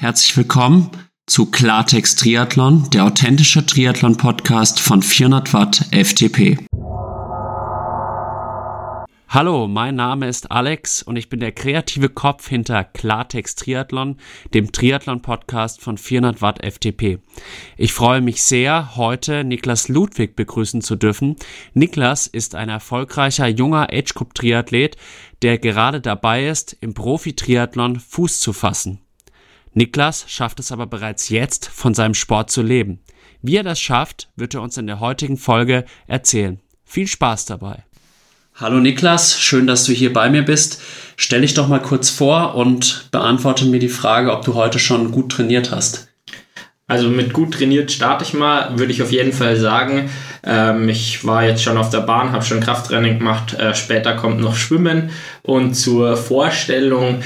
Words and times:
Herzlich 0.00 0.36
willkommen 0.36 0.92
zu 1.26 1.46
Klartext 1.46 2.20
Triathlon, 2.20 2.88
der 2.90 3.04
authentische 3.04 3.66
Triathlon 3.66 4.16
Podcast 4.16 4.78
von 4.78 5.02
400 5.02 5.52
Watt 5.52 5.86
FTP. 5.90 6.56
Hallo, 9.28 9.66
mein 9.66 9.96
Name 9.96 10.28
ist 10.28 10.52
Alex 10.52 11.02
und 11.02 11.16
ich 11.16 11.28
bin 11.28 11.40
der 11.40 11.50
kreative 11.50 12.10
Kopf 12.10 12.46
hinter 12.46 12.84
Klartext 12.84 13.58
Triathlon, 13.58 14.18
dem 14.54 14.70
Triathlon 14.70 15.20
Podcast 15.20 15.80
von 15.80 15.98
400 15.98 16.42
Watt 16.42 16.64
FTP. 16.64 17.18
Ich 17.76 17.92
freue 17.92 18.20
mich 18.20 18.44
sehr, 18.44 18.94
heute 18.94 19.42
Niklas 19.42 19.88
Ludwig 19.88 20.36
begrüßen 20.36 20.80
zu 20.80 20.94
dürfen. 20.94 21.34
Niklas 21.74 22.28
ist 22.28 22.54
ein 22.54 22.68
erfolgreicher 22.68 23.48
junger 23.48 23.88
Age 23.92 24.14
Group 24.14 24.34
Triathlet, 24.34 24.96
der 25.42 25.58
gerade 25.58 26.00
dabei 26.00 26.46
ist, 26.46 26.76
im 26.80 26.94
Profi-Triathlon 26.94 27.98
Fuß 27.98 28.38
zu 28.38 28.52
fassen. 28.52 29.00
Niklas 29.78 30.24
schafft 30.26 30.58
es 30.58 30.72
aber 30.72 30.88
bereits 30.88 31.28
jetzt, 31.28 31.66
von 31.68 31.94
seinem 31.94 32.14
Sport 32.14 32.50
zu 32.50 32.62
leben. 32.62 32.98
Wie 33.42 33.56
er 33.56 33.62
das 33.62 33.80
schafft, 33.80 34.28
wird 34.34 34.54
er 34.54 34.60
uns 34.60 34.76
in 34.76 34.88
der 34.88 34.98
heutigen 34.98 35.36
Folge 35.36 35.84
erzählen. 36.08 36.58
Viel 36.84 37.06
Spaß 37.06 37.44
dabei. 37.46 37.84
Hallo 38.56 38.80
Niklas, 38.80 39.40
schön, 39.40 39.68
dass 39.68 39.84
du 39.84 39.92
hier 39.92 40.12
bei 40.12 40.30
mir 40.30 40.42
bist. 40.42 40.82
Stell 41.16 41.42
dich 41.42 41.54
doch 41.54 41.68
mal 41.68 41.80
kurz 41.80 42.10
vor 42.10 42.56
und 42.56 43.08
beantworte 43.12 43.66
mir 43.66 43.78
die 43.78 43.88
Frage, 43.88 44.32
ob 44.32 44.44
du 44.44 44.54
heute 44.54 44.80
schon 44.80 45.12
gut 45.12 45.30
trainiert 45.30 45.70
hast. 45.70 46.08
Also 46.88 47.08
mit 47.08 47.32
gut 47.32 47.54
trainiert 47.54 47.92
starte 47.92 48.24
ich 48.24 48.34
mal, 48.34 48.78
würde 48.78 48.90
ich 48.90 49.02
auf 49.02 49.12
jeden 49.12 49.32
Fall 49.32 49.56
sagen. 49.56 50.10
Ähm, 50.42 50.88
ich 50.88 51.24
war 51.24 51.44
jetzt 51.44 51.62
schon 51.62 51.76
auf 51.76 51.90
der 51.90 52.00
Bahn, 52.00 52.32
habe 52.32 52.44
schon 52.44 52.60
Krafttraining 52.60 53.18
gemacht. 53.18 53.54
Äh, 53.54 53.74
später 53.76 54.16
kommt 54.16 54.40
noch 54.40 54.56
Schwimmen. 54.56 55.10
Und 55.42 55.74
zur 55.74 56.16
Vorstellung, 56.16 57.22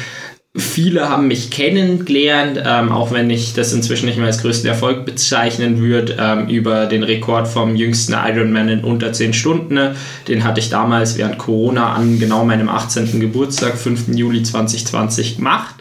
Viele 0.55 1.09
haben 1.09 1.29
mich 1.29 1.51
kennengelernt, 1.51 2.63
ähm, 2.63 2.93
auch 2.93 3.11
wenn 3.11 3.31
ich 3.31 3.55
das 3.55 3.73
inzwischen 3.73 4.05
nicht 4.05 4.19
mehr 4.19 4.27
als 4.27 4.43
größten 4.43 4.69
Erfolg 4.69 5.07
bezeichnen 5.07 5.79
würde, 5.79 6.17
ähm, 6.21 6.47
über 6.49 6.85
den 6.85 7.03
Rekord 7.03 7.49
vom 7.49 7.75
jüngsten 7.75 8.13
Ironman 8.13 8.69
in 8.69 8.85
unter 8.85 9.15
10 9.15 9.33
Stunden. 9.33 9.97
Den 10.29 10.45
hatte 10.45 10.61
ich 10.61 10.69
damals 10.69 11.17
während 11.17 11.39
Corona 11.39 11.95
an 11.95 12.19
genau 12.19 12.45
meinem 12.45 12.69
18. 12.69 13.19
Geburtstag, 13.19 13.79
5. 13.79 14.09
Juli 14.15 14.43
2020, 14.43 15.37
gemacht. 15.37 15.77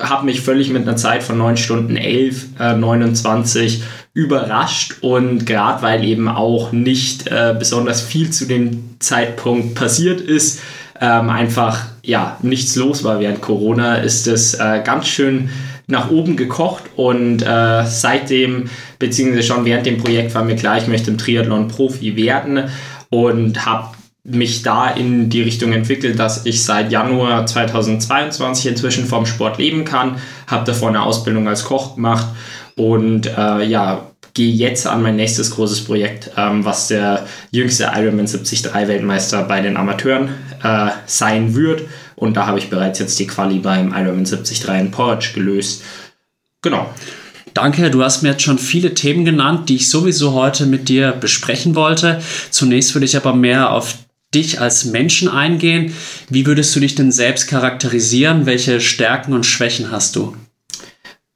Habe 0.00 0.24
mich 0.24 0.40
völlig 0.40 0.70
mit 0.70 0.82
einer 0.82 0.96
Zeit 0.96 1.24
von 1.24 1.36
9 1.38 1.56
Stunden 1.56 1.96
11, 1.96 2.44
äh, 2.60 2.74
29 2.74 3.82
überrascht 4.14 4.98
und 5.00 5.46
gerade 5.46 5.82
weil 5.82 6.04
eben 6.04 6.28
auch 6.28 6.70
nicht 6.70 7.26
äh, 7.26 7.56
besonders 7.58 8.00
viel 8.02 8.30
zu 8.30 8.46
dem 8.46 8.94
Zeitpunkt 9.00 9.74
passiert 9.74 10.20
ist, 10.20 10.60
ähm, 11.02 11.28
einfach 11.28 11.84
ja 12.04 12.38
nichts 12.42 12.76
los 12.76 13.02
war 13.02 13.18
während 13.18 13.42
Corona, 13.42 13.96
ist 13.96 14.28
es 14.28 14.54
äh, 14.54 14.80
ganz 14.84 15.08
schön 15.08 15.50
nach 15.88 16.10
oben 16.10 16.36
gekocht 16.36 16.84
und 16.96 17.42
äh, 17.42 17.84
seitdem, 17.84 18.70
beziehungsweise 19.00 19.42
schon 19.42 19.64
während 19.64 19.84
dem 19.84 19.98
Projekt 19.98 20.34
war 20.34 20.44
mir 20.44 20.54
klar, 20.54 20.78
ich 20.78 20.86
möchte 20.86 21.10
im 21.10 21.18
Triathlon 21.18 21.68
Profi 21.68 22.14
werden 22.16 22.70
und 23.10 23.66
habe 23.66 23.88
mich 24.24 24.62
da 24.62 24.88
in 24.88 25.28
die 25.28 25.42
Richtung 25.42 25.72
entwickelt, 25.72 26.20
dass 26.20 26.46
ich 26.46 26.62
seit 26.62 26.92
Januar 26.92 27.44
2022 27.44 28.66
inzwischen 28.66 29.04
vom 29.04 29.26
Sport 29.26 29.58
leben 29.58 29.84
kann, 29.84 30.18
habe 30.46 30.64
davor 30.64 30.90
eine 30.90 31.02
Ausbildung 31.02 31.48
als 31.48 31.64
Koch 31.64 31.96
gemacht 31.96 32.28
und 32.76 33.26
äh, 33.26 33.64
ja, 33.64 34.11
gehe 34.34 34.52
jetzt 34.52 34.86
an 34.86 35.02
mein 35.02 35.16
nächstes 35.16 35.50
großes 35.50 35.84
Projekt, 35.84 36.30
ähm, 36.36 36.64
was 36.64 36.88
der 36.88 37.26
jüngste 37.50 37.90
Ironman 37.94 38.26
73 38.26 38.64
Weltmeister 38.72 39.42
bei 39.44 39.60
den 39.60 39.76
Amateuren 39.76 40.30
äh, 40.62 40.90
sein 41.06 41.54
wird. 41.54 41.82
Und 42.16 42.36
da 42.36 42.46
habe 42.46 42.58
ich 42.58 42.70
bereits 42.70 42.98
jetzt 42.98 43.18
die 43.18 43.26
Quali 43.26 43.58
beim 43.58 43.88
Ironman 43.88 44.24
73 44.24 44.68
in 44.68 44.90
Porridge 44.90 45.30
gelöst. 45.34 45.82
Genau. 46.62 46.88
Danke, 47.54 47.90
du 47.90 48.02
hast 48.02 48.22
mir 48.22 48.30
jetzt 48.30 48.42
schon 48.42 48.58
viele 48.58 48.94
Themen 48.94 49.24
genannt, 49.24 49.68
die 49.68 49.76
ich 49.76 49.90
sowieso 49.90 50.32
heute 50.32 50.64
mit 50.64 50.88
dir 50.88 51.12
besprechen 51.12 51.74
wollte. 51.74 52.22
Zunächst 52.50 52.94
würde 52.94 53.04
ich 53.04 53.16
aber 53.16 53.34
mehr 53.34 53.72
auf 53.72 53.96
dich 54.34 54.60
als 54.60 54.86
Menschen 54.86 55.28
eingehen. 55.28 55.92
Wie 56.30 56.46
würdest 56.46 56.74
du 56.74 56.80
dich 56.80 56.94
denn 56.94 57.12
selbst 57.12 57.48
charakterisieren? 57.48 58.46
Welche 58.46 58.80
Stärken 58.80 59.34
und 59.34 59.44
Schwächen 59.44 59.90
hast 59.90 60.16
du? 60.16 60.34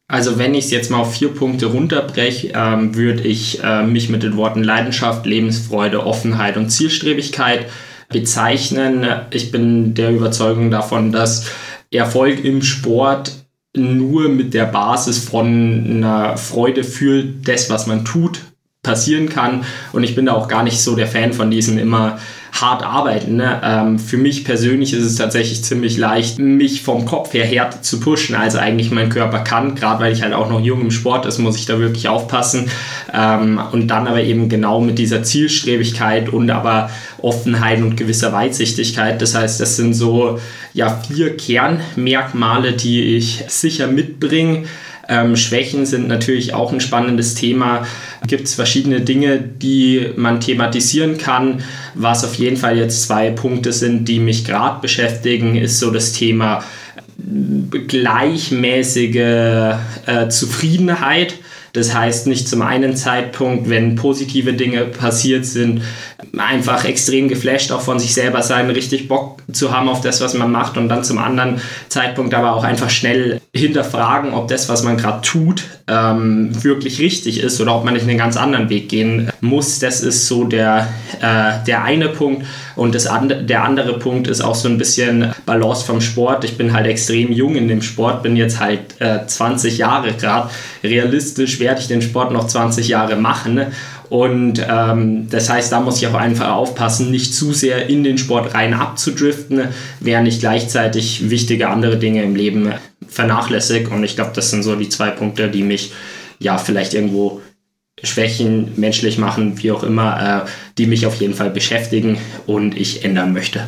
Also 0.08 0.38
wenn 0.38 0.54
ich 0.54 0.66
es 0.66 0.70
jetzt 0.70 0.90
mal 0.90 0.98
auf 0.98 1.14
vier 1.14 1.34
Punkte 1.34 1.66
runterbreche, 1.66 2.52
ähm, 2.54 2.94
würde 2.94 3.22
ich 3.22 3.62
äh, 3.64 3.82
mich 3.82 4.08
mit 4.08 4.22
den 4.22 4.36
Worten 4.36 4.62
Leidenschaft, 4.62 5.26
Lebensfreude, 5.26 6.06
Offenheit 6.06 6.56
und 6.56 6.70
Zielstrebigkeit 6.70 7.66
bezeichnen. 8.08 9.04
Ich 9.30 9.50
bin 9.50 9.94
der 9.94 10.12
Überzeugung 10.12 10.70
davon, 10.70 11.10
dass 11.10 11.46
Erfolg 11.90 12.44
im 12.44 12.62
Sport 12.62 13.32
nur 13.74 14.28
mit 14.28 14.54
der 14.54 14.66
Basis 14.66 15.18
von 15.18 15.84
einer 15.88 16.36
Freude 16.36 16.84
für 16.84 17.24
das, 17.24 17.68
was 17.68 17.86
man 17.86 18.04
tut, 18.04 18.42
passieren 18.82 19.28
kann. 19.28 19.64
Und 19.92 20.04
ich 20.04 20.14
bin 20.14 20.26
da 20.26 20.34
auch 20.34 20.46
gar 20.46 20.62
nicht 20.62 20.80
so 20.80 20.94
der 20.94 21.08
Fan 21.08 21.32
von 21.32 21.50
diesen 21.50 21.78
immer 21.78 22.18
hart 22.60 22.82
arbeiten. 22.82 23.36
Ne? 23.36 23.60
Ähm, 23.62 23.98
für 23.98 24.16
mich 24.16 24.44
persönlich 24.44 24.92
ist 24.92 25.04
es 25.04 25.16
tatsächlich 25.16 25.64
ziemlich 25.64 25.96
leicht, 25.96 26.38
mich 26.38 26.82
vom 26.82 27.04
Kopf 27.04 27.32
her 27.32 27.44
härter 27.44 27.82
zu 27.82 28.00
pushen, 28.00 28.34
als 28.34 28.56
eigentlich 28.56 28.90
mein 28.90 29.08
Körper 29.08 29.40
kann. 29.40 29.74
Gerade 29.74 30.02
weil 30.02 30.12
ich 30.12 30.22
halt 30.22 30.32
auch 30.32 30.48
noch 30.50 30.60
jung 30.60 30.80
im 30.80 30.90
Sport 30.90 31.26
ist, 31.26 31.38
muss 31.38 31.56
ich 31.56 31.66
da 31.66 31.78
wirklich 31.78 32.08
aufpassen. 32.08 32.70
Ähm, 33.12 33.60
und 33.72 33.88
dann 33.88 34.06
aber 34.06 34.22
eben 34.22 34.48
genau 34.48 34.80
mit 34.80 34.98
dieser 34.98 35.22
Zielstrebigkeit 35.22 36.28
und 36.28 36.50
aber 36.50 36.90
Offenheit 37.18 37.80
und 37.80 37.96
gewisser 37.96 38.32
Weitsichtigkeit. 38.32 39.20
Das 39.20 39.34
heißt, 39.34 39.60
das 39.60 39.76
sind 39.76 39.94
so 39.94 40.38
ja 40.74 41.00
vier 41.08 41.36
Kernmerkmale, 41.36 42.72
die 42.72 43.16
ich 43.16 43.44
sicher 43.48 43.86
mitbringe. 43.86 44.64
Ähm, 45.08 45.36
Schwächen 45.36 45.86
sind 45.86 46.08
natürlich 46.08 46.54
auch 46.54 46.72
ein 46.72 46.80
spannendes 46.80 47.34
Thema. 47.34 47.86
Gibt 48.26 48.44
es 48.44 48.54
verschiedene 48.54 49.00
Dinge, 49.00 49.38
die 49.38 50.08
man 50.16 50.40
thematisieren 50.40 51.18
kann. 51.18 51.62
Was 51.94 52.24
auf 52.24 52.34
jeden 52.34 52.56
Fall 52.56 52.76
jetzt 52.76 53.04
zwei 53.04 53.30
Punkte 53.30 53.72
sind, 53.72 54.06
die 54.06 54.18
mich 54.18 54.44
gerade 54.44 54.80
beschäftigen, 54.80 55.56
ist 55.56 55.78
so 55.78 55.90
das 55.90 56.12
Thema 56.12 56.64
gleichmäßige 57.88 59.16
äh, 59.16 60.28
Zufriedenheit. 60.28 61.34
Das 61.76 61.94
heißt, 61.94 62.26
nicht 62.26 62.48
zum 62.48 62.62
einen 62.62 62.96
Zeitpunkt, 62.96 63.68
wenn 63.68 63.96
positive 63.96 64.54
Dinge 64.54 64.84
passiert 64.84 65.44
sind, 65.44 65.82
einfach 66.36 66.84
extrem 66.84 67.28
geflasht 67.28 67.70
auch 67.72 67.82
von 67.82 67.98
sich 67.98 68.14
selber 68.14 68.42
sein, 68.42 68.70
richtig 68.70 69.08
Bock 69.08 69.42
zu 69.52 69.72
haben 69.72 69.88
auf 69.88 70.00
das, 70.00 70.20
was 70.20 70.34
man 70.34 70.50
macht 70.50 70.76
und 70.76 70.88
dann 70.88 71.04
zum 71.04 71.18
anderen 71.18 71.60
Zeitpunkt 71.88 72.34
aber 72.34 72.54
auch 72.54 72.64
einfach 72.64 72.90
schnell 72.90 73.40
hinterfragen, 73.54 74.32
ob 74.32 74.48
das, 74.48 74.68
was 74.68 74.82
man 74.82 74.96
gerade 74.96 75.20
tut, 75.20 75.64
ähm, 75.86 76.50
wirklich 76.64 76.98
richtig 76.98 77.40
ist 77.40 77.60
oder 77.60 77.76
ob 77.76 77.84
man 77.84 77.94
nicht 77.94 78.08
einen 78.08 78.18
ganz 78.18 78.36
anderen 78.36 78.70
Weg 78.70 78.88
gehen 78.88 79.30
muss. 79.40 79.78
Das 79.78 80.00
ist 80.00 80.26
so 80.26 80.44
der, 80.44 80.88
äh, 81.20 81.64
der 81.66 81.84
eine 81.84 82.08
Punkt. 82.08 82.46
Und 82.76 82.94
das 82.94 83.06
andre, 83.06 83.42
der 83.42 83.64
andere 83.64 83.98
Punkt 83.98 84.28
ist 84.28 84.42
auch 84.42 84.54
so 84.54 84.68
ein 84.68 84.76
bisschen 84.76 85.32
Balance 85.46 85.84
vom 85.84 86.00
Sport. 86.02 86.44
Ich 86.44 86.58
bin 86.58 86.74
halt 86.74 86.86
extrem 86.86 87.32
jung 87.32 87.56
in 87.56 87.68
dem 87.68 87.82
Sport, 87.82 88.22
bin 88.22 88.36
jetzt 88.36 88.60
halt 88.60 89.00
äh, 89.00 89.26
20 89.26 89.78
Jahre 89.78 90.12
gerade. 90.12 90.50
Realistisch 90.84 91.58
werde 91.58 91.80
ich 91.80 91.88
den 91.88 92.02
Sport 92.02 92.32
noch 92.32 92.46
20 92.46 92.86
Jahre 92.86 93.16
machen. 93.16 93.54
Ne? 93.54 93.72
Und 94.10 94.64
ähm, 94.68 95.28
das 95.30 95.50
heißt, 95.50 95.72
da 95.72 95.80
muss 95.80 95.98
ich 95.98 96.06
auch 96.06 96.14
einfach 96.14 96.50
aufpassen, 96.50 97.10
nicht 97.10 97.34
zu 97.34 97.52
sehr 97.52 97.88
in 97.88 98.04
den 98.04 98.18
Sport 98.18 98.54
rein 98.54 98.74
abzudriften, 98.74 99.68
während 100.00 100.28
ich 100.28 100.40
gleichzeitig 100.40 101.30
wichtige 101.30 101.68
andere 101.68 101.96
Dinge 101.96 102.22
im 102.22 102.36
Leben 102.36 102.72
vernachlässige. 103.08 103.90
Und 103.90 104.04
ich 104.04 104.16
glaube, 104.16 104.32
das 104.34 104.50
sind 104.50 104.62
so 104.62 104.76
die 104.76 104.88
zwei 104.88 105.10
Punkte, 105.10 105.48
die 105.48 105.62
mich 105.62 105.92
ja 106.38 106.58
vielleicht 106.58 106.94
irgendwo 106.94 107.40
schwächen, 108.02 108.72
menschlich 108.76 109.16
machen, 109.16 109.62
wie 109.62 109.72
auch 109.72 109.82
immer, 109.82 110.44
äh, 110.44 110.48
die 110.76 110.86
mich 110.86 111.06
auf 111.06 111.14
jeden 111.16 111.34
Fall 111.34 111.50
beschäftigen 111.50 112.18
und 112.46 112.76
ich 112.76 113.04
ändern 113.04 113.32
möchte. 113.32 113.66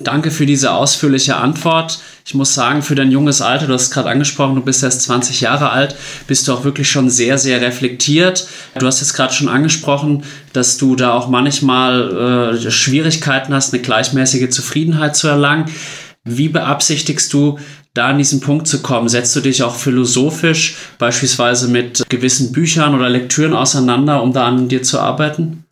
Danke 0.00 0.30
für 0.30 0.46
diese 0.46 0.72
ausführliche 0.72 1.36
Antwort. 1.36 1.98
Ich 2.24 2.34
muss 2.34 2.54
sagen, 2.54 2.82
für 2.82 2.94
dein 2.94 3.10
junges 3.10 3.42
Alter, 3.42 3.66
du 3.66 3.74
hast 3.74 3.82
es 3.82 3.90
gerade 3.90 4.08
angesprochen, 4.08 4.54
du 4.54 4.60
bist 4.60 4.82
erst 4.82 5.02
20 5.02 5.40
Jahre 5.40 5.70
alt, 5.70 5.96
bist 6.28 6.46
du 6.46 6.52
auch 6.52 6.62
wirklich 6.62 6.88
schon 6.88 7.10
sehr, 7.10 7.36
sehr 7.36 7.60
reflektiert. 7.60 8.46
Du 8.78 8.86
hast 8.86 9.00
jetzt 9.00 9.14
gerade 9.14 9.34
schon 9.34 9.48
angesprochen, 9.48 10.22
dass 10.52 10.76
du 10.76 10.94
da 10.94 11.12
auch 11.12 11.28
manchmal 11.28 12.54
äh, 12.64 12.70
Schwierigkeiten 12.70 13.52
hast, 13.52 13.74
eine 13.74 13.82
gleichmäßige 13.82 14.50
Zufriedenheit 14.50 15.16
zu 15.16 15.26
erlangen. 15.26 15.70
Wie 16.24 16.48
beabsichtigst 16.48 17.32
du, 17.32 17.58
da 17.98 18.08
an 18.08 18.18
diesen 18.18 18.40
Punkt 18.40 18.66
zu 18.66 18.80
kommen? 18.80 19.08
Setzt 19.08 19.34
du 19.36 19.40
dich 19.40 19.62
auch 19.62 19.74
philosophisch 19.74 20.76
beispielsweise 20.98 21.68
mit 21.68 22.04
gewissen 22.08 22.52
Büchern 22.52 22.94
oder 22.94 23.10
Lektüren 23.10 23.54
auseinander, 23.54 24.22
um 24.22 24.32
da 24.32 24.46
an 24.46 24.68
dir 24.68 24.82
zu 24.82 25.00
arbeiten? 25.00 25.64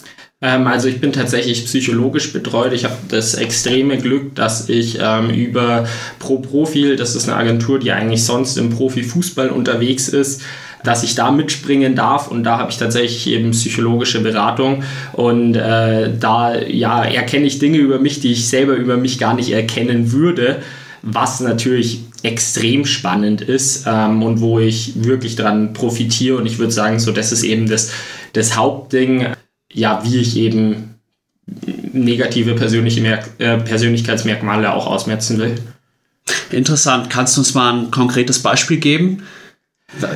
Ähm, 0.43 0.67
also 0.67 0.89
ich 0.89 1.01
bin 1.01 1.13
tatsächlich 1.13 1.65
psychologisch 1.65 2.33
betreut. 2.33 2.73
Ich 2.73 2.85
habe 2.85 2.97
das 3.09 3.35
extreme 3.35 3.97
Glück, 3.97 4.35
dass 4.35 4.69
ich 4.69 4.99
ähm, 5.01 5.31
über 5.31 5.87
Pro 6.19 6.39
Profil, 6.39 6.97
das 6.97 7.15
ist 7.15 7.29
eine 7.29 7.39
Agentur, 7.39 7.79
die 7.79 7.93
eigentlich 7.93 8.25
sonst 8.25 8.59
im 8.59 8.71
Profifußball 8.71 9.49
unterwegs 9.49 10.09
ist, 10.09 10.43
dass 10.85 11.03
ich 11.03 11.15
da 11.15 11.31
mitspringen 11.31 11.97
darf 11.97 12.29
und 12.29 12.45
da 12.45 12.59
habe 12.59 12.71
ich 12.71 12.77
tatsächlich 12.77 13.27
eben 13.29 13.51
psychologische 13.53 14.21
Beratung 14.21 14.85
und 15.15 15.57
äh, 15.57 16.13
da 16.19 16.61
ja 16.61 17.03
erkenne 17.03 17.47
ich 17.47 17.59
Dinge 17.59 17.79
über 17.79 17.99
mich, 17.99 18.21
die 18.21 18.33
ich 18.33 18.49
selber 18.49 18.75
über 18.75 18.97
mich 18.97 19.19
gar 19.19 19.35
nicht 19.35 19.51
erkennen 19.51 20.13
würde, 20.13 20.63
was 21.03 21.41
natürlich 21.41 22.03
extrem 22.23 22.85
spannend 22.85 23.41
ist 23.41 23.85
ähm, 23.87 24.23
und 24.23 24.41
wo 24.41 24.59
ich 24.59 25.05
wirklich 25.05 25.37
dran 25.37 25.73
profitiere 25.73 26.37
und 26.37 26.47
ich 26.47 26.59
würde 26.59 26.73
sagen, 26.73 26.99
so 26.99 27.13
das 27.13 27.33
ist 27.33 27.43
eben 27.43 27.69
das, 27.69 27.93
das 28.33 28.57
Hauptding 28.57 29.27
ja, 29.73 30.03
wie 30.05 30.17
ich 30.17 30.37
eben 30.37 30.95
negative 31.93 32.55
persönliche 32.55 33.01
Merk 33.01 33.29
äh, 33.39 33.59
Persönlichkeitsmerkmale 33.59 34.73
auch 34.73 34.87
ausmerzen 34.87 35.39
will. 35.39 35.55
Interessant. 36.51 37.11
Kannst 37.11 37.37
du 37.37 37.41
uns 37.41 37.55
mal 37.55 37.73
ein 37.73 37.91
konkretes 37.91 38.41
Beispiel 38.41 38.79
geben? 38.79 39.23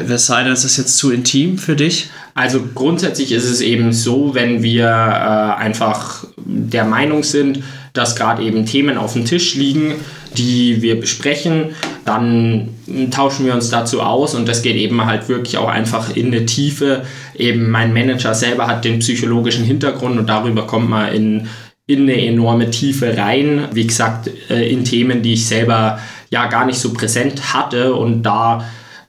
Es 0.09 0.27
sei 0.27 0.43
denn, 0.43 0.53
es 0.53 0.65
ist 0.65 0.79
jetzt 0.79 0.97
zu 0.97 1.13
intim 1.13 1.57
für 1.57 1.77
dich? 1.77 2.11
Also 2.35 2.61
grundsätzlich 2.75 3.33
ist 3.33 3.45
es 3.45 3.61
eben 3.61 3.93
so, 3.93 4.35
wenn 4.35 4.63
wir 4.63 4.87
äh, 4.87 5.61
einfach 5.61 6.25
der 6.37 6.85
Meinung 6.85 7.23
sind, 7.23 7.63
dass 7.93 8.17
gerade 8.17 8.43
eben 8.43 8.67
Themen 8.67 8.99
auf 8.99 9.15
dem 9.15 9.25
Tisch 9.25 9.55
liegen, 9.55 9.95
die 10.37 10.81
wir 10.83 11.01
besprechen, 11.01 11.75
dann 12.05 12.69
tauschen 13.11 13.47
wir 13.47 13.55
uns 13.55 13.71
dazu 13.71 14.01
aus 14.01 14.35
und 14.35 14.49
das 14.49 14.63
geht 14.63 14.77
eben 14.77 15.05
halt 15.05 15.29
wirklich 15.29 15.59
auch 15.59 15.69
einfach 15.69 16.15
in 16.15 16.27
eine 16.27 16.47
Tiefe. 16.47 17.03
Eben 17.37 17.71
mein 17.71 17.93
Manager 17.93 18.35
selber 18.35 18.67
hat 18.67 18.85
den 18.85 19.01
psychologischen 19.01 19.65
Hintergrund 19.65 20.19
und 20.19 20.29
darüber 20.29 20.67
kommt 20.67 20.89
man 20.89 21.13
in, 21.13 21.49
in 21.87 22.03
eine 22.03 22.25
enorme 22.25 22.71
Tiefe 22.71 23.17
rein. 23.17 23.69
Wie 23.73 23.87
gesagt, 23.87 24.31
äh, 24.49 24.71
in 24.71 24.85
Themen, 24.85 25.23
die 25.23 25.35
ich 25.35 25.47
selber 25.47 25.99
ja 26.31 26.47
gar 26.47 26.65
nicht 26.65 26.79
so 26.79 26.93
präsent 26.93 27.53
hatte 27.53 27.95
und 27.95 28.23
da 28.23 28.65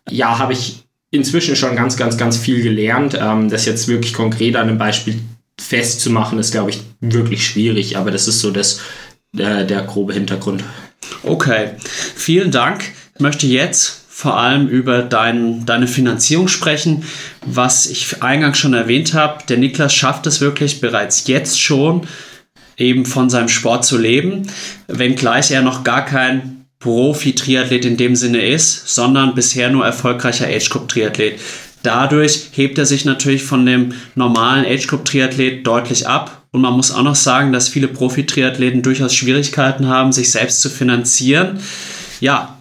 ja 0.09 0.39
habe 0.39 0.53
ich 0.53 0.83
inzwischen 1.11 1.55
schon 1.55 1.75
ganz, 1.75 1.97
ganz, 1.97 2.17
ganz 2.17 2.37
viel 2.37 2.63
gelernt. 2.63 3.17
Ähm, 3.21 3.49
das 3.49 3.65
jetzt 3.65 3.87
wirklich 3.87 4.13
konkret 4.13 4.55
an 4.55 4.69
einem 4.69 4.77
Beispiel 4.77 5.19
festzumachen, 5.61 6.39
ist, 6.39 6.51
glaube 6.51 6.71
ich, 6.71 6.81
wirklich 6.99 7.45
schwierig, 7.45 7.97
aber 7.97 8.11
das 8.11 8.27
ist 8.27 8.39
so 8.39 8.51
das, 8.51 8.81
der, 9.31 9.63
der 9.63 9.83
grobe 9.83 10.13
Hintergrund. 10.13 10.63
Okay, 11.23 11.71
vielen 12.15 12.51
Dank. 12.51 12.83
Ich 13.15 13.21
möchte 13.21 13.47
jetzt 13.47 14.01
vor 14.09 14.37
allem 14.37 14.67
über 14.67 15.01
dein, 15.01 15.65
deine 15.65 15.87
Finanzierung 15.87 16.47
sprechen. 16.47 17.03
Was 17.45 17.87
ich 17.87 18.21
eingangs 18.21 18.59
schon 18.59 18.73
erwähnt 18.73 19.13
habe, 19.13 19.43
der 19.47 19.57
Niklas 19.57 19.93
schafft 19.93 20.27
es 20.27 20.41
wirklich 20.41 20.81
bereits 20.81 21.27
jetzt 21.27 21.59
schon, 21.59 22.07
eben 22.77 23.05
von 23.05 23.29
seinem 23.29 23.49
Sport 23.49 23.85
zu 23.85 23.97
leben, 23.97 24.47
wenngleich 24.87 25.51
er 25.51 25.61
noch 25.61 25.83
gar 25.83 26.05
kein 26.05 26.65
Profi-Triathlet 26.79 27.85
in 27.85 27.97
dem 27.97 28.15
Sinne 28.15 28.45
ist, 28.45 28.93
sondern 28.93 29.35
bisher 29.35 29.69
nur 29.69 29.85
erfolgreicher 29.85 30.47
Age-Group-Triathlet. 30.47 31.39
Dadurch 31.83 32.49
hebt 32.51 32.77
er 32.77 32.85
sich 32.85 33.05
natürlich 33.05 33.43
von 33.43 33.65
dem 33.65 33.93
normalen 34.15 34.65
Age-Group-Triathlet 34.65 35.65
deutlich 35.65 36.07
ab. 36.07 36.43
Und 36.51 36.61
man 36.61 36.73
muss 36.73 36.91
auch 36.91 37.03
noch 37.03 37.15
sagen, 37.15 37.53
dass 37.53 37.69
viele 37.69 37.87
Profi-Triathleten 37.87 38.81
durchaus 38.81 39.15
Schwierigkeiten 39.15 39.87
haben, 39.87 40.11
sich 40.11 40.31
selbst 40.31 40.61
zu 40.61 40.69
finanzieren. 40.69 41.59
Ja, 42.19 42.57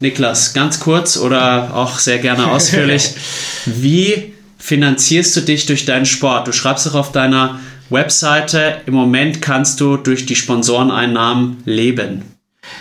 Niklas, 0.00 0.54
ganz 0.54 0.80
kurz 0.80 1.16
oder 1.16 1.74
auch 1.74 1.98
sehr 1.98 2.18
gerne 2.18 2.50
ausführlich. 2.50 3.10
Wie 3.66 4.34
finanzierst 4.58 5.36
du 5.36 5.40
dich 5.42 5.66
durch 5.66 5.84
deinen 5.84 6.06
Sport? 6.06 6.48
Du 6.48 6.52
schreibst 6.52 6.88
auch 6.88 6.94
auf 6.94 7.12
deiner 7.12 7.60
Webseite, 7.90 8.80
im 8.86 8.94
Moment 8.94 9.40
kannst 9.42 9.80
du 9.80 9.96
durch 9.96 10.26
die 10.26 10.36
Sponsoreneinnahmen 10.36 11.58
leben. 11.64 12.22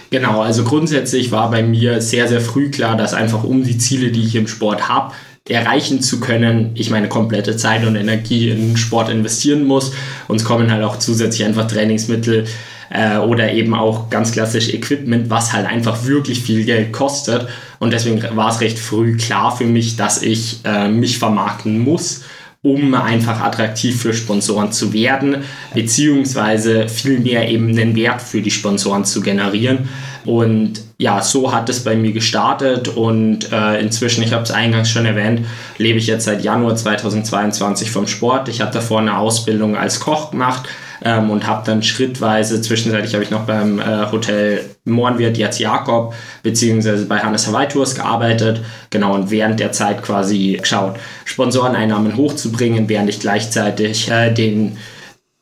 Genau, 0.09 0.41
also 0.41 0.63
grundsätzlich 0.63 1.31
war 1.31 1.51
bei 1.51 1.61
mir 1.61 2.01
sehr, 2.01 2.27
sehr 2.27 2.41
früh 2.41 2.71
klar, 2.71 2.95
dass 2.95 3.13
einfach 3.13 3.43
um 3.43 3.63
die 3.63 3.77
Ziele, 3.77 4.11
die 4.11 4.23
ich 4.23 4.35
im 4.35 4.47
Sport 4.47 4.87
habe, 4.87 5.13
erreichen 5.49 6.01
zu 6.01 6.21
können, 6.21 6.71
ich 6.75 6.89
meine 6.89 7.09
komplette 7.09 7.57
Zeit 7.57 7.85
und 7.85 7.97
Energie 7.97 8.49
in 8.49 8.77
Sport 8.77 9.09
investieren 9.09 9.65
muss. 9.65 9.91
Uns 10.27 10.45
kommen 10.45 10.71
halt 10.71 10.83
auch 10.83 10.99
zusätzlich 10.99 11.45
einfach 11.45 11.67
Trainingsmittel 11.67 12.45
äh, 12.89 13.17
oder 13.17 13.51
eben 13.51 13.73
auch 13.73 14.09
ganz 14.09 14.31
klassisch 14.31 14.73
Equipment, 14.73 15.29
was 15.29 15.51
halt 15.51 15.67
einfach 15.67 16.05
wirklich 16.05 16.41
viel 16.41 16.63
Geld 16.63 16.93
kostet. 16.93 17.47
Und 17.79 17.91
deswegen 17.91 18.23
war 18.37 18.51
es 18.51 18.61
recht 18.61 18.79
früh 18.79 19.17
klar 19.17 19.55
für 19.55 19.65
mich, 19.65 19.97
dass 19.97 20.21
ich 20.21 20.59
äh, 20.63 20.87
mich 20.87 21.19
vermarkten 21.19 21.79
muss 21.79 22.21
um 22.63 22.93
einfach 22.93 23.41
attraktiv 23.41 24.01
für 24.01 24.13
Sponsoren 24.13 24.71
zu 24.71 24.93
werden, 24.93 25.43
beziehungsweise 25.73 26.87
vielmehr 26.87 27.49
eben 27.49 27.67
einen 27.67 27.93
Wert 27.93 28.21
für 28.21 28.41
die 28.41 28.51
Sponsoren 28.51 29.03
zu 29.03 29.19
generieren. 29.19 29.89
Und 30.25 30.81
ja, 30.97 31.21
so 31.21 31.53
hat 31.53 31.69
es 31.69 31.83
bei 31.83 31.95
mir 31.95 32.13
gestartet 32.13 32.87
und 32.87 33.51
äh, 33.51 33.81
inzwischen, 33.81 34.23
ich 34.23 34.31
habe 34.31 34.43
es 34.43 34.51
eingangs 34.51 34.89
schon 34.89 35.05
erwähnt, 35.05 35.45
lebe 35.77 35.99
ich 35.99 36.07
jetzt 36.07 36.25
seit 36.25 36.43
Januar 36.43 36.75
2022 36.75 37.91
vom 37.91 38.07
Sport. 38.07 38.47
Ich 38.47 38.61
hatte 38.61 38.75
davor 38.75 38.99
eine 38.99 39.17
Ausbildung 39.17 39.75
als 39.75 39.99
Koch 39.99 40.31
gemacht 40.31 40.69
ähm, 41.03 41.29
und 41.29 41.45
habe 41.45 41.63
dann 41.65 41.83
schrittweise, 41.83 42.61
zwischenzeitlich 42.61 43.13
habe 43.13 43.23
ich 43.23 43.31
noch 43.31 43.45
beim 43.45 43.79
äh, 43.79 44.11
Hotel 44.11 44.63
Mohrenwirt 44.85 45.37
jetzt 45.37 45.59
Jakob 45.59 46.13
beziehungsweise 46.41 47.05
bei 47.05 47.19
Hannes 47.19 47.47
Hawaii 47.47 47.67
Tours 47.67 47.95
gearbeitet, 47.95 48.61
genau, 48.89 49.13
und 49.13 49.29
während 49.29 49.59
der 49.59 49.71
Zeit 49.71 50.03
quasi 50.03 50.57
geschaut, 50.59 50.95
Sponsoreneinnahmen 51.25 52.15
hochzubringen, 52.15 52.87
während 52.87 53.09
ich 53.09 53.19
gleichzeitig 53.19 54.09
äh, 54.09 54.31
den 54.31 54.77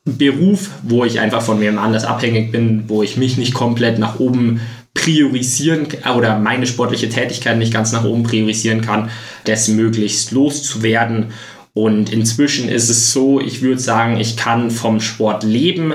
Beruf, 0.06 0.72
wo 0.84 1.06
ich 1.06 1.20
einfach 1.20 1.42
von 1.42 1.60
mir 1.60 1.80
anders 1.80 2.06
abhängig 2.06 2.52
bin, 2.52 2.86
wo 2.88 3.04
ich 3.04 3.18
mich 3.18 3.38
nicht 3.38 3.54
komplett 3.54 4.00
nach 4.00 4.20
oben 4.20 4.62
priorisieren 4.94 5.88
oder 6.18 6.38
meine 6.40 6.68
sportliche 6.68 7.10
Tätigkeit 7.10 7.58
nicht 7.58 7.74
ganz 7.74 7.92
nach 7.92 8.04
oben 8.04 8.24
priorisieren 8.24 8.82
kann, 8.82 9.10
das 9.46 9.68
möglichst 9.68 10.32
loszuwerden 10.32 11.28
und 11.74 12.12
inzwischen 12.12 12.68
ist 12.70 12.90
es 12.90 13.14
so, 13.14 13.40
ich 13.40 13.62
würde 13.62 13.80
sagen, 13.80 14.18
ich 14.18 14.36
kann 14.36 14.72
vom 14.72 15.00
Sport 15.00 15.44
leben. 15.44 15.94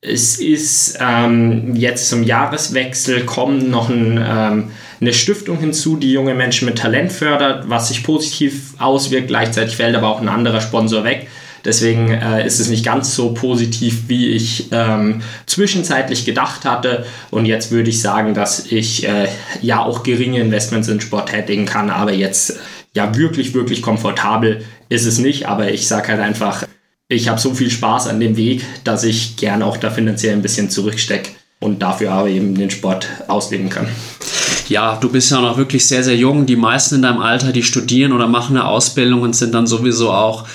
Es 0.00 0.40
ist 0.40 0.98
ähm, 1.00 1.76
jetzt 1.76 2.08
zum 2.08 2.24
Jahreswechsel 2.24 3.24
kommt 3.24 3.70
noch 3.70 3.88
ein, 3.88 4.18
ähm, 4.18 4.70
eine 5.00 5.12
Stiftung 5.12 5.58
hinzu, 5.60 5.96
die 5.96 6.12
junge 6.12 6.34
Menschen 6.34 6.66
mit 6.66 6.78
Talent 6.78 7.12
fördert, 7.12 7.68
was 7.68 7.88
sich 7.88 8.02
positiv 8.02 8.74
auswirkt. 8.78 9.28
Gleichzeitig 9.28 9.76
fällt 9.76 9.94
aber 9.94 10.08
auch 10.08 10.20
ein 10.20 10.28
anderer 10.28 10.60
Sponsor 10.60 11.04
weg. 11.04 11.28
Deswegen 11.64 12.10
äh, 12.10 12.46
ist 12.46 12.58
es 12.60 12.68
nicht 12.68 12.84
ganz 12.84 13.14
so 13.14 13.32
positiv, 13.32 14.04
wie 14.08 14.30
ich 14.30 14.68
ähm, 14.72 15.22
zwischenzeitlich 15.46 16.24
gedacht 16.24 16.64
hatte. 16.64 17.06
Und 17.30 17.46
jetzt 17.46 17.70
würde 17.70 17.90
ich 17.90 18.00
sagen, 18.00 18.34
dass 18.34 18.66
ich 18.66 19.06
äh, 19.06 19.28
ja 19.60 19.80
auch 19.80 20.02
geringe 20.02 20.40
Investments 20.40 20.88
in 20.88 21.00
Sport 21.00 21.30
tätigen 21.30 21.66
kann, 21.66 21.90
aber 21.90 22.12
jetzt 22.12 22.58
ja 22.94 23.16
wirklich, 23.16 23.54
wirklich 23.54 23.80
komfortabel 23.82 24.64
ist 24.88 25.06
es 25.06 25.18
nicht, 25.18 25.46
aber 25.46 25.70
ich 25.72 25.86
sage 25.86 26.08
halt 26.08 26.20
einfach, 26.20 26.64
ich 27.08 27.28
habe 27.28 27.40
so 27.40 27.54
viel 27.54 27.70
Spaß 27.70 28.08
an 28.08 28.20
dem 28.20 28.36
Weg, 28.36 28.64
dass 28.84 29.04
ich 29.04 29.36
gern 29.36 29.62
auch 29.62 29.76
da 29.76 29.90
finanziell 29.90 30.34
ein 30.34 30.42
bisschen 30.42 30.70
zurückstecke 30.70 31.30
und 31.60 31.80
dafür 31.80 32.12
aber 32.12 32.28
eben 32.28 32.54
den 32.54 32.70
Sport 32.70 33.08
ausleben 33.28 33.68
kann. 33.68 33.86
Ja, 34.68 34.96
du 34.96 35.10
bist 35.10 35.30
ja 35.30 35.40
noch 35.40 35.56
wirklich 35.56 35.86
sehr, 35.86 36.02
sehr 36.02 36.16
jung. 36.16 36.46
Die 36.46 36.56
meisten 36.56 36.96
in 36.96 37.02
deinem 37.02 37.20
Alter, 37.20 37.52
die 37.52 37.62
studieren 37.62 38.12
oder 38.12 38.26
machen 38.26 38.56
eine 38.56 38.66
Ausbildung 38.66 39.22
und 39.22 39.36
sind 39.36 39.54
dann 39.54 39.66
sowieso 39.66 40.10
auch 40.10 40.46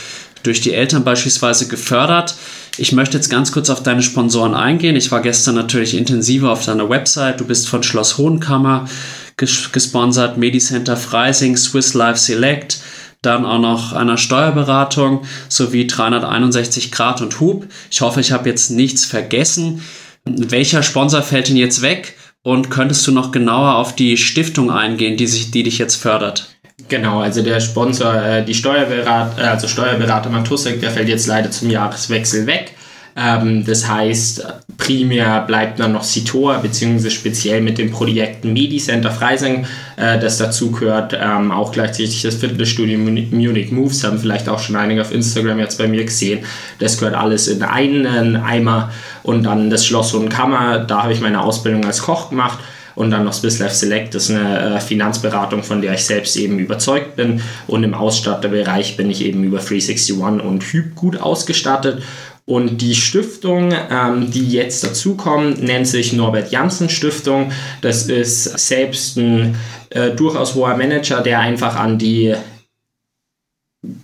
durch 0.48 0.62
die 0.62 0.74
Eltern 0.74 1.04
beispielsweise 1.04 1.68
gefördert. 1.68 2.36
Ich 2.78 2.92
möchte 2.92 3.18
jetzt 3.18 3.30
ganz 3.30 3.52
kurz 3.52 3.70
auf 3.70 3.84
deine 3.84 4.02
Sponsoren 4.02 4.54
eingehen. 4.54 4.96
Ich 4.96 5.12
war 5.12 5.22
gestern 5.22 5.56
natürlich 5.56 5.96
intensiver 5.96 6.52
auf 6.52 6.66
deiner 6.66 6.90
Website. 6.90 7.40
Du 7.40 7.46
bist 7.46 7.68
von 7.68 7.84
Schloss 7.84 8.18
Hohenkammer 8.18 8.88
gesponsert, 9.36 10.38
Medicenter 10.38 10.98
Freising, 10.98 11.58
Swiss 11.58 11.94
Life 11.94 12.18
Select, 12.18 12.80
dann 13.22 13.46
auch 13.46 13.60
noch 13.60 13.94
einer 13.94 14.18
Steuerberatung 14.18 15.26
sowie 15.48 15.86
361 15.86 16.92
Grad 16.92 17.22
und 17.22 17.40
Hub. 17.40 17.68
Ich 17.92 18.02
hoffe, 18.02 18.22
ich 18.22 18.32
habe 18.32 18.50
jetzt 18.50 18.72
nichts 18.72 19.06
vergessen. 19.06 19.84
Welcher 20.26 20.82
Sponsor 20.82 21.22
fällt 21.22 21.50
denn 21.50 21.58
jetzt 21.58 21.82
weg? 21.82 22.16
Und 22.44 22.70
könntest 22.70 23.06
du 23.06 23.12
noch 23.12 23.32
genauer 23.32 23.76
auf 23.76 23.96
die 23.96 24.16
Stiftung 24.16 24.72
eingehen, 24.72 25.18
die, 25.18 25.28
sich, 25.28 25.52
die 25.52 25.64
dich 25.64 25.78
jetzt 25.80 25.96
fördert? 25.96 26.57
Genau, 26.88 27.22
also 27.22 27.42
der 27.42 27.60
Sponsor, 27.60 28.14
äh, 28.14 28.46
die 28.46 28.54
Steuerberater, 28.54 29.42
äh, 29.42 29.48
also 29.48 29.68
Steuerberater 29.68 30.30
Matusek, 30.30 30.80
der 30.80 30.92
fällt 30.92 31.10
jetzt 31.10 31.26
leider 31.26 31.50
zum 31.50 31.72
Jahreswechsel 31.72 32.46
weg. 32.46 32.76
Ähm, 33.16 33.66
das 33.66 33.88
heißt, 33.88 34.46
primär 34.78 35.42
bleibt 35.42 35.80
dann 35.80 35.94
noch 35.94 36.04
Sitor, 36.04 36.60
beziehungsweise 36.60 37.10
speziell 37.10 37.62
mit 37.62 37.80
dem 37.80 37.90
Projekt 37.90 38.46
MediCenter 38.46 39.10
Freising, 39.10 39.66
äh, 39.96 40.20
das 40.20 40.38
dazu 40.38 40.70
gehört, 40.70 41.18
ähm, 41.20 41.52
auch 41.52 41.72
gleichzeitig 41.72 42.22
das 42.22 42.36
Fitnessstudio 42.36 43.00
Munich 43.00 43.72
Moves, 43.72 44.04
haben 44.04 44.20
vielleicht 44.20 44.48
auch 44.48 44.60
schon 44.60 44.76
einige 44.76 45.02
auf 45.02 45.12
Instagram 45.12 45.58
jetzt 45.58 45.80
bei 45.80 45.88
mir 45.88 46.06
gesehen. 46.06 46.46
Das 46.78 47.00
gehört 47.00 47.16
alles 47.16 47.48
in 47.48 47.64
einen 47.64 48.36
Eimer 48.36 48.92
und 49.24 49.44
dann 49.44 49.72
das 49.72 49.84
Schloss 49.84 50.14
und 50.14 50.30
Kammer, 50.30 50.78
da 50.78 51.02
habe 51.02 51.14
ich 51.14 51.22
meine 51.22 51.42
Ausbildung 51.42 51.86
als 51.86 52.04
Koch 52.04 52.30
gemacht 52.30 52.60
und 52.98 53.12
dann 53.12 53.26
noch 53.26 53.34
Swisslife 53.34 53.76
Select, 53.76 54.16
das 54.16 54.30
ist 54.30 54.36
eine 54.36 54.76
äh, 54.76 54.80
Finanzberatung, 54.80 55.64
von 55.64 55.82
der 55.82 55.94
ich 55.94 56.04
selbst 56.04 56.36
eben 56.36 56.58
überzeugt 56.58 57.16
bin 57.16 57.42
und 57.68 57.84
im 57.84 57.94
Ausstatterbereich 57.94 58.98
bin 58.98 59.10
ich 59.12 59.24
eben 59.24 59.44
über 59.44 59.60
361 59.60 60.16
und 60.44 60.64
Hyp 60.64 60.96
gut 60.96 61.22
ausgestattet 61.22 62.02
und 62.46 62.82
die 62.82 62.96
Stiftung, 62.96 63.74
ähm, 63.92 64.32
die 64.32 64.50
jetzt 64.50 64.84
dazukommt, 64.84 65.62
nennt 65.62 65.86
sich 65.86 66.14
Norbert 66.14 66.50
Janssen 66.50 66.90
Stiftung. 66.90 67.52
Das 67.82 68.08
ist 68.08 68.46
selbst 68.58 69.18
ein 69.18 69.58
äh, 69.90 70.12
durchaus 70.12 70.56
hoher 70.56 70.78
Manager, 70.78 71.22
der 71.22 71.42
einfach 71.42 71.76
an 71.76 72.00
die 72.00 72.36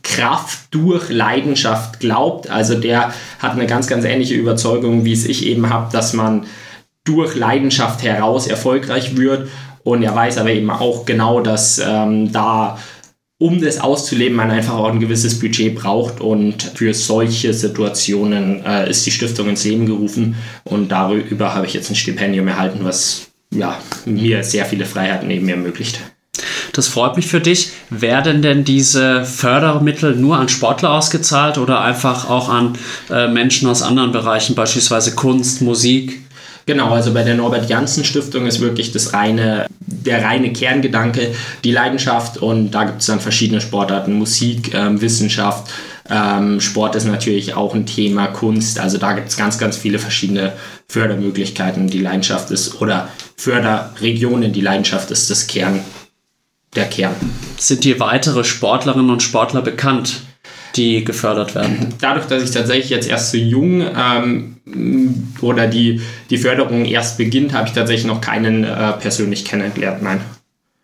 Kraft 0.03 0.67
durch 0.71 1.09
Leidenschaft 1.09 2.01
glaubt. 2.01 2.49
Also 2.49 2.75
der 2.75 3.13
hat 3.39 3.53
eine 3.53 3.65
ganz, 3.65 3.87
ganz 3.87 4.03
ähnliche 4.03 4.35
Überzeugung, 4.35 5.05
wie 5.05 5.13
es 5.13 5.25
ich 5.25 5.45
eben 5.45 5.69
habe, 5.69 5.91
dass 5.93 6.11
man 6.11 6.45
durch 7.03 7.35
Leidenschaft 7.35 8.03
heraus 8.03 8.47
erfolgreich 8.47 9.17
wird. 9.17 9.49
Und 9.83 10.03
er 10.03 10.15
weiß 10.15 10.37
aber 10.37 10.51
eben 10.51 10.69
auch 10.69 11.05
genau, 11.05 11.41
dass 11.41 11.77
ähm, 11.79 12.31
da, 12.31 12.79
um 13.37 13.61
das 13.61 13.81
auszuleben, 13.81 14.37
man 14.37 14.49
einfach 14.49 14.75
auch 14.75 14.89
ein 14.89 15.01
gewisses 15.01 15.39
Budget 15.39 15.75
braucht. 15.75 16.21
Und 16.21 16.63
für 16.75 16.93
solche 16.93 17.53
Situationen 17.53 18.65
äh, 18.65 18.89
ist 18.89 19.05
die 19.05 19.11
Stiftung 19.11 19.49
ins 19.49 19.65
Leben 19.65 19.85
gerufen. 19.85 20.35
Und 20.63 20.89
darüber 20.91 21.53
habe 21.53 21.65
ich 21.65 21.73
jetzt 21.73 21.89
ein 21.89 21.95
Stipendium 21.95 22.47
erhalten, 22.47 22.79
was 22.83 23.27
ja, 23.51 23.77
mir 24.05 24.43
sehr 24.43 24.65
viele 24.65 24.85
Freiheiten 24.85 25.29
eben 25.29 25.49
ermöglicht. 25.49 25.99
Das 26.71 26.87
freut 26.87 27.17
mich 27.17 27.27
für 27.27 27.39
dich. 27.39 27.71
Werden 27.91 28.41
denn 28.41 28.63
diese 28.63 29.25
Fördermittel 29.25 30.15
nur 30.15 30.37
an 30.37 30.49
Sportler 30.49 30.91
ausgezahlt 30.91 31.59
oder 31.59 31.81
einfach 31.81 32.29
auch 32.29 32.49
an 32.49 32.77
äh, 33.11 33.27
Menschen 33.27 33.69
aus 33.69 33.83
anderen 33.83 34.11
Bereichen, 34.11 34.55
beispielsweise 34.55 35.13
Kunst, 35.13 35.61
Musik? 35.61 36.21
Genau, 36.65 36.91
also 36.91 37.13
bei 37.13 37.23
der 37.23 37.35
Norbert 37.35 37.69
Janssen 37.69 38.05
Stiftung 38.05 38.45
ist 38.45 38.61
wirklich 38.61 38.91
das 38.91 39.13
reine, 39.13 39.65
der 39.79 40.23
reine 40.23 40.53
Kerngedanke, 40.53 41.35
die 41.63 41.71
Leidenschaft 41.71 42.37
und 42.37 42.71
da 42.71 42.85
gibt 42.85 43.01
es 43.01 43.07
dann 43.07 43.19
verschiedene 43.19 43.59
Sportarten, 43.59 44.13
Musik, 44.13 44.73
ähm, 44.73 45.01
Wissenschaft, 45.01 45.69
ähm, 46.09 46.59
Sport 46.59 46.95
ist 46.95 47.05
natürlich 47.05 47.55
auch 47.55 47.73
ein 47.73 47.85
Thema, 47.85 48.27
Kunst, 48.27 48.79
also 48.79 48.97
da 48.97 49.13
gibt 49.13 49.29
es 49.29 49.37
ganz, 49.37 49.57
ganz 49.57 49.77
viele 49.77 49.99
verschiedene 49.99 50.53
Fördermöglichkeiten. 50.87 51.87
Die 51.87 51.99
Leidenschaft 51.99 52.51
ist, 52.51 52.81
oder 52.81 53.09
Förderregionen, 53.37 54.53
die 54.53 54.61
Leidenschaft 54.61 55.11
ist 55.11 55.29
das 55.29 55.47
Kern, 55.47 55.79
der 56.75 56.85
Kern. 56.85 57.15
Sind 57.57 57.83
dir 57.83 57.99
weitere 57.99 58.43
Sportlerinnen 58.43 59.09
und 59.09 59.23
Sportler 59.23 59.61
bekannt? 59.61 60.21
Die 60.75 61.03
gefördert 61.03 61.55
werden? 61.55 61.93
Dadurch, 62.01 62.25
dass 62.27 62.43
ich 62.43 62.51
tatsächlich 62.51 62.89
jetzt 62.89 63.09
erst 63.09 63.31
so 63.31 63.37
jung 63.37 63.81
ähm, 63.81 64.57
oder 65.41 65.67
die, 65.67 66.01
die 66.29 66.37
Förderung 66.37 66.85
erst 66.85 67.17
beginnt, 67.17 67.53
habe 67.53 67.67
ich 67.67 67.73
tatsächlich 67.73 68.05
noch 68.05 68.21
keinen 68.21 68.63
äh, 68.63 68.93
persönlich 68.93 69.45
kennengelernt, 69.45 70.01
nein. 70.01 70.21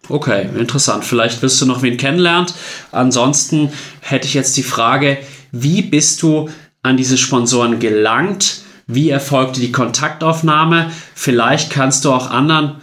Okay, 0.10 0.48
interessant. 0.58 1.06
Vielleicht 1.06 1.42
wirst 1.42 1.62
du 1.62 1.68
noch 1.68 1.84
wen 1.84 1.98
kennenlernen. 1.98 2.48
Ansonsten 2.92 3.70
hätte 4.02 4.28
ich 4.28 4.34
jetzt 4.34 4.58
die 4.58 4.64
Frage, 4.64 5.20
wie 5.52 5.84
bist 5.84 6.24
du 6.24 6.50
an 6.82 6.98
diese 6.98 7.18
Sponsoren 7.18 7.80
gelangt? 7.80 8.62
Wie 8.88 9.12
erfolgte 9.12 9.60
die 9.60 9.72
Kontaktaufnahme? 9.72 10.92
Vielleicht 11.14 11.70
kannst 11.70 12.06
du 12.06 12.12
auch 12.12 12.32
anderen 12.32 12.78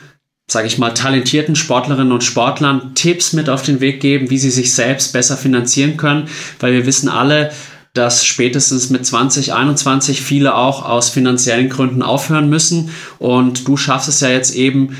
sage 0.49 0.69
ich 0.69 0.79
mal, 0.79 0.91
talentierten 0.91 1.57
Sportlerinnen 1.57 2.13
und 2.13 2.23
Sportlern 2.23 2.95
Tipps 2.95 3.33
mit 3.33 3.49
auf 3.49 3.63
den 3.63 3.81
Weg 3.81 4.01
geben, 4.01 4.31
wie 4.31 4.39
sie 4.39 4.51
sich 4.51 4.73
selbst 4.73 5.13
besser 5.13 5.37
finanzieren 5.37 5.97
können, 5.97 6.29
weil 6.61 6.73
wir 6.73 6.87
wissen 6.87 7.09
alle, 7.09 7.51
dass 7.95 8.25
spätestens 8.25 8.91
mit 8.91 9.05
2021 9.07 10.21
viele 10.23 10.55
auch 10.55 10.85
aus 10.85 11.09
finanziellen 11.09 11.69
Gründen 11.69 12.03
aufhören 12.03 12.49
müssen 12.49 12.91
und 13.19 13.67
du 13.67 13.77
schaffst 13.77 14.09
es 14.09 14.21
ja 14.21 14.29
jetzt 14.29 14.55
eben, 14.55 14.97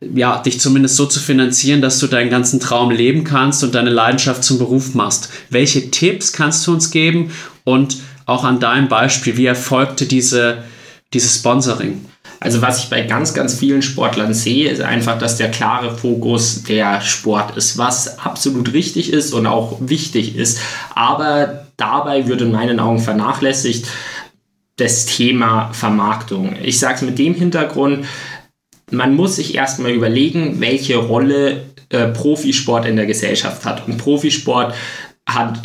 ja, 0.00 0.38
dich 0.38 0.60
zumindest 0.60 0.96
so 0.96 1.06
zu 1.06 1.20
finanzieren, 1.20 1.82
dass 1.82 1.98
du 1.98 2.06
deinen 2.06 2.30
ganzen 2.30 2.58
Traum 2.58 2.90
leben 2.90 3.24
kannst 3.24 3.62
und 3.64 3.74
deine 3.74 3.90
Leidenschaft 3.90 4.42
zum 4.44 4.58
Beruf 4.58 4.94
machst. 4.94 5.28
Welche 5.50 5.90
Tipps 5.90 6.32
kannst 6.32 6.66
du 6.66 6.72
uns 6.72 6.90
geben 6.90 7.32
und 7.64 7.98
auch 8.24 8.44
an 8.44 8.60
deinem 8.60 8.88
Beispiel, 8.88 9.36
wie 9.36 9.46
erfolgte 9.46 10.06
diese, 10.06 10.64
dieses 11.12 11.36
Sponsoring? 11.36 12.04
Also 12.40 12.62
was 12.62 12.84
ich 12.84 12.90
bei 12.90 13.02
ganz, 13.02 13.34
ganz 13.34 13.54
vielen 13.54 13.82
Sportlern 13.82 14.32
sehe, 14.32 14.70
ist 14.70 14.80
einfach, 14.80 15.18
dass 15.18 15.36
der 15.36 15.50
klare 15.50 15.96
Fokus 15.96 16.62
der 16.62 17.00
Sport 17.00 17.56
ist, 17.56 17.78
was 17.78 18.18
absolut 18.18 18.72
richtig 18.72 19.12
ist 19.12 19.32
und 19.32 19.46
auch 19.46 19.78
wichtig 19.80 20.36
ist. 20.36 20.60
Aber 20.94 21.66
dabei 21.76 22.28
wird 22.28 22.42
in 22.42 22.52
meinen 22.52 22.78
Augen 22.78 23.00
vernachlässigt 23.00 23.86
das 24.76 25.06
Thema 25.06 25.72
Vermarktung. 25.72 26.54
Ich 26.62 26.78
sage 26.78 26.94
es 26.94 27.02
mit 27.02 27.18
dem 27.18 27.34
Hintergrund, 27.34 28.06
man 28.90 29.14
muss 29.14 29.36
sich 29.36 29.54
erstmal 29.54 29.90
überlegen, 29.90 30.60
welche 30.60 30.96
Rolle 30.96 31.64
äh, 31.90 32.08
Profisport 32.08 32.86
in 32.86 32.96
der 32.96 33.06
Gesellschaft 33.06 33.64
hat. 33.64 33.86
Und 33.86 33.98
Profisport 33.98 34.74
hat 35.26 35.62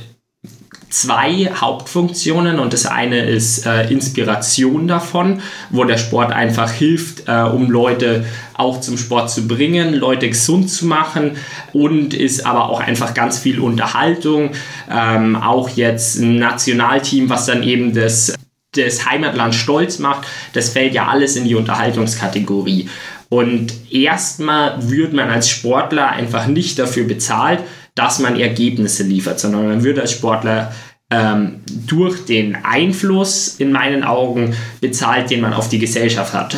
zwei 0.93 1.49
Hauptfunktionen 1.55 2.59
und 2.59 2.71
das 2.71 2.85
eine 2.85 3.25
ist 3.25 3.65
äh, 3.65 3.89
Inspiration 3.89 4.87
davon, 4.87 5.41
wo 5.71 5.83
der 5.85 5.97
Sport 5.97 6.31
einfach 6.31 6.71
hilft, 6.71 7.27
äh, 7.27 7.41
um 7.41 7.71
Leute 7.71 8.25
auch 8.53 8.79
zum 8.79 8.97
Sport 8.97 9.31
zu 9.31 9.47
bringen, 9.47 9.95
Leute 9.95 10.29
gesund 10.29 10.69
zu 10.69 10.85
machen 10.85 11.37
und 11.73 12.13
ist 12.13 12.45
aber 12.45 12.69
auch 12.69 12.79
einfach 12.79 13.15
ganz 13.15 13.39
viel 13.39 13.59
Unterhaltung. 13.59 14.51
Ähm, 14.89 15.35
auch 15.35 15.69
jetzt 15.69 16.19
ein 16.19 16.37
Nationalteam, 16.37 17.27
was 17.27 17.47
dann 17.47 17.63
eben 17.63 17.95
das, 17.95 18.35
das 18.75 19.09
Heimatland 19.09 19.55
stolz 19.55 19.97
macht, 19.97 20.27
das 20.53 20.69
fällt 20.69 20.93
ja 20.93 21.07
alles 21.07 21.35
in 21.35 21.45
die 21.45 21.55
Unterhaltungskategorie. 21.55 22.87
Und 23.29 23.73
erstmal 23.91 24.91
wird 24.91 25.13
man 25.13 25.31
als 25.31 25.49
Sportler 25.49 26.09
einfach 26.09 26.45
nicht 26.45 26.77
dafür 26.77 27.05
bezahlt, 27.05 27.61
dass 27.95 28.19
man 28.19 28.39
Ergebnisse 28.39 29.03
liefert, 29.03 29.39
sondern 29.39 29.67
man 29.67 29.83
wird 29.83 29.99
als 29.99 30.11
Sportler 30.11 30.73
ähm, 31.13 31.59
durch 31.87 32.25
den 32.25 32.55
Einfluss 32.63 33.55
in 33.59 33.71
meinen 33.71 34.03
Augen 34.03 34.55
bezahlt, 34.81 35.29
den 35.29 35.41
man 35.41 35.53
auf 35.53 35.69
die 35.69 35.77
Gesellschaft 35.77 36.33
hat. 36.33 36.55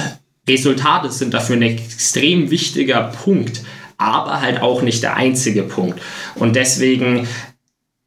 Resultate 0.47 1.11
sind 1.11 1.33
dafür 1.33 1.57
ein 1.57 1.61
extrem 1.63 2.51
wichtiger 2.51 3.11
Punkt, 3.23 3.63
aber 3.97 4.41
halt 4.41 4.61
auch 4.61 4.81
nicht 4.81 5.03
der 5.03 5.17
einzige 5.17 5.63
Punkt. 5.63 6.01
Und 6.35 6.55
deswegen 6.55 7.27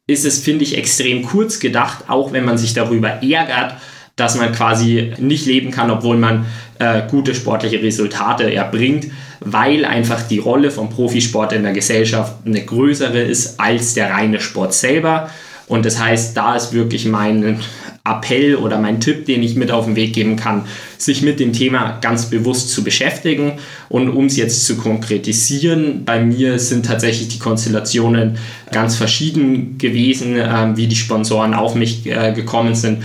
ist 0.07 0.25
es, 0.25 0.39
finde 0.39 0.63
ich, 0.63 0.75
extrem 0.75 1.23
kurz 1.23 1.59
gedacht, 1.59 2.05
auch 2.07 2.31
wenn 2.31 2.45
man 2.45 2.57
sich 2.57 2.73
darüber 2.73 3.21
ärgert, 3.21 3.75
dass 4.15 4.35
man 4.35 4.51
quasi 4.51 5.13
nicht 5.19 5.45
leben 5.45 5.69
kann, 5.69 5.91
obwohl 5.91 6.17
man 6.17 6.45
äh, 6.79 7.03
gute 7.09 7.35
sportliche 7.35 7.81
Resultate 7.81 8.51
erbringt, 8.51 9.07
weil 9.39 9.85
einfach 9.85 10.23
die 10.23 10.39
Rolle 10.39 10.71
vom 10.71 10.89
Profisport 10.89 11.53
in 11.53 11.63
der 11.63 11.73
Gesellschaft 11.73 12.33
eine 12.45 12.65
größere 12.65 13.21
ist 13.21 13.59
als 13.59 13.93
der 13.93 14.11
reine 14.11 14.39
Sport 14.39 14.73
selber. 14.73 15.29
Und 15.69 15.85
das 15.85 15.99
heißt, 15.99 16.35
da 16.35 16.55
ist 16.55 16.73
wirklich 16.73 17.05
mein 17.05 17.59
Appell 18.03 18.55
oder 18.55 18.79
mein 18.79 18.99
Tipp, 18.99 19.25
den 19.27 19.43
ich 19.43 19.55
mit 19.55 19.71
auf 19.71 19.85
den 19.85 19.95
Weg 19.95 20.13
geben 20.13 20.35
kann, 20.35 20.65
sich 20.97 21.21
mit 21.21 21.39
dem 21.39 21.53
Thema 21.53 21.99
ganz 22.01 22.25
bewusst 22.25 22.71
zu 22.71 22.83
beschäftigen. 22.83 23.53
Und 23.87 24.09
um 24.09 24.25
es 24.25 24.35
jetzt 24.35 24.65
zu 24.65 24.77
konkretisieren, 24.77 26.05
bei 26.05 26.19
mir 26.19 26.57
sind 26.57 26.87
tatsächlich 26.87 27.27
die 27.27 27.39
Konstellationen 27.39 28.39
ganz 28.71 28.95
verschieden 28.95 29.77
gewesen, 29.77 30.37
äh, 30.37 30.75
wie 30.75 30.87
die 30.87 30.95
Sponsoren 30.95 31.53
auf 31.53 31.75
mich 31.75 32.05
äh, 32.07 32.33
gekommen 32.33 32.73
sind. 32.73 33.03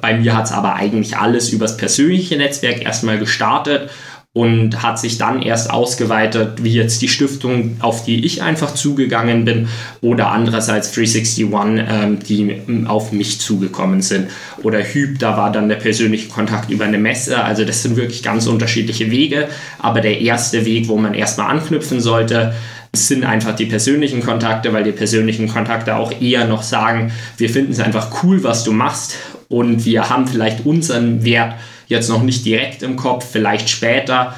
Bei 0.00 0.18
mir 0.18 0.34
hat 0.34 0.46
es 0.46 0.52
aber 0.52 0.74
eigentlich 0.74 1.18
alles 1.18 1.50
übers 1.50 1.76
persönliche 1.76 2.36
Netzwerk 2.36 2.82
erstmal 2.82 3.18
gestartet 3.18 3.90
und 4.36 4.82
hat 4.82 4.98
sich 4.98 5.16
dann 5.16 5.40
erst 5.40 5.70
ausgeweitet, 5.70 6.62
wie 6.62 6.74
jetzt 6.74 7.00
die 7.00 7.08
Stiftung, 7.08 7.78
auf 7.80 8.04
die 8.04 8.26
ich 8.26 8.42
einfach 8.42 8.74
zugegangen 8.74 9.46
bin, 9.46 9.68
oder 10.02 10.30
andererseits 10.30 10.92
361, 10.92 11.46
ähm, 11.88 12.18
die 12.18 12.60
auf 12.86 13.12
mich 13.12 13.40
zugekommen 13.40 14.02
sind. 14.02 14.28
Oder 14.62 14.82
Hüb, 14.82 15.20
da 15.20 15.38
war 15.38 15.50
dann 15.50 15.70
der 15.70 15.76
persönliche 15.76 16.28
Kontakt 16.28 16.70
über 16.70 16.84
eine 16.84 16.98
Messe. 16.98 17.42
Also 17.42 17.64
das 17.64 17.82
sind 17.82 17.96
wirklich 17.96 18.22
ganz 18.22 18.46
unterschiedliche 18.46 19.10
Wege. 19.10 19.48
Aber 19.78 20.02
der 20.02 20.20
erste 20.20 20.66
Weg, 20.66 20.88
wo 20.88 20.98
man 20.98 21.14
erstmal 21.14 21.50
anknüpfen 21.50 22.02
sollte, 22.02 22.52
sind 22.92 23.24
einfach 23.24 23.56
die 23.56 23.64
persönlichen 23.64 24.22
Kontakte, 24.22 24.70
weil 24.74 24.84
die 24.84 24.92
persönlichen 24.92 25.48
Kontakte 25.48 25.96
auch 25.96 26.12
eher 26.20 26.46
noch 26.46 26.62
sagen, 26.62 27.10
wir 27.38 27.48
finden 27.48 27.72
es 27.72 27.80
einfach 27.80 28.22
cool, 28.22 28.44
was 28.44 28.64
du 28.64 28.72
machst 28.72 29.16
und 29.48 29.86
wir 29.86 30.10
haben 30.10 30.26
vielleicht 30.26 30.66
unseren 30.66 31.24
Wert 31.24 31.54
jetzt 31.86 32.08
noch 32.08 32.22
nicht 32.22 32.44
direkt 32.44 32.82
im 32.82 32.96
Kopf, 32.96 33.26
vielleicht 33.30 33.68
später, 33.68 34.34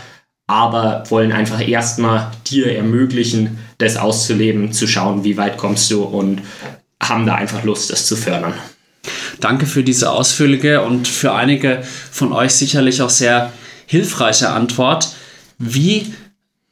aber 0.46 1.04
wollen 1.08 1.32
einfach 1.32 1.66
erstmal 1.66 2.30
dir 2.46 2.74
ermöglichen, 2.74 3.58
das 3.78 3.96
auszuleben, 3.96 4.72
zu 4.72 4.86
schauen, 4.86 5.24
wie 5.24 5.36
weit 5.36 5.56
kommst 5.56 5.90
du 5.90 6.02
und 6.02 6.42
haben 7.02 7.26
da 7.26 7.34
einfach 7.34 7.64
Lust, 7.64 7.90
das 7.90 8.06
zu 8.06 8.16
fördern. 8.16 8.54
Danke 9.40 9.66
für 9.66 9.84
diese 9.84 10.10
ausführliche 10.10 10.82
und 10.82 11.06
für 11.06 11.32
einige 11.32 11.82
von 12.10 12.32
euch 12.32 12.52
sicherlich 12.52 13.02
auch 13.02 13.10
sehr 13.10 13.52
hilfreiche 13.86 14.50
Antwort. 14.50 15.10
Wie 15.58 16.12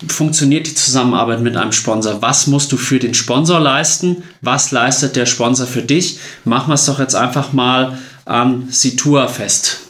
funktioniert 0.07 0.67
die 0.67 0.75
Zusammenarbeit 0.75 1.41
mit 1.41 1.57
einem 1.57 1.73
Sponsor? 1.73 2.21
Was 2.23 2.47
musst 2.47 2.73
du 2.73 2.77
für 2.77 2.99
den 2.99 3.15
Sponsor 3.15 3.61
leisten? 3.61 4.23
Was 4.43 4.71
leistet 4.71 5.17
der 5.17 5.27
Sponsor 5.27 5.67
für 5.67 5.83
dich? 5.83 6.19
Machen 6.45 6.69
wir 6.69 6.75
es 6.75 6.87
doch 6.87 6.99
jetzt 6.99 7.15
einfach 7.15 7.53
mal 7.53 7.99
an 8.25 8.69
Situa 8.71 9.29
fest. 9.29 9.86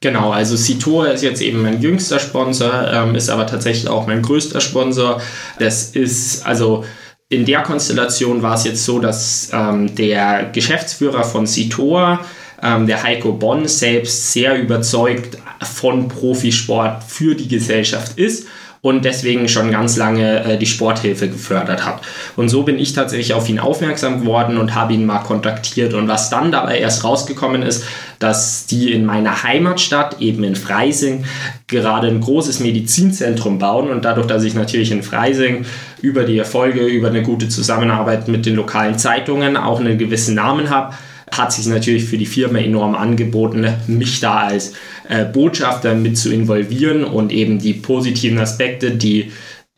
Genau, 0.00 0.30
also 0.30 0.56
Situa 0.56 1.06
ist 1.06 1.22
jetzt 1.22 1.40
eben 1.40 1.62
mein 1.62 1.80
jüngster 1.80 2.18
Sponsor, 2.18 2.90
ähm, 2.92 3.14
ist 3.14 3.30
aber 3.30 3.46
tatsächlich 3.46 3.88
auch 3.88 4.06
mein 4.06 4.22
größter 4.22 4.60
Sponsor. 4.60 5.20
Das 5.58 5.90
ist 5.90 6.44
also 6.46 6.84
in 7.28 7.44
der 7.44 7.62
Konstellation 7.62 8.42
war 8.42 8.54
es 8.54 8.64
jetzt 8.64 8.84
so, 8.84 9.00
dass 9.00 9.50
ähm, 9.52 9.94
der 9.96 10.50
Geschäftsführer 10.52 11.24
von 11.24 11.46
Situa, 11.46 12.20
ähm, 12.62 12.86
der 12.86 13.02
Heiko 13.02 13.32
Bonn, 13.32 13.66
selbst 13.66 14.32
sehr 14.32 14.56
überzeugt 14.56 15.38
von 15.60 16.08
Profisport 16.08 17.02
für 17.02 17.34
die 17.34 17.48
Gesellschaft 17.48 18.18
ist 18.18 18.46
und 18.80 19.04
deswegen 19.04 19.48
schon 19.48 19.72
ganz 19.72 19.96
lange 19.96 20.44
äh, 20.44 20.58
die 20.58 20.66
Sporthilfe 20.66 21.28
gefördert 21.28 21.84
hat. 21.84 22.02
Und 22.36 22.48
so 22.48 22.62
bin 22.62 22.78
ich 22.78 22.92
tatsächlich 22.92 23.34
auf 23.34 23.48
ihn 23.48 23.58
aufmerksam 23.58 24.20
geworden 24.20 24.58
und 24.58 24.76
habe 24.76 24.92
ihn 24.92 25.06
mal 25.06 25.18
kontaktiert. 25.18 25.94
Und 25.94 26.06
was 26.06 26.30
dann 26.30 26.52
dabei 26.52 26.78
erst 26.78 27.02
rausgekommen 27.02 27.62
ist, 27.62 27.84
dass 28.18 28.66
die 28.66 28.92
in 28.92 29.04
meiner 29.04 29.42
Heimatstadt, 29.42 30.20
eben 30.20 30.44
in 30.44 30.56
Freising, 30.56 31.24
gerade 31.66 32.08
ein 32.08 32.20
großes 32.20 32.60
Medizinzentrum 32.60 33.58
bauen. 33.58 33.90
Und 33.90 34.04
dadurch, 34.04 34.26
dass 34.26 34.44
ich 34.44 34.54
natürlich 34.54 34.90
in 34.90 35.02
Freising 35.02 35.64
über 36.02 36.24
die 36.24 36.38
Erfolge, 36.38 36.86
über 36.86 37.08
eine 37.08 37.22
gute 37.22 37.48
Zusammenarbeit 37.48 38.28
mit 38.28 38.46
den 38.46 38.54
lokalen 38.54 38.98
Zeitungen 38.98 39.56
auch 39.56 39.80
einen 39.80 39.98
gewissen 39.98 40.34
Namen 40.34 40.70
habe, 40.70 40.94
hat 41.30 41.52
sich 41.52 41.66
natürlich 41.66 42.04
für 42.04 42.18
die 42.18 42.26
Firma 42.26 42.58
enorm 42.58 42.94
angeboten, 42.94 43.66
mich 43.88 44.20
da 44.20 44.44
als 44.44 44.74
äh, 45.08 45.24
Botschafter 45.24 45.94
mit 45.94 46.16
zu 46.16 46.32
involvieren 46.32 47.04
und 47.04 47.32
eben 47.32 47.58
die 47.58 47.74
positiven 47.74 48.38
Aspekte, 48.38 48.92
die 48.92 49.32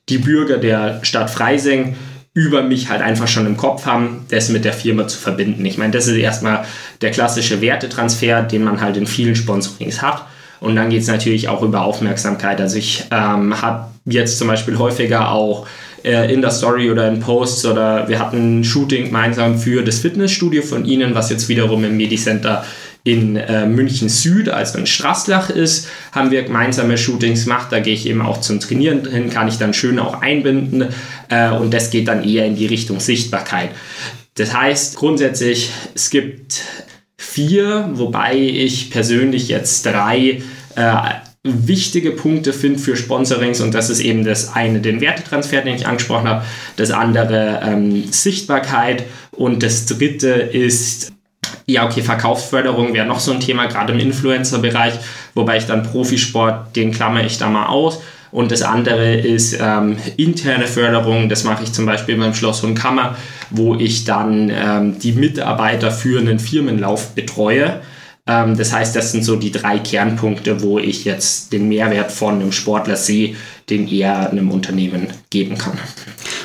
die 0.08 0.18
Bürger 0.18 0.58
der 0.58 1.00
Stadt 1.02 1.30
Freising 1.30 1.96
über 2.38 2.62
mich 2.62 2.88
halt 2.88 3.02
einfach 3.02 3.26
schon 3.26 3.46
im 3.46 3.56
Kopf 3.56 3.84
haben, 3.84 4.24
das 4.30 4.48
mit 4.48 4.64
der 4.64 4.72
Firma 4.72 5.08
zu 5.08 5.18
verbinden. 5.18 5.66
Ich 5.66 5.76
meine, 5.76 5.90
das 5.90 6.06
ist 6.06 6.16
erstmal 6.16 6.64
der 7.00 7.10
klassische 7.10 7.60
Wertetransfer, 7.60 8.42
den 8.42 8.62
man 8.62 8.80
halt 8.80 8.96
in 8.96 9.08
vielen 9.08 9.34
Sponsorings 9.34 10.02
hat. 10.02 10.24
Und 10.60 10.76
dann 10.76 10.88
geht 10.88 11.02
es 11.02 11.08
natürlich 11.08 11.48
auch 11.48 11.62
über 11.62 11.82
Aufmerksamkeit. 11.82 12.60
Also 12.60 12.78
ich 12.78 13.04
ähm, 13.10 13.60
habe 13.60 13.86
jetzt 14.04 14.38
zum 14.38 14.46
Beispiel 14.46 14.78
häufiger 14.78 15.32
auch 15.32 15.66
äh, 16.04 16.32
in 16.32 16.40
der 16.40 16.52
Story 16.52 16.92
oder 16.92 17.08
in 17.08 17.18
Posts 17.18 17.66
oder 17.66 18.08
wir 18.08 18.20
hatten 18.20 18.60
ein 18.60 18.64
Shooting 18.64 19.06
gemeinsam 19.06 19.58
für 19.58 19.82
das 19.82 19.98
Fitnessstudio 19.98 20.62
von 20.62 20.84
Ihnen, 20.84 21.16
was 21.16 21.30
jetzt 21.30 21.48
wiederum 21.48 21.82
im 21.82 21.96
Medicenter 21.96 22.64
in 23.04 23.36
äh, 23.36 23.66
München 23.66 24.08
Süd, 24.08 24.48
also 24.48 24.78
in 24.78 24.86
Straßlach 24.86 25.50
ist, 25.50 25.88
haben 26.12 26.30
wir 26.30 26.42
gemeinsame 26.42 26.98
Shootings 26.98 27.44
gemacht. 27.44 27.68
Da 27.70 27.80
gehe 27.80 27.94
ich 27.94 28.06
eben 28.06 28.22
auch 28.22 28.40
zum 28.40 28.60
Trainieren 28.60 29.08
hin, 29.08 29.30
kann 29.30 29.48
ich 29.48 29.56
dann 29.56 29.72
schön 29.72 29.98
auch 29.98 30.20
einbinden 30.20 30.86
äh, 31.28 31.50
und 31.50 31.72
das 31.72 31.90
geht 31.90 32.08
dann 32.08 32.24
eher 32.24 32.46
in 32.46 32.56
die 32.56 32.66
Richtung 32.66 33.00
Sichtbarkeit. 33.00 33.70
Das 34.34 34.54
heißt 34.54 34.96
grundsätzlich, 34.96 35.70
es 35.94 36.10
gibt 36.10 36.62
vier, 37.16 37.90
wobei 37.94 38.36
ich 38.36 38.90
persönlich 38.90 39.48
jetzt 39.48 39.86
drei 39.86 40.42
äh, 40.76 40.92
wichtige 41.44 42.12
Punkte 42.12 42.52
finde 42.52 42.78
für 42.78 42.96
Sponsorings 42.96 43.60
und 43.60 43.74
das 43.74 43.90
ist 43.90 44.00
eben 44.00 44.24
das 44.24 44.54
eine, 44.54 44.80
den 44.80 45.00
Wertetransfer, 45.00 45.62
den 45.62 45.74
ich 45.74 45.86
angesprochen 45.86 46.28
habe, 46.28 46.44
das 46.76 46.90
andere 46.90 47.60
ähm, 47.64 48.04
Sichtbarkeit 48.12 49.04
und 49.32 49.62
das 49.62 49.86
dritte 49.86 50.28
ist 50.28 51.12
ja, 51.68 51.84
okay, 51.84 52.00
Verkaufsförderung 52.00 52.94
wäre 52.94 53.06
noch 53.06 53.20
so 53.20 53.30
ein 53.30 53.40
Thema, 53.40 53.66
gerade 53.66 53.92
im 53.92 53.98
Influencer-Bereich, 53.98 54.94
wobei 55.34 55.58
ich 55.58 55.66
dann 55.66 55.82
Profisport, 55.82 56.74
den 56.74 56.92
klammer 56.92 57.24
ich 57.24 57.36
da 57.36 57.48
mal 57.48 57.66
aus. 57.66 58.00
Und 58.30 58.50
das 58.52 58.62
andere 58.62 59.14
ist 59.14 59.56
ähm, 59.60 59.96
interne 60.16 60.66
Förderung. 60.66 61.28
Das 61.28 61.44
mache 61.44 61.64
ich 61.64 61.72
zum 61.72 61.86
Beispiel 61.86 62.16
beim 62.16 62.34
Schloss 62.34 62.62
und 62.62 62.74
Kammer, 62.74 63.16
wo 63.50 63.74
ich 63.74 64.04
dann 64.04 64.50
ähm, 64.50 64.98
die 64.98 65.12
Mitarbeiter 65.12 65.90
für 65.90 66.18
einen 66.18 66.38
Firmenlauf 66.38 67.14
betreue. 67.14 67.80
Ähm, 68.26 68.56
das 68.56 68.72
heißt, 68.72 68.96
das 68.96 69.12
sind 69.12 69.24
so 69.24 69.36
die 69.36 69.50
drei 69.50 69.78
Kernpunkte, 69.78 70.62
wo 70.62 70.78
ich 70.78 71.04
jetzt 71.04 71.52
den 71.52 71.68
Mehrwert 71.68 72.12
von 72.12 72.36
einem 72.36 72.52
Sportler 72.52 72.96
sehe, 72.96 73.36
den 73.68 73.88
er 73.88 74.30
einem 74.30 74.50
Unternehmen 74.50 75.08
geben 75.30 75.56
kann. 75.58 75.78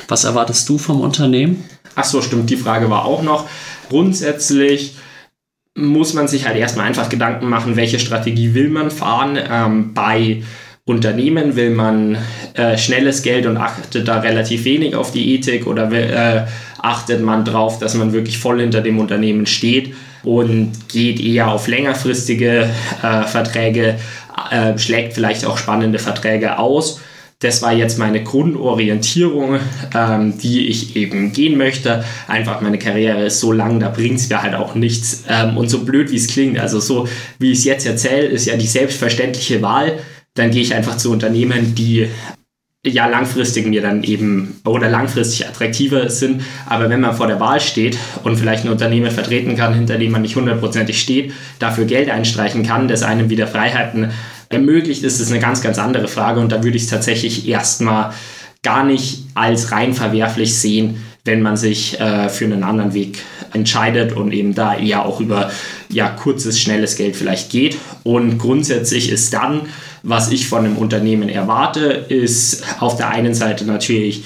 Was 0.08 0.24
erwartest 0.24 0.68
du 0.68 0.76
vom 0.76 1.00
Unternehmen? 1.00 1.64
Ach 1.94 2.04
so, 2.04 2.20
stimmt, 2.20 2.50
die 2.50 2.56
Frage 2.56 2.90
war 2.90 3.04
auch 3.04 3.22
noch. 3.22 3.46
Grundsätzlich 3.88 4.96
muss 5.74 6.14
man 6.14 6.28
sich 6.28 6.46
halt 6.46 6.56
erstmal 6.56 6.86
einfach 6.86 7.08
Gedanken 7.08 7.48
machen, 7.48 7.76
welche 7.76 7.98
Strategie 7.98 8.54
will 8.54 8.68
man 8.68 8.90
fahren. 8.90 9.38
Ähm, 9.50 9.92
bei 9.92 10.42
Unternehmen 10.84 11.56
will 11.56 11.70
man 11.70 12.18
äh, 12.54 12.76
schnelles 12.76 13.22
Geld 13.22 13.46
und 13.46 13.56
achtet 13.56 14.06
da 14.06 14.20
relativ 14.20 14.64
wenig 14.64 14.94
auf 14.94 15.10
die 15.10 15.34
Ethik 15.34 15.66
oder 15.66 15.90
äh, 15.90 16.46
achtet 16.78 17.22
man 17.22 17.44
darauf, 17.44 17.78
dass 17.78 17.94
man 17.94 18.12
wirklich 18.12 18.38
voll 18.38 18.60
hinter 18.60 18.82
dem 18.82 18.98
Unternehmen 18.98 19.46
steht 19.46 19.94
und 20.22 20.72
geht 20.88 21.20
eher 21.20 21.48
auf 21.48 21.66
längerfristige 21.66 22.68
äh, 23.02 23.22
Verträge, 23.22 23.98
äh, 24.50 24.78
schlägt 24.78 25.14
vielleicht 25.14 25.44
auch 25.46 25.58
spannende 25.58 25.98
Verträge 25.98 26.58
aus 26.58 27.00
das 27.40 27.62
war 27.62 27.72
jetzt 27.72 27.98
meine 27.98 28.22
Grundorientierung, 28.22 29.58
ähm, 29.94 30.38
die 30.38 30.68
ich 30.68 30.96
eben 30.96 31.32
gehen 31.32 31.58
möchte. 31.58 32.04
Einfach 32.26 32.60
meine 32.60 32.78
Karriere 32.78 33.24
ist 33.26 33.40
so 33.40 33.52
lang, 33.52 33.80
da 33.80 33.90
bringt 33.90 34.18
es 34.18 34.28
mir 34.28 34.42
halt 34.42 34.54
auch 34.54 34.74
nichts. 34.74 35.24
Ähm, 35.28 35.56
und 35.56 35.68
so 35.68 35.84
blöd 35.84 36.10
wie 36.10 36.16
es 36.16 36.28
klingt, 36.28 36.58
also 36.58 36.80
so 36.80 37.08
wie 37.38 37.52
ich 37.52 37.58
es 37.58 37.64
jetzt 37.64 37.86
erzähle, 37.86 38.26
ist 38.26 38.46
ja 38.46 38.56
die 38.56 38.66
selbstverständliche 38.66 39.62
Wahl. 39.62 39.98
Dann 40.34 40.50
gehe 40.50 40.62
ich 40.62 40.74
einfach 40.74 40.96
zu 40.96 41.10
Unternehmen, 41.10 41.74
die 41.74 42.08
ja 42.86 43.06
langfristig 43.06 43.66
mir 43.66 43.80
dann 43.80 44.02
eben 44.02 44.60
oder 44.64 44.88
langfristig 44.88 45.46
attraktiver 45.46 46.10
sind. 46.10 46.42
Aber 46.66 46.90
wenn 46.90 47.00
man 47.00 47.16
vor 47.16 47.26
der 47.26 47.40
Wahl 47.40 47.60
steht 47.60 47.96
und 48.24 48.36
vielleicht 48.36 48.64
ein 48.64 48.70
Unternehmen 48.70 49.10
vertreten 49.10 49.56
kann, 49.56 49.74
hinter 49.74 49.96
dem 49.96 50.12
man 50.12 50.22
nicht 50.22 50.36
hundertprozentig 50.36 51.00
steht, 51.00 51.32
dafür 51.58 51.86
Geld 51.86 52.10
einstreichen 52.10 52.62
kann, 52.62 52.88
das 52.88 53.02
einem 53.02 53.30
wieder 53.30 53.46
Freiheiten 53.46 54.10
ermöglicht, 54.48 55.02
ist 55.02 55.20
es 55.20 55.30
eine 55.30 55.40
ganz, 55.40 55.62
ganz 55.62 55.78
andere 55.78 56.08
Frage. 56.08 56.40
Und 56.40 56.52
da 56.52 56.62
würde 56.62 56.76
ich 56.76 56.84
es 56.84 56.90
tatsächlich 56.90 57.48
erstmal 57.48 58.12
gar 58.62 58.84
nicht 58.84 59.24
als 59.34 59.72
rein 59.72 59.94
verwerflich 59.94 60.54
sehen, 60.54 61.04
wenn 61.24 61.42
man 61.42 61.56
sich 61.56 62.00
äh, 62.00 62.28
für 62.28 62.44
einen 62.44 62.64
anderen 62.64 62.94
Weg 62.94 63.18
entscheidet 63.52 64.12
und 64.12 64.32
eben 64.32 64.54
da 64.54 64.76
eher 64.76 65.04
auch 65.06 65.20
über 65.20 65.50
ja, 65.88 66.08
kurzes, 66.08 66.60
schnelles 66.60 66.96
Geld 66.96 67.16
vielleicht 67.16 67.50
geht. 67.50 67.78
Und 68.02 68.38
grundsätzlich 68.38 69.10
ist 69.10 69.32
dann, 69.32 69.62
was 70.02 70.30
ich 70.30 70.48
von 70.48 70.64
einem 70.64 70.76
Unternehmen 70.76 71.28
erwarte, 71.28 71.84
ist 71.84 72.64
auf 72.80 72.96
der 72.96 73.08
einen 73.08 73.34
Seite 73.34 73.64
natürlich 73.64 74.24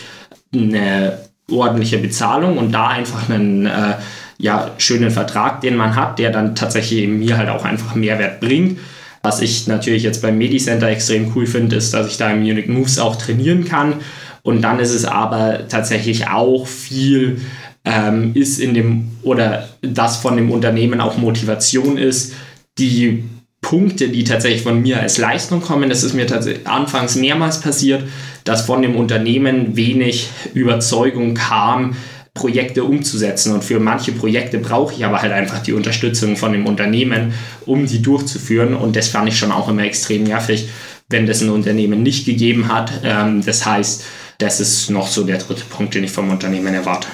eine 0.52 1.18
ordentliche 1.50 1.98
Bezahlung 1.98 2.58
und 2.58 2.72
da 2.72 2.88
einfach 2.88 3.28
einen 3.28 3.66
äh, 3.66 3.94
ja, 4.38 4.70
schönen 4.78 5.10
Vertrag, 5.10 5.60
den 5.60 5.76
man 5.76 5.96
hat, 5.96 6.18
der 6.18 6.30
dann 6.30 6.54
tatsächlich 6.54 7.06
mir 7.08 7.36
halt 7.36 7.48
auch 7.48 7.64
einfach 7.64 7.94
Mehrwert 7.94 8.40
bringt. 8.40 8.78
Was 9.22 9.40
ich 9.40 9.66
natürlich 9.66 10.02
jetzt 10.02 10.22
beim 10.22 10.38
Medicenter 10.38 10.88
extrem 10.88 11.32
cool 11.34 11.46
finde, 11.46 11.76
ist, 11.76 11.92
dass 11.94 12.08
ich 12.08 12.16
da 12.16 12.30
im 12.30 12.40
Munich 12.40 12.68
Moves 12.68 12.98
auch 12.98 13.16
trainieren 13.16 13.64
kann. 13.64 13.94
Und 14.42 14.62
dann 14.62 14.78
ist 14.78 14.94
es 14.94 15.04
aber 15.04 15.68
tatsächlich 15.68 16.28
auch 16.28 16.66
viel, 16.66 17.40
ähm, 17.84 18.32
ist 18.34 18.58
in 18.60 18.74
dem, 18.74 19.10
oder 19.22 19.68
das 19.82 20.18
von 20.18 20.36
dem 20.36 20.50
Unternehmen 20.50 21.00
auch 21.00 21.18
Motivation 21.18 21.98
ist, 21.98 22.34
die 22.78 23.24
Punkte, 23.60 24.08
die 24.08 24.24
tatsächlich 24.24 24.62
von 24.62 24.80
mir 24.80 25.00
als 25.00 25.18
Leistung 25.18 25.60
kommen, 25.60 25.90
das 25.90 26.04
ist 26.04 26.14
mir 26.14 26.26
tatsächlich 26.26 26.66
anfangs 26.66 27.16
mehrmals 27.16 27.60
passiert, 27.60 28.04
dass 28.44 28.62
von 28.62 28.82
dem 28.82 28.96
Unternehmen 28.96 29.76
wenig 29.76 30.28
Überzeugung 30.54 31.34
kam, 31.34 31.96
Projekte 32.38 32.84
umzusetzen. 32.84 33.52
Und 33.52 33.64
für 33.64 33.80
manche 33.80 34.12
Projekte 34.12 34.58
brauche 34.58 34.94
ich 34.94 35.04
aber 35.04 35.20
halt 35.20 35.32
einfach 35.32 35.58
die 35.58 35.72
Unterstützung 35.72 36.36
von 36.36 36.52
dem 36.52 36.66
Unternehmen, 36.66 37.34
um 37.66 37.86
die 37.86 38.00
durchzuführen. 38.00 38.74
Und 38.74 38.96
das 38.96 39.08
fand 39.08 39.28
ich 39.28 39.38
schon 39.38 39.52
auch 39.52 39.68
immer 39.68 39.82
extrem 39.82 40.22
nervig, 40.22 40.68
wenn 41.08 41.26
das 41.26 41.42
ein 41.42 41.50
Unternehmen 41.50 42.02
nicht 42.02 42.24
gegeben 42.24 42.72
hat. 42.72 42.92
Ähm, 43.02 43.44
das 43.44 43.66
heißt, 43.66 44.04
das 44.38 44.60
ist 44.60 44.88
noch 44.88 45.08
so 45.08 45.24
der 45.24 45.38
dritte 45.38 45.64
Punkt, 45.68 45.94
den 45.94 46.04
ich 46.04 46.12
vom 46.12 46.30
Unternehmen 46.30 46.72
erwarte. 46.72 47.08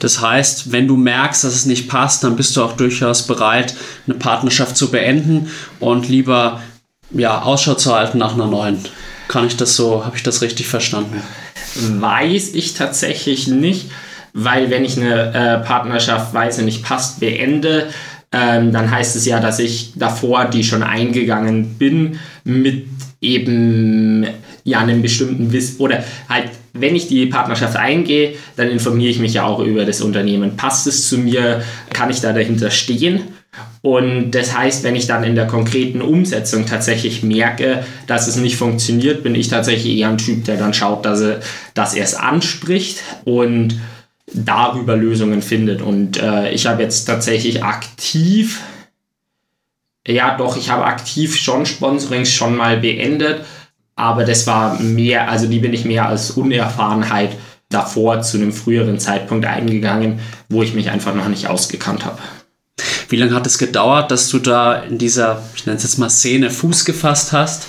Das 0.00 0.20
heißt, 0.20 0.72
wenn 0.72 0.88
du 0.88 0.96
merkst, 0.96 1.44
dass 1.44 1.54
es 1.54 1.66
nicht 1.66 1.88
passt, 1.88 2.24
dann 2.24 2.36
bist 2.36 2.56
du 2.56 2.62
auch 2.62 2.76
durchaus 2.76 3.26
bereit, 3.26 3.74
eine 4.06 4.16
Partnerschaft 4.16 4.76
zu 4.76 4.90
beenden 4.90 5.48
und 5.78 6.08
lieber 6.08 6.60
ja, 7.10 7.42
Ausschau 7.42 7.74
zu 7.74 7.94
halten 7.94 8.18
nach 8.18 8.34
einer 8.34 8.48
neuen. 8.48 8.78
Kann 9.28 9.46
ich 9.46 9.56
das 9.56 9.76
so, 9.76 10.04
habe 10.04 10.16
ich 10.16 10.22
das 10.22 10.42
richtig 10.42 10.66
verstanden? 10.66 11.22
Weiß 11.74 12.50
ich 12.54 12.74
tatsächlich 12.74 13.46
nicht 13.46 13.90
weil 14.32 14.70
wenn 14.70 14.84
ich 14.84 14.96
eine 14.96 15.34
äh, 15.34 15.58
Partnerschaft, 15.64 16.32
weiß 16.32 16.58
nicht, 16.58 16.82
passt, 16.82 17.20
beende, 17.20 17.88
ähm, 18.32 18.72
dann 18.72 18.90
heißt 18.90 19.16
es 19.16 19.26
ja, 19.26 19.40
dass 19.40 19.58
ich 19.58 19.92
davor 19.96 20.46
die 20.46 20.64
schon 20.64 20.82
eingegangen 20.82 21.74
bin 21.74 22.18
mit 22.44 22.86
eben 23.20 24.26
ja 24.64 24.80
einem 24.80 25.02
bestimmten 25.02 25.52
Wissen 25.52 25.80
oder 25.80 26.02
halt 26.28 26.50
wenn 26.74 26.96
ich 26.96 27.08
die 27.08 27.26
Partnerschaft 27.26 27.76
eingehe, 27.76 28.34
dann 28.56 28.70
informiere 28.70 29.10
ich 29.10 29.18
mich 29.18 29.34
ja 29.34 29.44
auch 29.44 29.60
über 29.60 29.84
das 29.84 30.00
Unternehmen. 30.00 30.56
Passt 30.56 30.86
es 30.86 31.08
zu 31.08 31.18
mir? 31.18 31.62
Kann 31.92 32.10
ich 32.10 32.20
da 32.20 32.32
dahinter 32.32 32.70
stehen? 32.70 33.20
Und 33.82 34.30
das 34.30 34.56
heißt, 34.56 34.82
wenn 34.82 34.96
ich 34.96 35.06
dann 35.06 35.24
in 35.24 35.34
der 35.34 35.46
konkreten 35.46 36.00
Umsetzung 36.00 36.64
tatsächlich 36.64 37.22
merke, 37.22 37.84
dass 38.06 38.26
es 38.26 38.36
nicht 38.36 38.56
funktioniert, 38.56 39.22
bin 39.22 39.34
ich 39.34 39.48
tatsächlich 39.48 39.98
eher 39.98 40.08
ein 40.08 40.18
Typ, 40.18 40.44
der 40.44 40.56
dann 40.56 40.72
schaut, 40.72 41.04
dass 41.04 41.20
er, 41.20 41.40
dass 41.74 41.94
er 41.94 42.04
es 42.04 42.14
anspricht 42.14 43.02
und 43.24 43.74
darüber 44.34 44.96
Lösungen 44.96 45.42
findet. 45.42 45.82
Und 45.82 46.20
äh, 46.20 46.50
ich 46.52 46.66
habe 46.66 46.82
jetzt 46.82 47.04
tatsächlich 47.04 47.62
aktiv, 47.62 48.60
ja 50.06 50.36
doch, 50.36 50.56
ich 50.56 50.70
habe 50.70 50.84
aktiv 50.84 51.36
schon 51.36 51.66
Sponsorings 51.66 52.32
schon 52.32 52.56
mal 52.56 52.78
beendet, 52.78 53.44
aber 53.94 54.24
das 54.24 54.46
war 54.46 54.80
mehr, 54.80 55.30
also 55.30 55.46
die 55.46 55.58
bin 55.58 55.72
ich 55.72 55.84
mehr 55.84 56.08
als 56.08 56.32
Unerfahrenheit 56.32 57.36
davor 57.68 58.22
zu 58.22 58.36
einem 58.36 58.52
früheren 58.52 58.98
Zeitpunkt 58.98 59.46
eingegangen, 59.46 60.20
wo 60.48 60.62
ich 60.62 60.74
mich 60.74 60.90
einfach 60.90 61.14
noch 61.14 61.28
nicht 61.28 61.48
ausgekannt 61.48 62.04
habe. 62.04 62.18
Wie 63.08 63.16
lange 63.16 63.34
hat 63.34 63.46
es 63.46 63.58
gedauert, 63.58 64.10
dass 64.10 64.28
du 64.28 64.38
da 64.38 64.74
in 64.74 64.98
dieser, 64.98 65.42
ich 65.54 65.66
nenne 65.66 65.76
es 65.76 65.84
jetzt 65.84 65.98
mal 65.98 66.08
Szene, 66.08 66.50
Fuß 66.50 66.84
gefasst 66.84 67.32
hast 67.32 67.66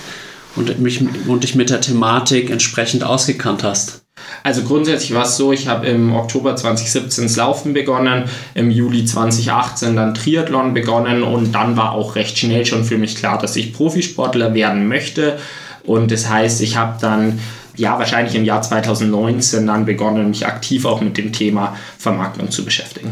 und, 0.56 0.80
mich, 0.80 1.02
und 1.28 1.44
dich 1.44 1.56
mit 1.56 1.70
der 1.70 1.82
Thematik 1.82 2.50
entsprechend 2.50 3.04
ausgekannt 3.04 3.64
hast? 3.64 4.03
Also 4.44 4.64
grundsätzlich 4.64 5.14
war 5.14 5.24
es 5.24 5.38
so, 5.38 5.52
ich 5.52 5.68
habe 5.68 5.88
im 5.88 6.14
Oktober 6.14 6.56
2017 6.56 7.26
das 7.26 7.36
Laufen 7.36 7.74
begonnen, 7.74 8.26
im 8.54 8.70
Juli 8.70 9.06
2018 9.06 9.96
dann 9.96 10.14
Triathlon 10.14 10.74
begonnen 10.74 11.24
und 11.24 11.54
dann 11.54 11.78
war 11.78 11.94
auch 11.94 12.16
recht 12.16 12.38
schnell 12.38 12.66
schon 12.66 12.84
für 12.84 12.98
mich 12.98 13.16
klar, 13.16 13.40
dass 13.40 13.56
ich 13.56 13.74
Profisportler 13.74 14.54
werden 14.54 14.88
möchte. 14.88 15.40
Und 15.84 16.12
das 16.12 16.30
heißt, 16.30 16.62
ich 16.62 16.78
habe 16.78 16.98
dann 17.02 17.40
ja 17.76 17.98
wahrscheinlich 17.98 18.36
im 18.36 18.46
Jahr 18.46 18.62
2019 18.62 19.66
dann 19.66 19.86
begonnen, 19.86 20.30
mich 20.30 20.46
aktiv 20.46 20.86
auch 20.86 21.02
mit 21.02 21.18
dem 21.18 21.34
Thema 21.34 21.78
Vermarktung 21.98 22.52
zu 22.52 22.64
beschäftigen 22.64 23.12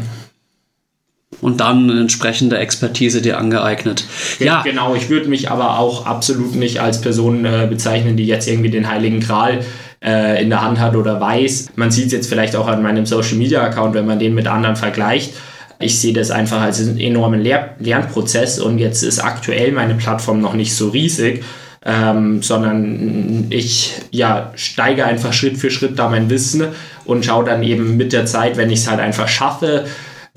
und 1.42 1.60
dann 1.60 1.90
eine 1.90 2.00
entsprechende 2.00 2.56
Expertise 2.58 3.20
dir 3.20 3.36
angeeignet. 3.36 4.04
Ja, 4.38 4.62
genau. 4.62 4.94
Ich 4.94 5.10
würde 5.10 5.28
mich 5.28 5.50
aber 5.50 5.78
auch 5.78 6.06
absolut 6.06 6.54
nicht 6.54 6.80
als 6.80 7.00
Person 7.00 7.44
äh, 7.44 7.66
bezeichnen, 7.68 8.16
die 8.16 8.26
jetzt 8.26 8.48
irgendwie 8.48 8.70
den 8.70 8.88
Heiligen 8.88 9.20
Gral 9.20 9.64
äh, 10.02 10.42
in 10.42 10.50
der 10.50 10.62
Hand 10.62 10.80
hat 10.80 10.96
oder 10.96 11.20
weiß. 11.20 11.70
Man 11.76 11.90
sieht 11.90 12.06
es 12.06 12.12
jetzt 12.12 12.28
vielleicht 12.28 12.56
auch 12.56 12.66
an 12.66 12.82
meinem 12.82 13.06
Social 13.06 13.36
Media 13.36 13.62
Account, 13.62 13.94
wenn 13.94 14.06
man 14.06 14.18
den 14.18 14.34
mit 14.34 14.46
anderen 14.46 14.76
vergleicht. 14.76 15.34
Ich 15.78 16.00
sehe 16.00 16.12
das 16.12 16.30
einfach 16.30 16.60
als 16.60 16.80
einen 16.80 16.98
enormen 16.98 17.40
Lehr 17.40 17.74
Lernprozess 17.78 18.60
und 18.60 18.78
jetzt 18.78 19.02
ist 19.02 19.18
aktuell 19.18 19.72
meine 19.72 19.94
Plattform 19.94 20.40
noch 20.40 20.54
nicht 20.54 20.74
so 20.74 20.88
riesig. 20.88 21.44
Ähm, 21.84 22.42
sondern 22.42 23.46
ich 23.50 23.94
ja, 24.12 24.52
steige 24.54 25.04
einfach 25.04 25.32
Schritt 25.32 25.58
für 25.58 25.68
Schritt 25.68 25.98
da 25.98 26.08
mein 26.08 26.30
Wissen 26.30 26.66
und 27.04 27.24
schaue 27.24 27.44
dann 27.44 27.64
eben 27.64 27.96
mit 27.96 28.12
der 28.12 28.24
Zeit, 28.24 28.56
wenn 28.56 28.70
ich 28.70 28.78
es 28.78 28.88
halt 28.88 29.00
einfach 29.00 29.26
schaffe, 29.26 29.86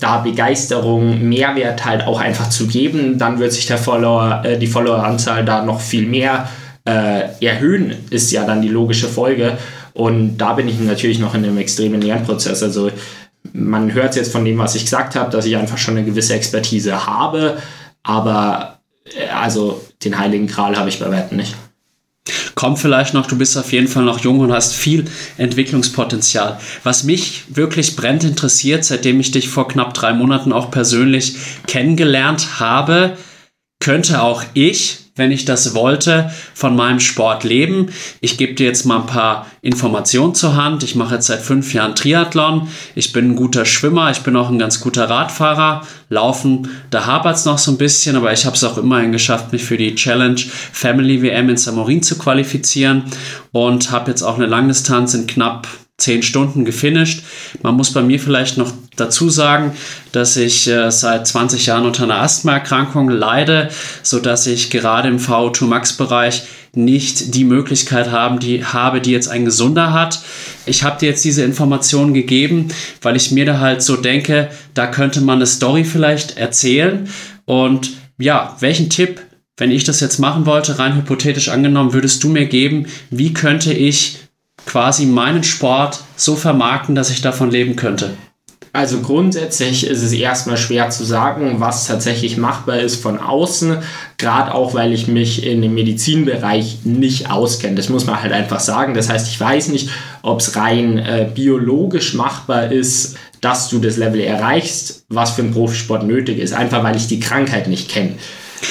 da 0.00 0.18
Begeisterung, 0.18 1.28
Mehrwert 1.28 1.84
halt 1.84 2.04
auch 2.04 2.20
einfach 2.20 2.50
zu 2.50 2.66
geben, 2.66 3.16
dann 3.18 3.38
wird 3.38 3.52
sich 3.52 3.66
der 3.66 3.78
Follower, 3.78 4.42
äh, 4.44 4.58
die 4.58 4.66
Followeranzahl 4.66 5.44
da 5.44 5.64
noch 5.64 5.80
viel 5.80 6.08
mehr 6.08 6.48
äh, 6.48 6.65
erhöhen, 6.90 7.94
ist 8.10 8.30
ja 8.30 8.44
dann 8.44 8.62
die 8.62 8.68
logische 8.68 9.08
Folge. 9.08 9.58
Und 9.92 10.38
da 10.38 10.52
bin 10.52 10.68
ich 10.68 10.78
natürlich 10.78 11.18
noch 11.18 11.34
in 11.34 11.44
einem 11.44 11.58
extremen 11.58 12.02
Lernprozess. 12.02 12.62
Also 12.62 12.90
man 13.52 13.92
hört 13.94 14.16
jetzt 14.16 14.32
von 14.32 14.44
dem, 14.44 14.58
was 14.58 14.74
ich 14.74 14.84
gesagt 14.84 15.16
habe, 15.16 15.30
dass 15.30 15.46
ich 15.46 15.56
einfach 15.56 15.78
schon 15.78 15.96
eine 15.96 16.06
gewisse 16.06 16.34
Expertise 16.34 17.06
habe, 17.06 17.56
aber 18.02 18.78
äh, 19.04 19.28
also 19.28 19.82
den 20.04 20.18
Heiligen 20.18 20.46
Kral 20.46 20.76
habe 20.76 20.88
ich 20.88 20.98
bei 20.98 21.10
weitem 21.10 21.36
nicht. 21.36 21.54
Kommt 22.54 22.78
vielleicht 22.78 23.14
noch, 23.14 23.26
du 23.26 23.36
bist 23.36 23.56
auf 23.56 23.72
jeden 23.72 23.86
Fall 23.86 24.02
noch 24.02 24.18
jung 24.18 24.40
und 24.40 24.52
hast 24.52 24.74
viel 24.74 25.04
Entwicklungspotenzial. 25.36 26.58
Was 26.82 27.04
mich 27.04 27.44
wirklich 27.48 27.96
brennend 27.96 28.24
interessiert, 28.24 28.84
seitdem 28.84 29.20
ich 29.20 29.30
dich 29.30 29.48
vor 29.48 29.68
knapp 29.68 29.94
drei 29.94 30.12
Monaten 30.12 30.52
auch 30.52 30.70
persönlich 30.70 31.36
kennengelernt 31.66 32.58
habe, 32.58 33.16
könnte 33.78 34.22
auch 34.22 34.42
ich 34.54 35.05
wenn 35.16 35.32
ich 35.32 35.44
das 35.44 35.74
wollte, 35.74 36.30
von 36.54 36.76
meinem 36.76 37.00
Sport 37.00 37.42
leben. 37.42 37.88
Ich 38.20 38.36
gebe 38.36 38.54
dir 38.54 38.66
jetzt 38.66 38.84
mal 38.84 39.00
ein 39.00 39.06
paar 39.06 39.46
Informationen 39.62 40.34
zur 40.34 40.54
Hand. 40.54 40.82
Ich 40.82 40.94
mache 40.94 41.16
jetzt 41.16 41.26
seit 41.26 41.40
fünf 41.40 41.74
Jahren 41.74 41.94
Triathlon. 41.94 42.68
Ich 42.94 43.12
bin 43.12 43.30
ein 43.32 43.36
guter 43.36 43.64
Schwimmer. 43.64 44.10
Ich 44.10 44.20
bin 44.20 44.36
auch 44.36 44.50
ein 44.50 44.58
ganz 44.58 44.80
guter 44.80 45.08
Radfahrer. 45.10 45.82
Laufen, 46.08 46.68
da 46.90 47.06
hapert 47.06 47.36
es 47.36 47.46
noch 47.46 47.58
so 47.58 47.72
ein 47.72 47.78
bisschen, 47.78 48.14
aber 48.14 48.32
ich 48.32 48.46
habe 48.46 48.54
es 48.54 48.62
auch 48.62 48.78
immerhin 48.78 49.10
geschafft, 49.10 49.52
mich 49.52 49.64
für 49.64 49.76
die 49.76 49.96
Challenge 49.96 50.40
Family 50.72 51.20
WM 51.22 51.48
in 51.48 51.56
Samorin 51.56 52.02
zu 52.02 52.16
qualifizieren 52.16 53.04
und 53.50 53.90
habe 53.90 54.10
jetzt 54.10 54.22
auch 54.22 54.36
eine 54.36 54.46
Langdistanz 54.46 55.14
in 55.14 55.26
knapp 55.26 55.66
zehn 55.98 56.22
Stunden 56.22 56.64
gefinisht. 56.64 57.22
Man 57.62 57.74
muss 57.74 57.92
bei 57.92 58.02
mir 58.02 58.20
vielleicht 58.20 58.58
noch 58.58 58.72
dazu 58.96 59.30
sagen, 59.30 59.72
dass 60.12 60.36
ich 60.36 60.68
äh, 60.68 60.90
seit 60.90 61.26
20 61.26 61.66
Jahren 61.66 61.86
unter 61.86 62.04
einer 62.04 62.20
Asthmaerkrankung 62.20 63.08
leide, 63.08 63.70
so 64.02 64.18
dass 64.18 64.46
ich 64.46 64.70
gerade 64.70 65.08
im 65.08 65.18
VO2 65.18 65.64
Max 65.64 65.94
Bereich 65.94 66.42
nicht 66.74 67.34
die 67.34 67.44
Möglichkeit 67.44 68.10
haben, 68.10 68.38
die 68.38 68.62
habe, 68.62 69.00
die 69.00 69.12
jetzt 69.12 69.28
ein 69.28 69.46
Gesunder 69.46 69.94
hat. 69.94 70.20
Ich 70.66 70.82
habe 70.82 70.98
dir 70.98 71.08
jetzt 71.08 71.24
diese 71.24 71.42
Informationen 71.42 72.12
gegeben, 72.12 72.68
weil 73.00 73.16
ich 73.16 73.30
mir 73.30 73.46
da 73.46 73.60
halt 73.60 73.82
so 73.82 73.96
denke, 73.96 74.50
da 74.74 74.86
könnte 74.86 75.22
man 75.22 75.36
eine 75.36 75.46
Story 75.46 75.84
vielleicht 75.84 76.36
erzählen 76.36 77.08
und 77.46 77.92
ja, 78.18 78.56
welchen 78.60 78.90
Tipp 78.90 79.20
wenn 79.58 79.70
ich 79.70 79.84
das 79.84 80.00
jetzt 80.00 80.18
machen 80.18 80.44
wollte, 80.44 80.78
rein 80.78 80.96
hypothetisch 80.96 81.48
angenommen, 81.48 81.94
würdest 81.94 82.22
du 82.22 82.28
mir 82.28 82.44
geben, 82.44 82.86
wie 83.08 83.32
könnte 83.32 83.72
ich 83.72 84.18
quasi 84.66 85.06
meinen 85.06 85.44
Sport 85.44 86.00
so 86.16 86.36
vermarkten, 86.36 86.94
dass 86.94 87.10
ich 87.10 87.22
davon 87.22 87.50
leben 87.50 87.76
könnte? 87.76 88.10
Also 88.76 89.00
grundsätzlich 89.00 89.86
ist 89.86 90.02
es 90.02 90.12
erstmal 90.12 90.58
schwer 90.58 90.90
zu 90.90 91.02
sagen, 91.02 91.60
was 91.60 91.86
tatsächlich 91.86 92.36
machbar 92.36 92.78
ist 92.80 93.00
von 93.00 93.18
außen, 93.18 93.78
gerade 94.18 94.52
auch 94.52 94.74
weil 94.74 94.92
ich 94.92 95.08
mich 95.08 95.46
in 95.46 95.62
dem 95.62 95.72
Medizinbereich 95.72 96.80
nicht 96.84 97.30
auskenne. 97.30 97.74
Das 97.74 97.88
muss 97.88 98.04
man 98.04 98.22
halt 98.22 98.34
einfach 98.34 98.60
sagen. 98.60 98.92
Das 98.92 99.08
heißt, 99.08 99.28
ich 99.28 99.40
weiß 99.40 99.68
nicht, 99.68 99.88
ob 100.20 100.40
es 100.40 100.56
rein 100.56 100.98
äh, 100.98 101.26
biologisch 101.34 102.12
machbar 102.12 102.70
ist, 102.70 103.16
dass 103.40 103.70
du 103.70 103.78
das 103.78 103.96
Level 103.96 104.20
erreichst, 104.20 105.06
was 105.08 105.30
für 105.30 105.40
einen 105.40 105.54
Profisport 105.54 106.04
nötig 106.04 106.38
ist, 106.38 106.52
einfach 106.52 106.84
weil 106.84 106.96
ich 106.96 107.06
die 107.06 107.20
Krankheit 107.20 107.68
nicht 107.68 107.88
kenne. 107.88 108.16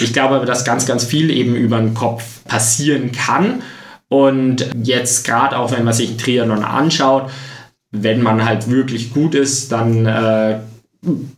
Ich 0.01 0.13
glaube 0.13 0.35
aber, 0.35 0.45
dass 0.45 0.65
ganz, 0.65 0.85
ganz 0.85 1.03
viel 1.03 1.31
eben 1.31 1.55
über 1.55 1.79
den 1.79 1.95
Kopf 1.95 2.43
passieren 2.45 3.11
kann 3.11 3.63
und 4.09 4.69
jetzt 4.83 5.25
gerade 5.25 5.57
auch, 5.57 5.71
wenn 5.71 5.83
man 5.83 5.93
sich 5.93 6.17
Triathlon 6.17 6.63
anschaut, 6.63 7.29
wenn 7.91 8.21
man 8.21 8.45
halt 8.45 8.69
wirklich 8.69 9.13
gut 9.13 9.35
ist, 9.35 9.71
dann 9.71 10.05
äh, 10.05 10.59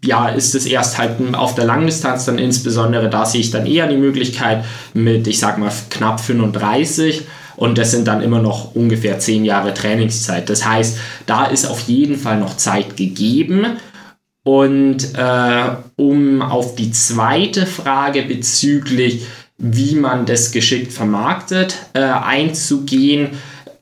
ja, 0.03 0.29
ist 0.29 0.55
es 0.55 0.65
erst 0.65 0.97
halt 0.97 1.11
auf 1.33 1.55
der 1.55 1.65
Langdistanz 1.65 2.25
dann 2.25 2.37
insbesondere, 2.37 3.09
da 3.09 3.25
sehe 3.25 3.41
ich 3.41 3.51
dann 3.51 3.65
eher 3.65 3.87
die 3.87 3.97
Möglichkeit 3.97 4.63
mit, 4.93 5.27
ich 5.27 5.39
sag 5.39 5.57
mal, 5.57 5.71
knapp 5.89 6.19
35 6.19 7.25
und 7.57 7.77
das 7.77 7.91
sind 7.91 8.07
dann 8.07 8.21
immer 8.21 8.39
noch 8.39 8.75
ungefähr 8.75 9.19
10 9.19 9.43
Jahre 9.43 9.73
Trainingszeit. 9.73 10.49
Das 10.49 10.65
heißt, 10.65 10.99
da 11.25 11.45
ist 11.45 11.65
auf 11.65 11.81
jeden 11.81 12.15
Fall 12.15 12.39
noch 12.39 12.55
Zeit 12.55 12.95
gegeben. 12.95 13.65
Und 14.43 15.15
äh, 15.15 15.69
um 15.97 16.41
auf 16.41 16.75
die 16.75 16.91
zweite 16.91 17.65
Frage 17.65 18.21
bezüglich 18.21 19.25
wie 19.57 19.95
man 19.95 20.25
das 20.25 20.51
geschickt 20.51 20.93
vermarktet, 20.93 21.77
äh, 21.93 21.99
einzugehen. 22.01 23.29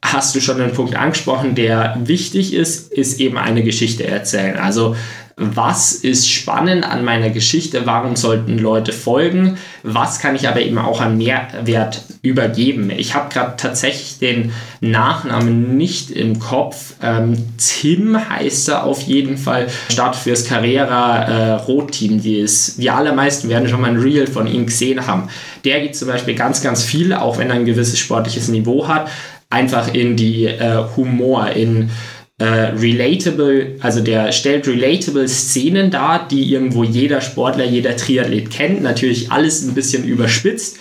Hast 0.02 0.36
du 0.36 0.40
schon 0.40 0.62
einen 0.62 0.74
Punkt 0.74 0.96
angesprochen, 0.96 1.56
der 1.56 1.98
wichtig 2.04 2.54
ist, 2.54 2.92
ist 2.94 3.20
eben 3.20 3.38
eine 3.38 3.64
Geschichte 3.64 4.06
erzählen. 4.06 4.58
Also 4.58 4.96
was 5.38 5.91
ist 5.91 6.30
spannend 6.30 6.89
an 6.89 7.04
meiner 7.04 7.30
Geschichte, 7.30 7.86
warum 7.86 8.15
sollten 8.15 8.58
Leute 8.58 8.93
folgen, 8.93 9.58
was 9.84 10.19
kann 10.19 10.36
ich 10.36 10.48
aber 10.48 10.62
eben 10.62 10.78
auch 10.78 11.02
an 11.02 11.17
Mehrwert 11.17 12.04
übergeben. 12.21 12.89
Ich 12.89 13.15
habe 13.15 13.34
gerade 13.34 13.56
tatsächlich 13.58 14.17
den 14.17 14.54
Nachnamen 14.80 15.76
nicht 15.76 16.10
im 16.10 16.39
Kopf. 16.39 16.93
Ähm, 17.04 17.36
Tim 17.58 18.17
heißt 18.30 18.69
er 18.69 18.86
auf 18.86 19.02
jeden 19.02 19.38
Fall, 19.38 19.67
Start 19.91 20.15
fürs 20.15 20.45
Carrera 20.45 21.24
äh, 21.24 21.52
Rot-Team, 21.63 22.21
die 22.21 22.39
ist, 22.39 22.82
die 22.82 22.89
allermeisten 22.89 23.50
werden 23.50 23.67
schon 23.67 23.82
mal 23.82 23.89
ein 23.89 24.00
Reel 24.00 24.28
von 24.28 24.48
ihm 24.48 24.65
gesehen 24.65 25.06
haben. 25.06 25.28
Der 25.65 25.82
geht 25.82 25.98
zum 25.98 26.08
Beispiel 26.08 26.36
ganz, 26.36 26.62
ganz 26.62 26.82
viel, 26.82 27.13
auch 27.13 27.38
wenn 27.38 27.50
er 27.50 27.58
ein 27.58 27.65
gewisses 27.65 28.00
sportliches 28.00 28.48
Niveau 28.48 28.88
hat, 28.88 29.10
einfach 29.50 29.93
in 29.93 30.15
die 30.15 30.45
äh, 30.45 30.84
Humor, 30.95 31.50
in 31.50 31.89
äh, 32.38 32.45
relatable, 32.45 33.78
also 33.80 34.02
der 34.02 34.32
stellt 34.32 34.67
relatable 34.67 35.28
Szenen 35.28 35.89
dar, 35.89 36.28
die 36.28 36.52
irgendwo 36.52 36.84
jeder 36.84 37.21
Sportler, 37.21 37.65
jeder 37.65 37.95
Triathlet 37.95 38.50
kennt. 38.50 38.82
Natürlich 38.82 39.32
alles 39.32 39.65
ein 39.65 39.74
bisschen 39.74 40.04
überspitzt, 40.04 40.78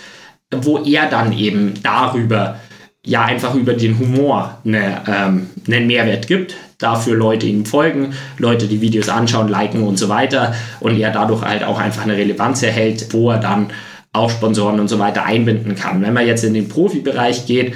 wo 0.53 0.79
er 0.83 1.09
dann 1.09 1.31
eben 1.31 1.73
darüber, 1.81 2.59
ja, 3.05 3.23
einfach 3.23 3.55
über 3.55 3.73
den 3.73 3.97
Humor 3.99 4.59
eine, 4.65 5.03
ähm, 5.07 5.49
einen 5.67 5.87
Mehrwert 5.87 6.27
gibt. 6.27 6.55
Dafür 6.77 7.15
Leute 7.15 7.45
ihm 7.45 7.65
folgen, 7.65 8.13
Leute 8.37 8.67
die 8.67 8.81
Videos 8.81 9.07
anschauen, 9.07 9.47
liken 9.47 9.83
und 9.83 9.97
so 9.97 10.09
weiter. 10.09 10.53
Und 10.81 10.99
er 10.99 11.11
dadurch 11.11 11.41
halt 11.41 11.63
auch 11.63 11.79
einfach 11.79 12.03
eine 12.03 12.17
Relevanz 12.17 12.63
erhält, 12.63 13.13
wo 13.13 13.31
er 13.31 13.37
dann 13.37 13.67
auch 14.11 14.29
Sponsoren 14.29 14.79
und 14.81 14.89
so 14.89 14.99
weiter 14.99 15.23
einbinden 15.23 15.75
kann. 15.75 16.01
Wenn 16.01 16.13
man 16.13 16.27
jetzt 16.27 16.43
in 16.43 16.53
den 16.53 16.67
Profibereich 16.67 17.45
geht, 17.45 17.75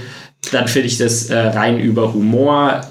dann 0.52 0.68
finde 0.68 0.88
ich 0.88 0.98
das 0.98 1.30
äh, 1.30 1.38
rein 1.38 1.80
über 1.80 2.14
Humor 2.14 2.82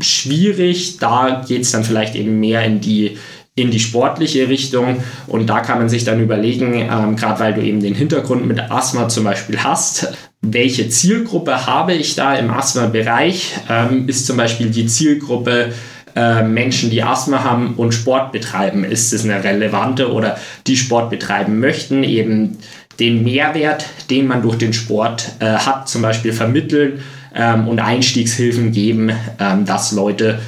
schwierig. 0.00 0.98
Da 0.98 1.44
geht 1.46 1.62
es 1.62 1.72
dann 1.72 1.84
vielleicht 1.84 2.14
eben 2.14 2.40
mehr 2.40 2.64
in 2.64 2.80
die, 2.80 3.18
in 3.54 3.70
die 3.70 3.80
sportliche 3.80 4.48
Richtung. 4.48 5.02
Und 5.26 5.48
da 5.48 5.60
kann 5.60 5.78
man 5.78 5.88
sich 5.88 6.04
dann 6.04 6.20
überlegen, 6.20 6.74
ähm, 6.74 7.16
gerade 7.16 7.40
weil 7.40 7.54
du 7.54 7.62
eben 7.62 7.80
den 7.80 7.94
Hintergrund 7.94 8.46
mit 8.46 8.58
Asthma 8.70 9.08
zum 9.08 9.24
Beispiel 9.24 9.62
hast, 9.62 10.12
welche 10.40 10.88
Zielgruppe 10.88 11.66
habe 11.66 11.94
ich 11.94 12.16
da 12.16 12.34
im 12.34 12.50
Asthma-Bereich? 12.50 13.52
Ähm, 13.70 14.08
ist 14.08 14.26
zum 14.26 14.36
Beispiel 14.36 14.70
die 14.70 14.86
Zielgruppe 14.86 15.72
äh, 16.16 16.42
Menschen, 16.42 16.90
die 16.90 17.02
Asthma 17.02 17.44
haben 17.44 17.74
und 17.76 17.92
Sport 17.92 18.32
betreiben, 18.32 18.84
ist 18.84 19.12
es 19.12 19.24
eine 19.24 19.42
relevante 19.42 20.12
oder 20.12 20.36
die 20.66 20.76
Sport 20.76 21.10
betreiben 21.10 21.60
möchten, 21.60 22.02
eben 22.04 22.58
den 23.00 23.22
Mehrwert, 23.22 23.86
den 24.10 24.26
man 24.26 24.42
durch 24.42 24.58
den 24.58 24.72
Sport 24.72 25.32
äh, 25.38 25.46
hat, 25.46 25.88
zum 25.88 26.02
Beispiel 26.02 26.32
vermitteln 26.32 27.00
ähm, 27.34 27.68
und 27.68 27.80
Einstiegshilfen 27.80 28.72
geben, 28.72 29.10
ähm, 29.38 29.64
dass 29.64 29.92
Leute 29.92 30.40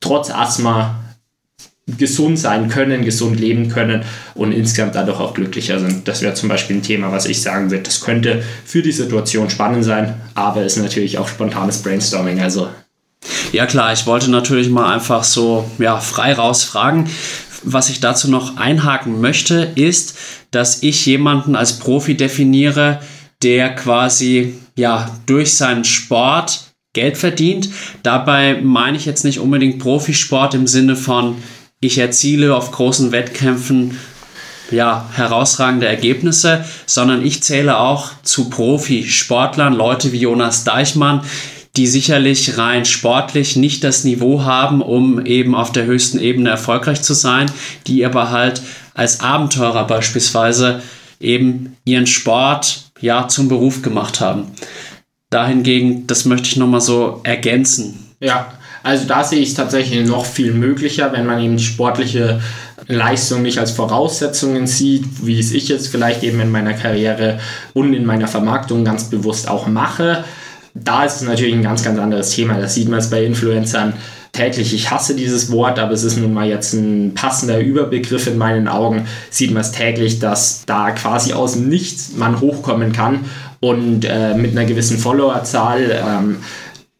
trotz 0.00 0.30
Asthma 0.30 0.98
gesund 1.86 2.38
sein 2.38 2.68
können, 2.68 3.04
gesund 3.04 3.40
leben 3.40 3.68
können 3.68 4.04
und 4.34 4.52
insgesamt 4.52 4.94
dadurch 4.94 5.18
auch 5.18 5.34
glücklicher 5.34 5.80
sind. 5.80 6.06
Das 6.06 6.22
wäre 6.22 6.34
zum 6.34 6.48
Beispiel 6.48 6.76
ein 6.76 6.82
Thema, 6.82 7.10
was 7.10 7.26
ich 7.26 7.42
sagen 7.42 7.70
würde. 7.70 7.82
Das 7.82 8.00
könnte 8.00 8.42
für 8.64 8.82
die 8.82 8.92
Situation 8.92 9.50
spannend 9.50 9.84
sein, 9.84 10.14
aber 10.34 10.64
ist 10.64 10.76
natürlich 10.76 11.18
auch 11.18 11.28
spontanes 11.28 11.82
Brainstorming. 11.82 12.40
Also 12.40 12.68
ja 13.52 13.66
klar, 13.66 13.92
ich 13.92 14.06
wollte 14.06 14.30
natürlich 14.30 14.68
mal 14.68 14.92
einfach 14.92 15.24
so 15.24 15.70
ja, 15.78 15.98
frei 15.98 16.34
rausfragen. 16.34 17.08
Was 17.64 17.90
ich 17.90 18.00
dazu 18.00 18.28
noch 18.28 18.56
einhaken 18.56 19.20
möchte, 19.20 19.70
ist, 19.74 20.16
dass 20.50 20.82
ich 20.82 21.06
jemanden 21.06 21.54
als 21.54 21.78
Profi 21.78 22.16
definiere, 22.16 23.00
der 23.42 23.74
quasi 23.74 24.54
ja 24.76 25.10
durch 25.26 25.54
seinen 25.54 25.84
Sport 25.84 26.72
Geld 26.94 27.16
verdient. 27.16 27.70
Dabei 28.02 28.60
meine 28.62 28.96
ich 28.96 29.06
jetzt 29.06 29.24
nicht 29.24 29.38
unbedingt 29.38 29.78
Profisport 29.78 30.54
im 30.54 30.66
Sinne 30.66 30.96
von 30.96 31.36
ich 31.80 31.98
erziele 31.98 32.54
auf 32.54 32.70
großen 32.70 33.10
Wettkämpfen 33.10 33.98
ja, 34.70 35.08
herausragende 35.14 35.86
Ergebnisse, 35.86 36.64
sondern 36.86 37.24
ich 37.24 37.42
zähle 37.42 37.78
auch 37.78 38.10
zu 38.22 38.48
Profisportlern, 38.50 39.74
Leute 39.74 40.12
wie 40.12 40.20
Jonas 40.20 40.64
Deichmann, 40.64 41.22
die 41.76 41.86
sicherlich 41.86 42.58
rein 42.58 42.84
sportlich 42.84 43.56
nicht 43.56 43.82
das 43.84 44.04
Niveau 44.04 44.44
haben, 44.44 44.80
um 44.82 45.24
eben 45.24 45.54
auf 45.54 45.72
der 45.72 45.86
höchsten 45.86 46.18
Ebene 46.18 46.50
erfolgreich 46.50 47.02
zu 47.02 47.14
sein, 47.14 47.50
die 47.86 48.04
aber 48.04 48.30
halt 48.30 48.62
als 48.94 49.20
Abenteurer 49.20 49.86
beispielsweise 49.86 50.82
eben 51.18 51.76
ihren 51.84 52.06
Sport 52.06 52.91
ja 53.02 53.28
zum 53.28 53.48
Beruf 53.48 53.82
gemacht 53.82 54.20
haben. 54.20 54.46
Dahingegen, 55.30 56.06
das 56.06 56.24
möchte 56.24 56.48
ich 56.48 56.56
nochmal 56.56 56.80
so 56.80 57.20
ergänzen. 57.24 58.14
Ja, 58.20 58.52
also 58.82 59.06
da 59.06 59.22
sehe 59.24 59.40
ich 59.40 59.50
es 59.50 59.54
tatsächlich 59.54 60.06
noch 60.06 60.24
viel 60.24 60.52
möglicher, 60.52 61.12
wenn 61.12 61.26
man 61.26 61.40
eben 61.40 61.58
sportliche 61.58 62.40
Leistung 62.86 63.42
nicht 63.42 63.58
als 63.58 63.70
Voraussetzungen 63.70 64.66
sieht, 64.66 65.04
wie 65.24 65.38
es 65.38 65.52
ich 65.52 65.68
jetzt 65.68 65.88
vielleicht 65.88 66.22
eben 66.22 66.40
in 66.40 66.50
meiner 66.50 66.74
Karriere 66.74 67.38
und 67.74 67.94
in 67.94 68.04
meiner 68.04 68.28
Vermarktung 68.28 68.84
ganz 68.84 69.04
bewusst 69.04 69.48
auch 69.48 69.66
mache. 69.66 70.24
Da 70.74 71.04
ist 71.04 71.16
es 71.16 71.22
natürlich 71.22 71.54
ein 71.54 71.62
ganz, 71.62 71.82
ganz 71.84 71.98
anderes 71.98 72.30
Thema. 72.30 72.58
Das 72.58 72.74
sieht 72.74 72.88
man 72.88 72.98
jetzt 72.98 73.10
bei 73.10 73.24
Influencern 73.24 73.94
täglich. 74.32 74.74
Ich 74.74 74.90
hasse 74.90 75.14
dieses 75.14 75.52
Wort, 75.52 75.78
aber 75.78 75.92
es 75.92 76.04
ist 76.04 76.16
nun 76.16 76.32
mal 76.32 76.48
jetzt 76.48 76.72
ein 76.72 77.14
passender 77.14 77.60
Überbegriff 77.60 78.26
in 78.26 78.38
meinen 78.38 78.66
Augen. 78.66 79.06
Sieht 79.30 79.52
man 79.52 79.60
es 79.60 79.72
täglich, 79.72 80.18
dass 80.18 80.64
da 80.64 80.90
quasi 80.92 81.34
aus 81.34 81.56
Nichts 81.56 82.12
man 82.16 82.40
hochkommen 82.40 82.92
kann 82.92 83.26
und 83.60 84.04
äh, 84.04 84.34
mit 84.34 84.52
einer 84.52 84.64
gewissen 84.64 84.98
Followerzahl 84.98 86.02
ähm, 86.04 86.38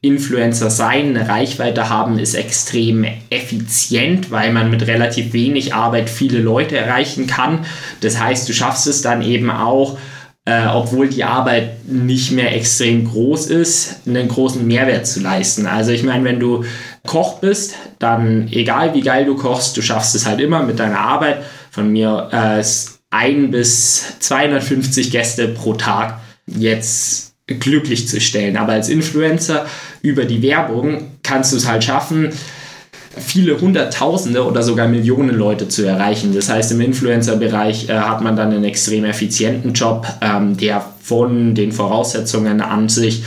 Influencer 0.03 0.68
sein, 0.68 1.16
eine 1.16 1.29
Reichweite 1.29 1.88
haben, 1.88 2.18
ist 2.18 2.35
extrem 2.35 3.07
effizient, 3.31 4.33
weil 4.33 4.53
man 4.53 4.68
mit 4.68 4.87
relativ 4.87 5.33
wenig 5.33 5.75
Arbeit 5.75 6.11
viele 6.11 6.40
Leute 6.40 6.77
erreichen 6.77 7.29
kann. 7.29 7.61
Das 8.01 8.21
heißt, 8.21 8.49
du 8.49 8.53
schaffst 8.53 8.88
es 8.88 9.01
dann 9.01 9.23
eben 9.23 9.49
auch, 9.49 9.97
äh, 10.45 10.66
obwohl 10.66 11.09
die 11.09 11.23
Arbeit 11.23 11.88
nicht 11.88 12.33
mehr 12.33 12.55
extrem 12.55 13.09
groß 13.09 13.47
ist, 13.47 14.01
einen 14.05 14.27
großen 14.27 14.66
Mehrwert 14.66 15.07
zu 15.07 15.21
leisten. 15.21 15.66
Also 15.66 15.92
ich 15.92 16.03
meine, 16.03 16.25
wenn 16.25 16.40
du 16.40 16.64
Koch 17.06 17.40
bist, 17.40 17.74
dann 17.98 18.48
egal 18.52 18.94
wie 18.94 19.00
geil 19.00 19.24
du 19.24 19.36
kochst, 19.36 19.76
du 19.76 19.82
schaffst 19.82 20.14
es 20.14 20.26
halt 20.26 20.40
immer 20.40 20.62
mit 20.62 20.78
deiner 20.78 21.00
Arbeit 21.00 21.42
von 21.70 21.90
mir 21.90 22.28
äh, 22.30 22.62
ein 23.10 23.50
bis 23.50 24.18
250 24.20 25.10
Gäste 25.10 25.48
pro 25.48 25.74
Tag 25.74 26.20
jetzt 26.46 27.34
glücklich 27.46 28.08
zu 28.08 28.20
stellen. 28.20 28.56
Aber 28.56 28.72
als 28.72 28.88
Influencer 28.88 29.66
über 30.00 30.24
die 30.24 30.42
Werbung 30.42 31.10
kannst 31.22 31.52
du 31.52 31.56
es 31.56 31.68
halt 31.68 31.84
schaffen, 31.84 32.30
viele 33.16 33.60
Hunderttausende 33.60 34.46
oder 34.46 34.62
sogar 34.62 34.88
Millionen 34.88 35.36
Leute 35.36 35.68
zu 35.68 35.84
erreichen. 35.84 36.34
Das 36.34 36.48
heißt, 36.48 36.72
im 36.72 36.80
Influencer-Bereich 36.80 37.88
äh, 37.88 37.94
hat 37.94 38.22
man 38.22 38.36
dann 38.36 38.52
einen 38.52 38.64
extrem 38.64 39.04
effizienten 39.04 39.74
Job, 39.74 40.06
ähm, 40.20 40.56
der 40.56 40.84
von 41.02 41.54
den 41.54 41.72
Voraussetzungen 41.72 42.60
an 42.60 42.88
sich 42.88 43.24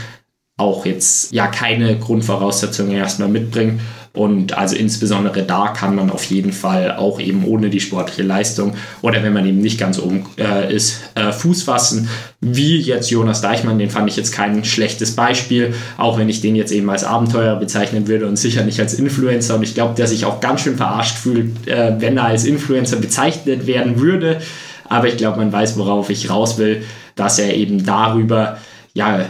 auch 0.58 0.86
jetzt 0.86 1.34
ja 1.34 1.48
keine 1.48 1.98
Grundvoraussetzungen 1.98 2.92
erstmal 2.92 3.30
mitbringt 3.30 3.82
und 4.16 4.58
also 4.58 4.76
insbesondere 4.76 5.44
da 5.44 5.68
kann 5.68 5.96
man 5.96 6.10
auf 6.10 6.24
jeden 6.26 6.54
Fall 6.54 6.96
auch 6.96 7.20
eben 7.20 7.44
ohne 7.44 7.70
die 7.70 7.82
sportliche 7.82 8.24
Leistung 8.24 8.74
oder 9.02 9.22
wenn 9.22 9.34
man 9.34 9.46
eben 9.46 9.60
nicht 9.60 9.78
ganz 9.78 10.00
oben 10.00 10.26
äh, 10.38 10.74
ist, 10.74 11.02
äh, 11.16 11.34
Fuß 11.34 11.64
fassen. 11.64 12.08
Wie 12.40 12.80
jetzt 12.80 13.12
Jonas 13.12 13.42
Deichmann, 13.42 13.78
den 13.78 13.90
fand 13.90 14.10
ich 14.10 14.16
jetzt 14.16 14.32
kein 14.32 14.64
schlechtes 14.64 15.16
Beispiel, 15.18 15.74
auch 15.98 16.18
wenn 16.18 16.30
ich 16.30 16.40
den 16.40 16.56
jetzt 16.56 16.72
eben 16.72 16.90
als 16.90 17.04
Abenteurer 17.04 17.58
bezeichnen 17.58 18.08
würde 18.08 18.28
und 18.28 18.38
sicher 18.38 18.64
nicht 18.64 18.80
als 18.80 18.94
Influencer. 18.94 19.56
Und 19.56 19.64
ich 19.64 19.74
glaube, 19.74 19.96
der 19.96 20.08
sich 20.08 20.24
auch 20.24 20.40
ganz 20.40 20.62
schön 20.62 20.78
verarscht 20.78 21.18
fühlt, 21.18 21.68
äh, 21.68 21.96
wenn 22.00 22.16
er 22.16 22.26
als 22.26 22.46
Influencer 22.46 22.98
bezeichnet 22.98 23.68
werden 23.68 24.00
würde. 24.00 24.40
Aber 24.88 25.08
ich 25.08 25.18
glaube, 25.18 25.40
man 25.40 25.52
weiß, 25.52 25.78
worauf 25.78 26.10
ich 26.10 26.30
raus 26.30 26.58
will, 26.58 26.84
dass 27.16 27.38
er 27.40 27.54
eben 27.54 27.86
darüber, 27.86 28.60
ja, 28.94 29.26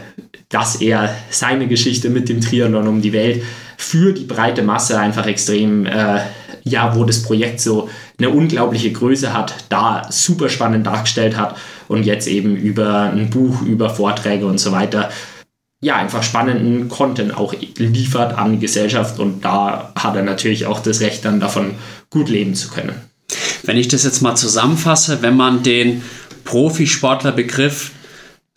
dass 0.50 0.76
er 0.82 1.16
seine 1.30 1.68
Geschichte 1.68 2.10
mit 2.10 2.30
dem 2.30 2.42
Triathlon 2.42 2.88
um 2.88 3.02
die 3.02 3.14
Welt 3.14 3.44
für 3.78 4.14
die 4.14 4.24
breite 4.24 4.64
Masse 4.64 5.00
einfach 5.00 5.26
extrem, 5.26 5.86
äh, 5.86 6.22
ja, 6.64 6.96
wo 6.96 7.04
das 7.04 7.24
Projekt 7.24 7.60
so 7.60 7.90
eine 8.18 8.30
unglaubliche 8.30 8.92
Größe 8.92 9.34
hat, 9.34 9.56
da 9.70 10.08
super 10.10 10.50
spannend 10.50 10.86
dargestellt 10.86 11.38
hat 11.38 11.58
und 11.88 12.04
jetzt 12.06 12.28
eben 12.28 12.56
über 12.56 13.12
ein 13.12 13.30
Buch, 13.30 13.62
über 13.62 13.90
Vorträge 13.90 14.46
und 14.46 14.60
so 14.60 14.72
weiter, 14.72 15.10
ja, 15.82 15.98
einfach 15.98 16.24
spannenden 16.24 16.90
Content 16.90 17.38
auch 17.38 17.54
liefert 17.78 18.38
an 18.38 18.54
die 18.54 18.60
Gesellschaft 18.60 19.20
und 19.20 19.44
da 19.44 19.92
hat 19.96 20.16
er 20.16 20.24
natürlich 20.24 20.66
auch 20.66 20.80
das 20.80 21.02
Recht 21.02 21.26
dann 21.26 21.40
davon 21.40 21.76
gut 22.10 22.30
leben 22.30 22.56
zu 22.56 22.70
können. 22.70 22.96
Wenn 23.64 23.78
ich 23.78 23.88
das 23.88 24.04
jetzt 24.04 24.22
mal 24.22 24.36
zusammenfasse, 24.36 25.22
wenn 25.22 25.36
man 25.36 25.64
den 25.64 26.02
Profisportlerbegriff 26.46 27.92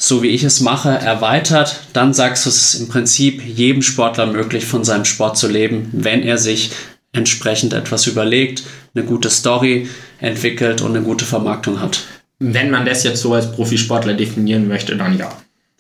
so 0.01 0.23
wie 0.23 0.29
ich 0.29 0.45
es 0.45 0.61
mache, 0.61 0.91
erweitert, 0.91 1.81
dann 1.93 2.15
sagst 2.15 2.47
du 2.47 2.51
es 2.51 2.77
im 2.77 2.89
Prinzip 2.89 3.43
jedem 3.45 3.83
Sportler 3.83 4.27
möglich, 4.27 4.65
von 4.65 4.85
seinem 4.85 5.05
Sport 5.05 5.37
zu 5.37 5.49
leben, 5.49 5.91
wenn 5.93 6.23
er 6.23 6.39
sich 6.39 6.71
entsprechend 7.13 7.73
etwas 7.73 8.07
überlegt, 8.07 8.63
eine 8.95 9.05
gute 9.05 9.29
Story 9.29 9.89
entwickelt 10.21 10.83
und 10.83 10.95
eine 10.95 11.05
gute 11.05 11.25
Vermarktung 11.25 11.81
hat. 11.81 12.05
Wenn 12.39 12.71
man 12.71 12.87
das 12.87 13.03
jetzt 13.03 13.23
so 13.23 13.35
als 13.35 13.51
Profisportler 13.51 14.15
definieren 14.15 14.69
möchte, 14.69 14.97
dann 14.97 15.19
ja. 15.19 15.31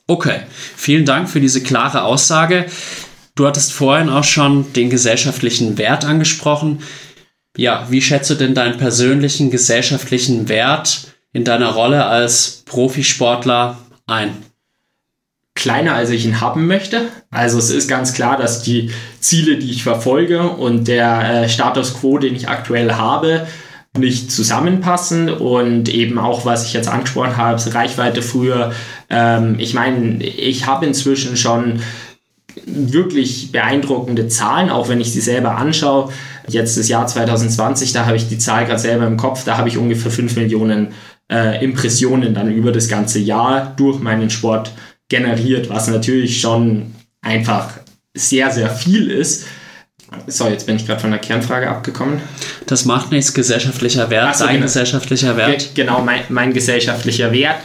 Okay, 0.08 0.40
vielen 0.76 1.04
Dank 1.04 1.28
für 1.28 1.40
diese 1.40 1.62
klare 1.62 2.02
Aussage. 2.02 2.66
Du 3.36 3.46
hattest 3.46 3.72
vorhin 3.72 4.08
auch 4.08 4.24
schon 4.24 4.72
den 4.72 4.90
gesellschaftlichen 4.90 5.78
Wert 5.78 6.04
angesprochen. 6.04 6.82
Ja, 7.56 7.86
wie 7.90 8.02
schätzt 8.02 8.30
du 8.30 8.34
denn 8.34 8.54
deinen 8.54 8.78
persönlichen 8.78 9.50
gesellschaftlichen 9.50 10.48
Wert 10.48 11.14
in 11.32 11.44
deiner 11.44 11.70
Rolle 11.70 12.06
als 12.06 12.62
Profisportler 12.64 13.78
ein. 14.08 14.30
Kleiner, 15.54 15.94
als 15.94 16.10
ich 16.10 16.24
ihn 16.24 16.40
haben 16.40 16.66
möchte. 16.66 17.08
Also 17.30 17.58
es 17.58 17.70
ist 17.70 17.88
ganz 17.88 18.14
klar, 18.14 18.36
dass 18.36 18.62
die 18.62 18.92
Ziele, 19.18 19.56
die 19.56 19.70
ich 19.70 19.82
verfolge 19.82 20.48
und 20.50 20.86
der 20.86 21.44
äh, 21.44 21.48
Status 21.48 21.94
quo, 21.94 22.18
den 22.18 22.36
ich 22.36 22.48
aktuell 22.48 22.92
habe, 22.92 23.46
nicht 23.96 24.30
zusammenpassen 24.30 25.28
und 25.28 25.88
eben 25.88 26.18
auch, 26.18 26.44
was 26.44 26.66
ich 26.66 26.74
jetzt 26.74 26.88
angesprochen 26.88 27.36
habe, 27.36 27.74
Reichweite 27.74 28.22
früher. 28.22 28.72
Ähm, 29.10 29.56
ich 29.58 29.74
meine, 29.74 30.22
ich 30.22 30.66
habe 30.66 30.86
inzwischen 30.86 31.36
schon 31.36 31.80
wirklich 32.66 33.52
beeindruckende 33.52 34.28
Zahlen, 34.28 34.70
auch 34.70 34.88
wenn 34.88 35.00
ich 35.00 35.12
sie 35.12 35.20
selber 35.20 35.56
anschaue. 35.56 36.12
Jetzt 36.48 36.78
das 36.78 36.88
Jahr 36.88 37.06
2020, 37.06 37.92
da 37.92 38.06
habe 38.06 38.16
ich 38.16 38.28
die 38.28 38.38
Zahl 38.38 38.64
gerade 38.64 38.78
selber 38.78 39.06
im 39.06 39.16
Kopf, 39.16 39.44
da 39.44 39.58
habe 39.58 39.68
ich 39.68 39.76
ungefähr 39.76 40.10
5 40.10 40.36
Millionen 40.36 40.88
äh, 41.30 41.62
Impressionen 41.64 42.34
dann 42.34 42.52
über 42.52 42.72
das 42.72 42.88
ganze 42.88 43.18
Jahr 43.18 43.74
durch 43.76 44.00
meinen 44.00 44.30
Sport 44.30 44.72
generiert, 45.08 45.68
was 45.68 45.88
natürlich 45.88 46.40
schon 46.40 46.94
einfach 47.22 47.72
sehr, 48.14 48.50
sehr 48.50 48.70
viel 48.70 49.10
ist. 49.10 49.46
So, 50.26 50.48
jetzt 50.48 50.66
bin 50.66 50.76
ich 50.76 50.86
gerade 50.86 51.00
von 51.00 51.10
der 51.10 51.20
Kernfrage 51.20 51.68
abgekommen. 51.68 52.20
Das 52.66 52.86
macht 52.86 53.12
nichts, 53.12 53.34
gesellschaftlicher 53.34 54.08
Wert, 54.08 54.36
so, 54.36 54.44
dein 54.44 54.54
genau. 54.54 54.66
gesellschaftlicher 54.66 55.36
Wert. 55.36 55.74
Ge 55.74 55.84
genau, 55.84 56.02
mein, 56.02 56.20
mein 56.30 56.54
gesellschaftlicher 56.54 57.30
Wert. 57.32 57.56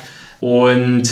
Und 0.42 1.10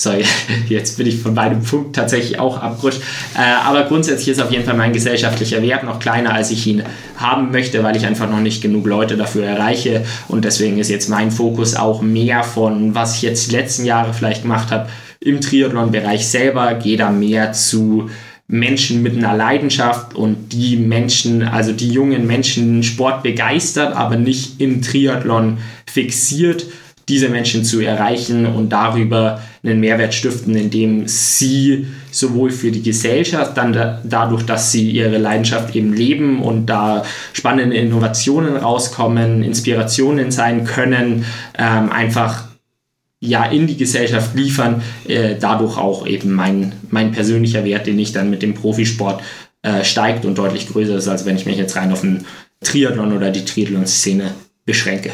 So, 0.00 0.12
jetzt 0.70 0.96
bin 0.96 1.06
ich 1.06 1.18
von 1.18 1.34
meinem 1.34 1.62
Punkt 1.62 1.94
tatsächlich 1.94 2.38
auch 2.38 2.56
abgerutscht. 2.56 3.02
Äh, 3.36 3.42
aber 3.66 3.82
grundsätzlich 3.82 4.28
ist 4.28 4.40
auf 4.40 4.50
jeden 4.50 4.64
Fall 4.64 4.74
mein 4.74 4.94
gesellschaftlicher 4.94 5.60
Wert 5.60 5.84
noch 5.84 5.98
kleiner, 5.98 6.32
als 6.32 6.50
ich 6.50 6.66
ihn 6.66 6.82
haben 7.18 7.50
möchte, 7.50 7.82
weil 7.82 7.96
ich 7.96 8.06
einfach 8.06 8.30
noch 8.30 8.40
nicht 8.40 8.62
genug 8.62 8.86
Leute 8.86 9.18
dafür 9.18 9.44
erreiche. 9.44 10.06
Und 10.28 10.46
deswegen 10.46 10.78
ist 10.78 10.88
jetzt 10.88 11.10
mein 11.10 11.30
Fokus 11.30 11.76
auch 11.76 12.00
mehr 12.00 12.44
von, 12.44 12.94
was 12.94 13.16
ich 13.16 13.22
jetzt 13.22 13.50
die 13.50 13.56
letzten 13.56 13.84
Jahre 13.84 14.14
vielleicht 14.14 14.42
gemacht 14.42 14.70
habe, 14.70 14.88
im 15.20 15.42
Triathlon-Bereich 15.42 16.26
selber, 16.26 16.72
gehe 16.76 16.96
da 16.96 17.10
mehr 17.10 17.52
zu 17.52 18.08
Menschen 18.48 19.02
mit 19.02 19.18
einer 19.18 19.36
Leidenschaft 19.36 20.14
und 20.14 20.54
die 20.54 20.78
Menschen, 20.78 21.42
also 21.42 21.72
die 21.72 21.90
jungen 21.90 22.26
Menschen 22.26 22.82
Sport 22.82 23.22
begeistert, 23.22 23.94
aber 23.94 24.16
nicht 24.16 24.62
im 24.62 24.80
Triathlon 24.80 25.58
fixiert, 25.84 26.64
diese 27.10 27.28
Menschen 27.28 27.64
zu 27.64 27.80
erreichen 27.80 28.46
und 28.46 28.70
darüber 28.70 29.40
einen 29.62 29.80
Mehrwert 29.80 30.14
stiften, 30.14 30.54
indem 30.54 31.06
sie 31.06 31.86
sowohl 32.10 32.50
für 32.50 32.70
die 32.70 32.82
Gesellschaft, 32.82 33.56
dann 33.56 33.72
da, 33.72 34.00
dadurch, 34.04 34.44
dass 34.44 34.72
sie 34.72 34.90
ihre 34.90 35.18
Leidenschaft 35.18 35.74
eben 35.76 35.92
leben 35.92 36.42
und 36.42 36.66
da 36.66 37.04
spannende 37.32 37.76
Innovationen 37.76 38.56
rauskommen, 38.56 39.42
Inspirationen 39.42 40.30
sein 40.30 40.64
können, 40.64 41.26
ähm, 41.58 41.90
einfach 41.90 42.44
ja 43.20 43.44
in 43.44 43.66
die 43.66 43.76
Gesellschaft 43.76 44.34
liefern, 44.34 44.82
äh, 45.06 45.36
dadurch 45.38 45.76
auch 45.76 46.06
eben 46.06 46.32
mein, 46.32 46.72
mein 46.90 47.12
persönlicher 47.12 47.64
Wert, 47.64 47.86
den 47.86 47.98
ich 47.98 48.12
dann 48.12 48.30
mit 48.30 48.42
dem 48.42 48.54
Profisport 48.54 49.22
äh, 49.62 49.84
steigt 49.84 50.24
und 50.24 50.38
deutlich 50.38 50.68
größer 50.68 50.96
ist, 50.96 51.08
als 51.08 51.26
wenn 51.26 51.36
ich 51.36 51.44
mich 51.44 51.58
jetzt 51.58 51.76
rein 51.76 51.92
auf 51.92 52.00
den 52.00 52.24
Triathlon 52.62 53.12
oder 53.12 53.30
die 53.30 53.44
Triathlon-Szene 53.44 54.32
beschränke. 54.64 55.10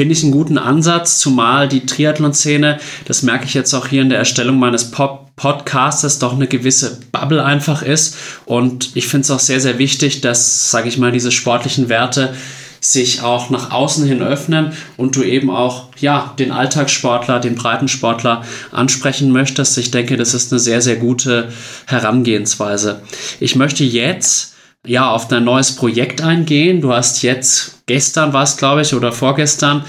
Finde 0.00 0.14
ich 0.14 0.22
einen 0.22 0.32
guten 0.32 0.56
Ansatz, 0.56 1.18
zumal 1.18 1.68
die 1.68 1.84
Triathlon-Szene, 1.84 2.80
das 3.04 3.22
merke 3.22 3.44
ich 3.44 3.52
jetzt 3.52 3.74
auch 3.74 3.86
hier 3.86 4.00
in 4.00 4.08
der 4.08 4.16
Erstellung 4.16 4.58
meines 4.58 4.90
Pop 4.90 5.28
Podcastes 5.36 6.18
doch 6.18 6.32
eine 6.32 6.46
gewisse 6.46 7.00
Bubble 7.12 7.44
einfach 7.44 7.82
ist. 7.82 8.16
Und 8.46 8.92
ich 8.96 9.08
finde 9.08 9.24
es 9.24 9.30
auch 9.30 9.40
sehr, 9.40 9.60
sehr 9.60 9.78
wichtig, 9.78 10.22
dass, 10.22 10.70
sage 10.70 10.88
ich 10.88 10.96
mal, 10.96 11.12
diese 11.12 11.30
sportlichen 11.30 11.90
Werte 11.90 12.32
sich 12.80 13.20
auch 13.20 13.50
nach 13.50 13.72
außen 13.72 14.06
hin 14.06 14.22
öffnen 14.22 14.72
und 14.96 15.16
du 15.16 15.22
eben 15.22 15.50
auch 15.50 15.88
ja 15.98 16.32
den 16.38 16.50
Alltagssportler, 16.50 17.38
den 17.38 17.54
Breitensportler 17.54 18.42
ansprechen 18.72 19.30
möchtest. 19.32 19.76
Ich 19.76 19.90
denke, 19.90 20.16
das 20.16 20.32
ist 20.32 20.50
eine 20.50 20.60
sehr 20.60 20.80
sehr 20.80 20.96
gute 20.96 21.52
Herangehensweise. 21.84 23.02
Ich 23.38 23.54
möchte 23.54 23.84
jetzt 23.84 24.49
ja 24.86 25.10
auf 25.10 25.28
dein 25.28 25.44
neues 25.44 25.76
Projekt 25.76 26.22
eingehen. 26.22 26.80
Du 26.80 26.92
hast 26.92 27.22
jetzt 27.22 27.86
gestern 27.86 28.32
war 28.32 28.44
es 28.44 28.56
glaube 28.56 28.82
ich 28.82 28.94
oder 28.94 29.12
vorgestern 29.12 29.84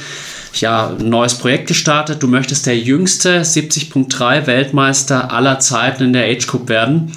ja, 0.60 0.90
ein 0.90 1.10
neues 1.10 1.36
Projekt 1.36 1.68
gestartet. 1.68 2.22
Du 2.22 2.28
möchtest 2.28 2.66
der 2.66 2.78
jüngste 2.78 3.42
70.3 3.42 4.48
Weltmeister 4.48 5.32
aller 5.32 5.60
Zeiten 5.60 6.04
in 6.04 6.14
der 6.14 6.26
Age 6.26 6.46
Group 6.46 6.68
werden. 6.68 7.14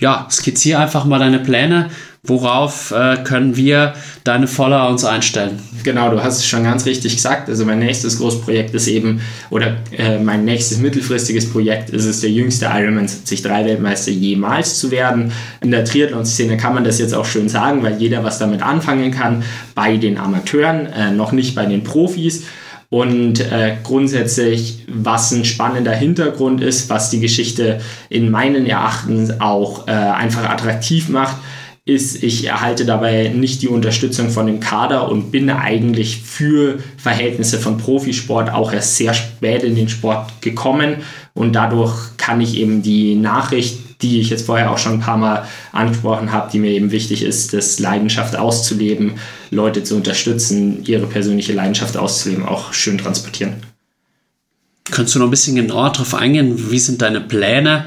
Ja, 0.00 0.26
skizziere 0.30 0.80
einfach 0.80 1.04
mal 1.04 1.20
deine 1.20 1.38
Pläne. 1.38 1.90
Worauf 2.24 2.92
äh, 2.92 3.16
können 3.24 3.56
wir 3.56 3.94
deine 4.22 4.46
Follower 4.46 4.88
uns 4.90 5.04
einstellen? 5.04 5.58
Genau, 5.82 6.08
du 6.08 6.22
hast 6.22 6.38
es 6.38 6.46
schon 6.46 6.62
ganz 6.62 6.86
richtig 6.86 7.16
gesagt. 7.16 7.48
Also 7.48 7.64
mein 7.64 7.80
nächstes 7.80 8.18
Großprojekt 8.18 8.72
ist 8.76 8.86
eben, 8.86 9.20
oder 9.50 9.78
äh, 9.98 10.20
mein 10.20 10.44
nächstes 10.44 10.78
mittelfristiges 10.78 11.50
Projekt 11.50 11.90
ist 11.90 12.04
es, 12.04 12.20
der 12.20 12.30
jüngste 12.30 12.66
Ironman 12.66 13.08
73 13.08 13.42
Weltmeister 13.42 14.12
jemals 14.12 14.78
zu 14.78 14.92
werden. 14.92 15.32
In 15.62 15.72
der 15.72 15.84
Triathlon-Szene 15.84 16.56
kann 16.58 16.74
man 16.74 16.84
das 16.84 17.00
jetzt 17.00 17.12
auch 17.12 17.24
schön 17.24 17.48
sagen, 17.48 17.82
weil 17.82 18.00
jeder 18.00 18.22
was 18.22 18.38
damit 18.38 18.62
anfangen 18.62 19.10
kann. 19.10 19.42
Bei 19.74 19.96
den 19.96 20.16
Amateuren, 20.16 20.86
äh, 20.86 21.10
noch 21.10 21.32
nicht 21.32 21.56
bei 21.56 21.66
den 21.66 21.82
Profis. 21.82 22.44
Und 22.88 23.40
äh, 23.40 23.78
grundsätzlich, 23.82 24.84
was 24.86 25.32
ein 25.32 25.44
spannender 25.44 25.92
Hintergrund 25.92 26.60
ist, 26.60 26.88
was 26.88 27.10
die 27.10 27.18
Geschichte 27.18 27.80
in 28.10 28.30
meinen 28.30 28.64
Erachtens 28.64 29.40
auch 29.40 29.88
äh, 29.88 29.90
einfach 29.90 30.48
attraktiv 30.48 31.08
macht, 31.08 31.38
ist, 31.84 32.22
ich 32.22 32.46
erhalte 32.46 32.84
dabei 32.84 33.28
nicht 33.28 33.60
die 33.62 33.68
Unterstützung 33.68 34.30
von 34.30 34.46
dem 34.46 34.60
Kader 34.60 35.08
und 35.08 35.32
bin 35.32 35.50
eigentlich 35.50 36.22
für 36.22 36.78
Verhältnisse 36.96 37.58
von 37.58 37.76
Profisport 37.76 38.50
auch 38.50 38.72
erst 38.72 38.96
sehr 38.96 39.14
spät 39.14 39.64
in 39.64 39.74
den 39.74 39.88
Sport 39.88 40.40
gekommen 40.40 40.96
und 41.34 41.54
dadurch 41.54 42.16
kann 42.18 42.40
ich 42.40 42.56
eben 42.56 42.82
die 42.82 43.16
Nachricht, 43.16 44.02
die 44.02 44.20
ich 44.20 44.30
jetzt 44.30 44.46
vorher 44.46 44.70
auch 44.70 44.78
schon 44.78 44.94
ein 44.94 45.00
paar 45.00 45.16
Mal 45.16 45.48
angesprochen 45.72 46.30
habe, 46.30 46.50
die 46.52 46.60
mir 46.60 46.70
eben 46.70 46.92
wichtig 46.92 47.24
ist, 47.24 47.52
das 47.52 47.80
Leidenschaft 47.80 48.36
auszuleben, 48.36 49.14
Leute 49.50 49.82
zu 49.82 49.96
unterstützen, 49.96 50.84
ihre 50.84 51.06
persönliche 51.06 51.52
Leidenschaft 51.52 51.96
auszuleben, 51.96 52.46
auch 52.46 52.72
schön 52.72 52.98
transportieren. 52.98 53.54
Könntest 54.90 55.14
du 55.14 55.20
noch 55.20 55.26
ein 55.26 55.30
bisschen 55.30 55.56
genauer 55.56 55.90
darauf 55.90 56.14
eingehen? 56.14 56.70
Wie 56.70 56.78
sind 56.78 57.02
deine 57.02 57.20
Pläne? 57.20 57.86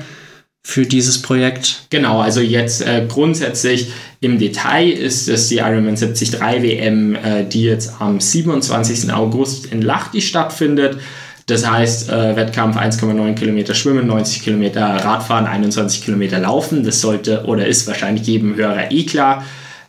Für 0.67 0.87
dieses 0.87 1.21
Projekt? 1.21 1.83
Genau, 1.91 2.21
also 2.21 2.41
jetzt 2.41 2.81
äh, 2.81 3.05
grundsätzlich 3.07 3.91
im 4.19 4.39
Detail 4.39 4.89
ist 4.89 5.29
es 5.29 5.47
die 5.47 5.57
Ironman 5.57 5.95
73 5.95 6.41
WM, 6.41 7.13
äh, 7.13 7.45
die 7.45 7.65
jetzt 7.65 7.93
am 7.99 8.19
27. 8.19 9.13
August 9.13 9.67
in 9.67 9.83
Lahti 9.83 10.21
stattfindet. 10.21 10.97
Das 11.45 11.69
heißt, 11.69 12.09
äh, 12.09 12.35
Wettkampf 12.35 12.77
1,9 12.77 13.35
Kilometer 13.35 13.75
Schwimmen, 13.75 14.07
90 14.07 14.43
Kilometer 14.43 14.81
Radfahren, 14.81 15.45
21 15.45 16.03
Kilometer 16.03 16.39
Laufen. 16.39 16.83
Das 16.83 16.99
sollte 16.99 17.45
oder 17.45 17.67
ist 17.67 17.85
wahrscheinlich 17.85 18.25
jedem 18.25 18.55
Hörer 18.55 18.91
eh 18.91 19.05
klar 19.05 19.45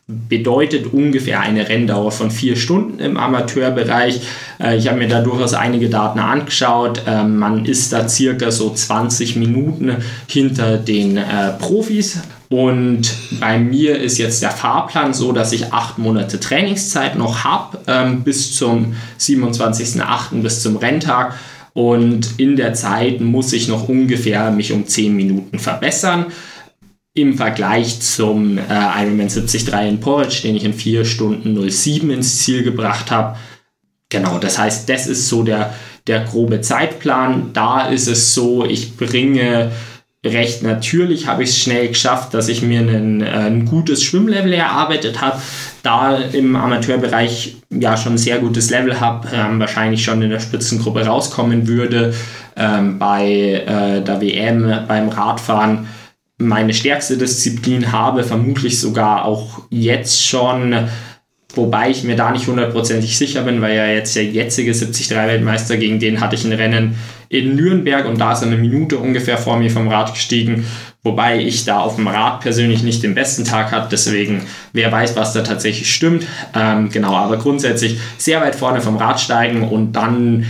bedeutet 0.09 0.93
ungefähr 0.93 1.41
eine 1.41 1.69
Renndauer 1.69 2.13
von 2.13 2.31
vier 2.31 2.55
Stunden 2.55 3.01
im 3.01 3.17
Amateurbereich. 3.17 4.21
Äh, 4.61 4.77
ich 4.77 4.87
habe 4.87 4.99
mir 4.99 5.09
da 5.09 5.21
durchaus 5.21 5.53
einige 5.53 5.89
Daten 5.89 6.21
angeschaut. 6.21 7.03
Ähm, 7.09 7.39
man 7.39 7.65
ist 7.65 7.93
da 7.93 8.09
circa 8.09 8.53
so 8.53 8.73
20 8.73 9.35
Minuten 9.35 9.97
hinter 10.29 10.77
den 10.77 11.17
äh, 11.17 11.51
Profis. 11.59 12.21
Und 12.49 13.13
bei 13.41 13.59
mir 13.59 13.99
ist 13.99 14.19
jetzt 14.19 14.43
der 14.43 14.53
Fahrplan 14.53 15.13
so, 15.13 15.33
dass 15.33 15.51
ich 15.51 15.73
acht 15.73 15.99
Monate 15.99 16.39
Trainingszeit 16.39 17.17
noch 17.17 17.43
habe, 17.43 17.79
ähm, 17.89 18.23
bis 18.23 18.55
zum 18.55 18.95
27.08., 19.19 20.41
bis 20.41 20.63
zum 20.63 20.77
Renntag. 20.77 21.35
Und 21.75 22.39
in 22.39 22.55
der 22.55 22.75
Zeit 22.75 23.21
muss 23.21 23.53
ich 23.53 23.67
noch 23.67 23.89
ungefähr 23.89 24.53
mich 24.53 24.73
um 24.73 24.87
10 24.87 25.17
Minuten 25.17 25.59
verbessern 25.59 26.27
im 27.17 27.35
Vergleich 27.35 28.01
zum 28.01 28.59
äh, 28.59 28.63
Ironman 28.69 29.29
73 29.29 29.73
in 29.89 30.01
Porridge, 30.01 30.43
den 30.45 30.55
ich 30.55 30.65
in 30.65 30.75
4 30.75 31.05
Stunden 31.05 31.69
07 31.69 32.11
ins 32.11 32.41
Ziel 32.41 32.63
gebracht 32.63 33.11
habe. 33.11 33.37
Genau, 34.11 34.39
das 34.39 34.59
heißt, 34.59 34.89
das 34.89 35.07
ist 35.07 35.29
so 35.29 35.43
der, 35.43 35.75
der 36.07 36.21
grobe 36.21 36.61
Zeitplan. 36.61 37.55
Da 37.55 37.89
ist 37.89 38.07
es 38.07 38.35
so, 38.35 38.67
ich 38.67 38.97
bringe 38.99 39.73
recht 40.25 40.63
natürlich, 40.63 41.27
habe 41.27 41.43
ich 41.43 41.51
es 41.51 41.59
schnell 41.59 41.89
geschafft, 41.89 42.35
dass 42.35 42.49
ich 42.49 42.61
mir 42.61 42.81
ein, 42.81 43.23
äh, 43.23 43.31
ein 43.31 43.65
gutes 43.65 44.03
Schwimmlevel 44.03 44.53
erarbeitet 44.53 45.23
habe. 45.23 45.41
Da 45.83 46.19
im 46.19 46.55
Amateurbereich 46.55 47.57
ja 47.71 47.97
schon 47.97 48.15
ein 48.15 48.19
sehr 48.19 48.41
gutes 48.41 48.69
Level 48.69 49.01
habe, 49.01 49.29
ähm, 49.33 49.59
wahrscheinlich 49.59 50.05
schon 50.05 50.21
in 50.21 50.29
der 50.29 50.41
Spitzengruppe 50.41 51.07
rauskommen 51.07 51.67
würde. 51.67 52.13
Ähm, 52.57 52.99
bei 52.99 53.65
äh, 53.67 54.03
der 54.03 54.21
WM, 54.21 54.71
beim 54.87 55.09
Radfahren 55.09 55.87
meine 56.39 56.75
stärkste 56.75 57.17
Disziplin 57.17 57.93
habe, 57.93 58.23
vermutlich 58.23 58.79
sogar 58.79 59.25
auch 59.25 59.63
jetzt 59.71 60.27
schon, 60.27 60.89
wobei 61.55 61.91
ich 61.91 62.05
mir 62.05 62.17
da 62.17 62.31
nicht 62.31 62.47
hundertprozentig 62.47 63.17
sicher 63.17 63.43
bin, 63.43 63.63
weil 63.63 63.75
ja 63.75 63.87
jetzt 63.87 64.15
der 64.17 64.25
jetzige 64.25 64.73
73-Weltmeister, 64.73 65.79
gegen 65.79 65.99
den 65.99 66.21
hatte 66.21 66.37
ich 66.37 66.45
ein 66.45 66.53
Rennen 66.53 66.97
in 67.29 67.57
Nürnberg 67.57 68.07
und 68.07 68.21
da 68.21 68.33
ist 68.33 68.43
er 68.43 68.49
eine 68.49 68.59
Minute 68.59 68.99
ungefähr 68.99 69.39
vor 69.39 69.57
mir 69.57 69.71
vom 69.71 69.89
Rad 69.89 70.13
gestiegen, 70.13 70.67
wobei 71.03 71.41
ich 71.41 71.65
da 71.65 71.79
auf 71.79 71.97
dem 71.97 72.07
Rad 72.07 72.41
persönlich 72.41 72.83
nicht 72.83 73.03
den 73.03 73.15
besten 73.15 73.45
Tag 73.45 73.73
hatte, 73.73 73.89
deswegen 73.91 74.43
wer 74.75 74.93
weiß, 74.93 75.17
was 75.17 75.33
da 75.33 75.43
tatsächlich 75.43 75.93
stimmt. 75.93 76.27
Ähm, 76.55 76.91
genau, 76.91 77.15
aber 77.15 77.39
grundsätzlich 77.39 77.99
sehr 78.19 78.43
weit 78.43 78.55
vorne 78.55 78.83
vom 78.83 78.97
Rad 78.97 79.21
steigen 79.21 79.63
und 79.63 79.93
dann 79.93 80.47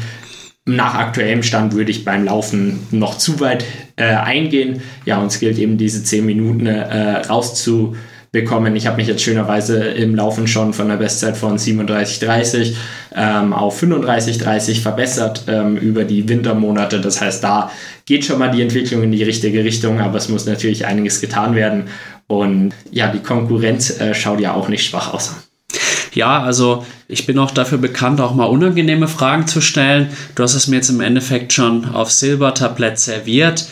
nach 0.66 0.94
aktuellem 0.94 1.44
Stand 1.44 1.74
würde 1.74 1.92
ich 1.92 2.04
beim 2.04 2.24
Laufen 2.24 2.80
noch 2.90 3.16
zu 3.16 3.38
weit 3.38 3.64
äh, 3.96 4.04
eingehen. 4.04 4.82
Ja, 5.04 5.18
und 5.18 5.28
es 5.28 5.40
gilt 5.40 5.58
eben 5.58 5.78
diese 5.78 6.04
10 6.04 6.24
Minuten 6.24 6.66
äh, 6.66 7.18
rauszubekommen. 7.26 8.76
Ich 8.76 8.86
habe 8.86 8.98
mich 8.98 9.08
jetzt 9.08 9.22
schönerweise 9.22 9.78
im 9.78 10.14
Laufen 10.14 10.46
schon 10.46 10.72
von 10.72 10.88
der 10.88 10.96
Bestzeit 10.96 11.36
von 11.36 11.58
37,30 11.58 12.74
ähm, 13.14 13.52
auf 13.52 13.82
35,30 13.82 14.80
verbessert 14.80 15.44
ähm, 15.48 15.76
über 15.76 16.04
die 16.04 16.28
Wintermonate. 16.28 17.00
Das 17.00 17.20
heißt, 17.20 17.42
da 17.42 17.70
geht 18.04 18.24
schon 18.24 18.38
mal 18.38 18.50
die 18.50 18.62
Entwicklung 18.62 19.02
in 19.02 19.12
die 19.12 19.22
richtige 19.22 19.64
Richtung, 19.64 20.00
aber 20.00 20.18
es 20.18 20.28
muss 20.28 20.46
natürlich 20.46 20.86
einiges 20.86 21.20
getan 21.20 21.54
werden. 21.54 21.84
Und 22.26 22.74
ja, 22.90 23.08
die 23.08 23.20
Konkurrenz 23.20 24.00
äh, 24.00 24.14
schaut 24.14 24.40
ja 24.40 24.54
auch 24.54 24.68
nicht 24.68 24.84
schwach 24.84 25.14
aus. 25.14 25.34
Ja, 26.12 26.42
also 26.42 26.84
ich 27.08 27.26
bin 27.26 27.38
auch 27.38 27.50
dafür 27.50 27.76
bekannt, 27.76 28.22
auch 28.22 28.34
mal 28.34 28.46
unangenehme 28.46 29.06
Fragen 29.06 29.46
zu 29.46 29.60
stellen. 29.60 30.08
Du 30.34 30.42
hast 30.42 30.54
es 30.54 30.66
mir 30.66 30.76
jetzt 30.76 30.88
im 30.88 31.02
Endeffekt 31.02 31.52
schon 31.52 31.94
auf 31.94 32.10
Silbertablett 32.10 32.98
serviert. 32.98 33.66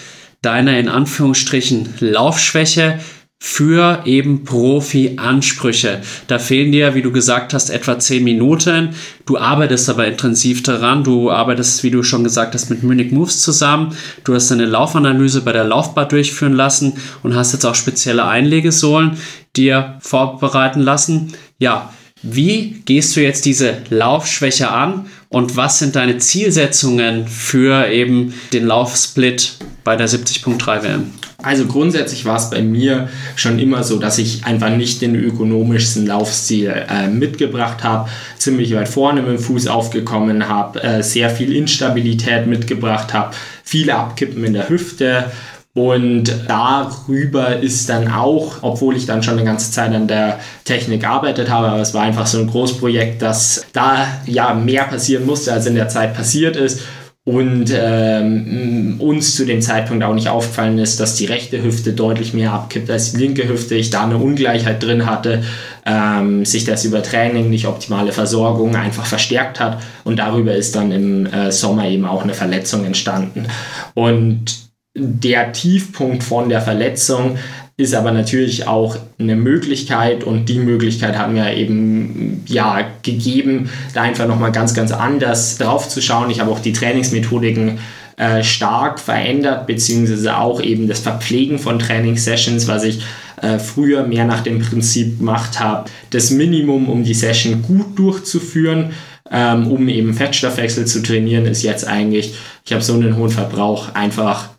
Deine 0.44 0.78
in 0.78 0.90
Anführungsstrichen 0.90 1.94
Laufschwäche. 2.00 3.00
für 3.40 4.00
eben 4.06 4.44
Profi-Ansprüche. 4.44 6.00
Da 6.28 6.38
fehlen 6.38 6.72
dir, 6.72 6.94
wie 6.94 7.02
du 7.02 7.12
gesagt 7.12 7.52
hast, 7.52 7.68
etwa 7.68 7.98
zehn 7.98 8.24
Minuten. 8.24 8.94
Du 9.26 9.36
arbeitest 9.36 9.90
aber 9.90 10.06
intensiv 10.06 10.62
daran. 10.62 11.04
Du 11.04 11.30
arbeitest, 11.30 11.82
wie 11.82 11.90
du 11.90 12.02
schon 12.02 12.24
gesagt 12.24 12.54
hast, 12.54 12.70
mit 12.70 12.82
Munich 12.82 13.12
Moves 13.12 13.42
zusammen. 13.42 13.94
Du 14.24 14.34
hast 14.34 14.50
eine 14.50 14.64
Laufanalyse 14.64 15.42
bei 15.42 15.52
der 15.52 15.64
Laufbar 15.64 16.08
durchführen 16.08 16.54
lassen 16.54 16.94
und 17.22 17.34
hast 17.34 17.52
jetzt 17.52 17.66
auch 17.66 17.74
spezielle 17.74 18.24
Einlegesohlen 18.24 19.18
dir 19.56 19.98
vorbereiten 20.00 20.80
lassen. 20.80 21.34
Ja, 21.58 21.92
wie 22.22 22.80
gehst 22.86 23.14
du 23.14 23.20
jetzt 23.20 23.44
diese 23.44 23.82
Laufschwäche 23.90 24.70
an 24.70 25.04
und 25.28 25.58
was 25.58 25.80
sind 25.80 25.96
deine 25.96 26.16
Zielsetzungen 26.16 27.28
für 27.28 27.88
eben 27.88 28.32
den 28.54 28.66
Laufsplit 28.66 29.58
bei 29.84 29.96
der 29.96 30.08
70.3 30.08 30.82
WM? 30.82 31.12
Also 31.42 31.66
grundsätzlich 31.66 32.24
war 32.24 32.38
es 32.38 32.48
bei 32.48 32.62
mir 32.62 33.08
schon 33.36 33.58
immer 33.58 33.84
so, 33.84 33.98
dass 33.98 34.18
ich 34.18 34.46
einfach 34.46 34.70
nicht 34.70 35.02
den 35.02 35.14
ökonomischsten 35.14 36.06
Laufstil 36.06 36.72
äh, 36.88 37.08
mitgebracht 37.08 37.84
habe, 37.84 38.08
ziemlich 38.38 38.74
weit 38.74 38.88
vorne 38.88 39.20
mit 39.20 39.32
dem 39.32 39.38
Fuß 39.38 39.66
aufgekommen 39.66 40.48
habe, 40.48 40.82
äh, 40.82 41.02
sehr 41.02 41.28
viel 41.28 41.54
Instabilität 41.54 42.46
mitgebracht 42.46 43.12
habe, 43.12 43.34
viele 43.62 43.94
Abkippen 43.94 44.42
in 44.42 44.54
der 44.54 44.70
Hüfte 44.70 45.26
und 45.74 46.32
darüber 46.46 47.56
ist 47.58 47.88
dann 47.88 48.06
auch, 48.08 48.58
obwohl 48.62 48.96
ich 48.96 49.06
dann 49.06 49.24
schon 49.24 49.34
eine 49.34 49.44
ganze 49.44 49.72
Zeit 49.72 49.92
an 49.92 50.06
der 50.06 50.38
Technik 50.64 51.00
gearbeitet 51.00 51.50
habe, 51.50 51.66
aber 51.66 51.80
es 51.80 51.92
war 51.92 52.02
einfach 52.02 52.28
so 52.28 52.38
ein 52.38 52.46
Großprojekt, 52.46 53.20
dass 53.20 53.66
da 53.72 54.06
ja 54.24 54.54
mehr 54.54 54.84
passieren 54.84 55.26
musste, 55.26 55.52
als 55.52 55.66
in 55.66 55.74
der 55.74 55.88
Zeit 55.88 56.14
passiert 56.14 56.54
ist 56.56 56.80
und 57.26 57.72
ähm, 57.74 58.96
uns 58.98 59.34
zu 59.34 59.46
dem 59.46 59.62
Zeitpunkt 59.62 60.04
auch 60.04 60.12
nicht 60.12 60.28
aufgefallen 60.28 60.78
ist, 60.78 61.00
dass 61.00 61.16
die 61.16 61.24
rechte 61.24 61.62
Hüfte 61.62 61.94
deutlich 61.94 62.34
mehr 62.34 62.52
abkippt 62.52 62.90
als 62.90 63.12
die 63.12 63.18
linke 63.18 63.48
Hüfte, 63.48 63.76
ich 63.76 63.88
da 63.88 64.04
eine 64.04 64.18
Ungleichheit 64.18 64.82
drin 64.82 65.06
hatte, 65.06 65.42
ähm, 65.86 66.44
sich 66.44 66.64
das 66.64 66.84
über 66.84 67.02
Training, 67.02 67.48
nicht 67.48 67.66
optimale 67.66 68.12
Versorgung 68.12 68.76
einfach 68.76 69.06
verstärkt 69.06 69.58
hat 69.58 69.82
und 70.04 70.18
darüber 70.18 70.54
ist 70.54 70.76
dann 70.76 70.92
im 70.92 71.26
äh, 71.26 71.50
Sommer 71.50 71.88
eben 71.88 72.04
auch 72.04 72.22
eine 72.22 72.34
Verletzung 72.34 72.84
entstanden. 72.84 73.46
Und 73.94 74.64
der 74.94 75.52
Tiefpunkt 75.52 76.22
von 76.22 76.50
der 76.50 76.60
Verletzung 76.60 77.38
ist 77.76 77.94
aber 77.94 78.12
natürlich 78.12 78.68
auch 78.68 78.96
eine 79.18 79.34
Möglichkeit 79.34 80.22
und 80.22 80.48
die 80.48 80.58
Möglichkeit 80.58 81.18
hat 81.18 81.32
mir 81.32 81.54
eben 81.54 82.44
ja 82.46 82.86
gegeben, 83.02 83.68
da 83.94 84.02
einfach 84.02 84.28
nochmal 84.28 84.52
ganz, 84.52 84.74
ganz 84.74 84.92
anders 84.92 85.58
drauf 85.58 85.88
zu 85.88 86.00
schauen. 86.00 86.30
Ich 86.30 86.38
habe 86.38 86.52
auch 86.52 86.60
die 86.60 86.72
Trainingsmethodiken 86.72 87.80
äh, 88.16 88.44
stark 88.44 89.00
verändert, 89.00 89.66
beziehungsweise 89.66 90.36
auch 90.36 90.62
eben 90.62 90.86
das 90.86 91.00
Verpflegen 91.00 91.58
von 91.58 91.80
Trainingssessions, 91.80 92.68
was 92.68 92.84
ich 92.84 93.02
äh, 93.42 93.58
früher 93.58 94.06
mehr 94.06 94.24
nach 94.24 94.42
dem 94.42 94.60
Prinzip 94.60 95.18
gemacht 95.18 95.58
habe, 95.58 95.90
das 96.10 96.30
Minimum, 96.30 96.88
um 96.88 97.02
die 97.02 97.14
Session 97.14 97.62
gut 97.62 97.98
durchzuführen, 97.98 98.92
ähm, 99.32 99.66
um 99.66 99.88
eben 99.88 100.14
Fettstoffwechsel 100.14 100.86
zu 100.86 101.02
trainieren, 101.02 101.46
ist 101.46 101.64
jetzt 101.64 101.88
eigentlich, 101.88 102.34
ich 102.64 102.72
habe 102.72 102.82
so 102.84 102.94
einen 102.94 103.16
hohen 103.16 103.30
Verbrauch, 103.30 103.94
einfach 103.94 104.50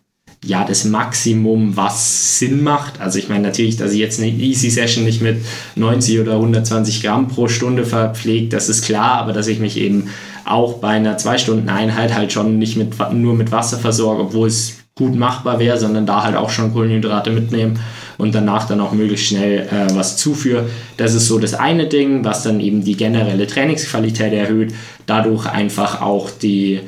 ja, 0.46 0.64
das 0.64 0.86
Maximum, 0.86 1.76
was 1.76 2.40
Sinn 2.40 2.64
macht. 2.64 3.02
Also 3.02 3.18
ich 3.20 3.30
meine 3.30 3.44
natürlich, 3.44 3.78
dass 3.78 3.94
ich 3.94 4.00
jetzt 4.00 4.20
eine 4.20 4.30
Easy 4.30 4.70
Session 4.70 5.04
nicht 5.04 5.22
mit 5.22 5.38
90 5.76 6.20
oder 6.20 6.34
120 6.34 7.02
Gramm 7.02 7.28
pro 7.28 7.48
Stunde 7.48 7.86
verpflegt, 7.86 8.54
das 8.54 8.70
ist 8.70 8.86
klar, 8.86 9.14
aber 9.14 9.34
dass 9.34 9.48
ich 9.48 9.60
mich 9.60 9.78
eben 9.78 10.10
auch 10.46 10.76
bei 10.76 10.90
einer 10.90 11.18
2-Stunden-Einheit 11.18 12.14
halt 12.14 12.32
schon 12.32 12.60
nicht 12.60 12.78
mit, 12.78 12.94
nur 13.14 13.34
mit 13.34 13.52
Wasser 13.52 13.80
versorge, 13.80 14.22
obwohl 14.22 14.48
es 14.48 14.76
gut 14.94 15.16
machbar 15.16 15.60
wäre, 15.60 15.78
sondern 15.78 16.06
da 16.06 16.24
halt 16.24 16.38
auch 16.38 16.50
schon 16.50 16.72
Kohlenhydrate 16.72 17.32
mitnehmen 17.32 17.80
und 18.18 18.34
danach 18.34 18.66
dann 18.68 18.80
auch 18.80 18.94
möglichst 18.94 19.26
schnell 19.26 19.68
äh, 19.68 19.94
was 19.94 20.16
zuführe. 20.16 20.70
Das 20.96 21.14
ist 21.14 21.28
so 21.28 21.38
das 21.38 21.54
eine 21.54 21.88
Ding, 21.88 22.24
was 22.24 22.44
dann 22.44 22.62
eben 22.62 22.84
die 22.84 22.96
generelle 22.96 23.46
Trainingsqualität 23.46 24.32
erhöht, 24.32 24.74
dadurch 25.06 25.48
einfach 25.48 26.02
auch 26.02 26.30
die 26.30 26.80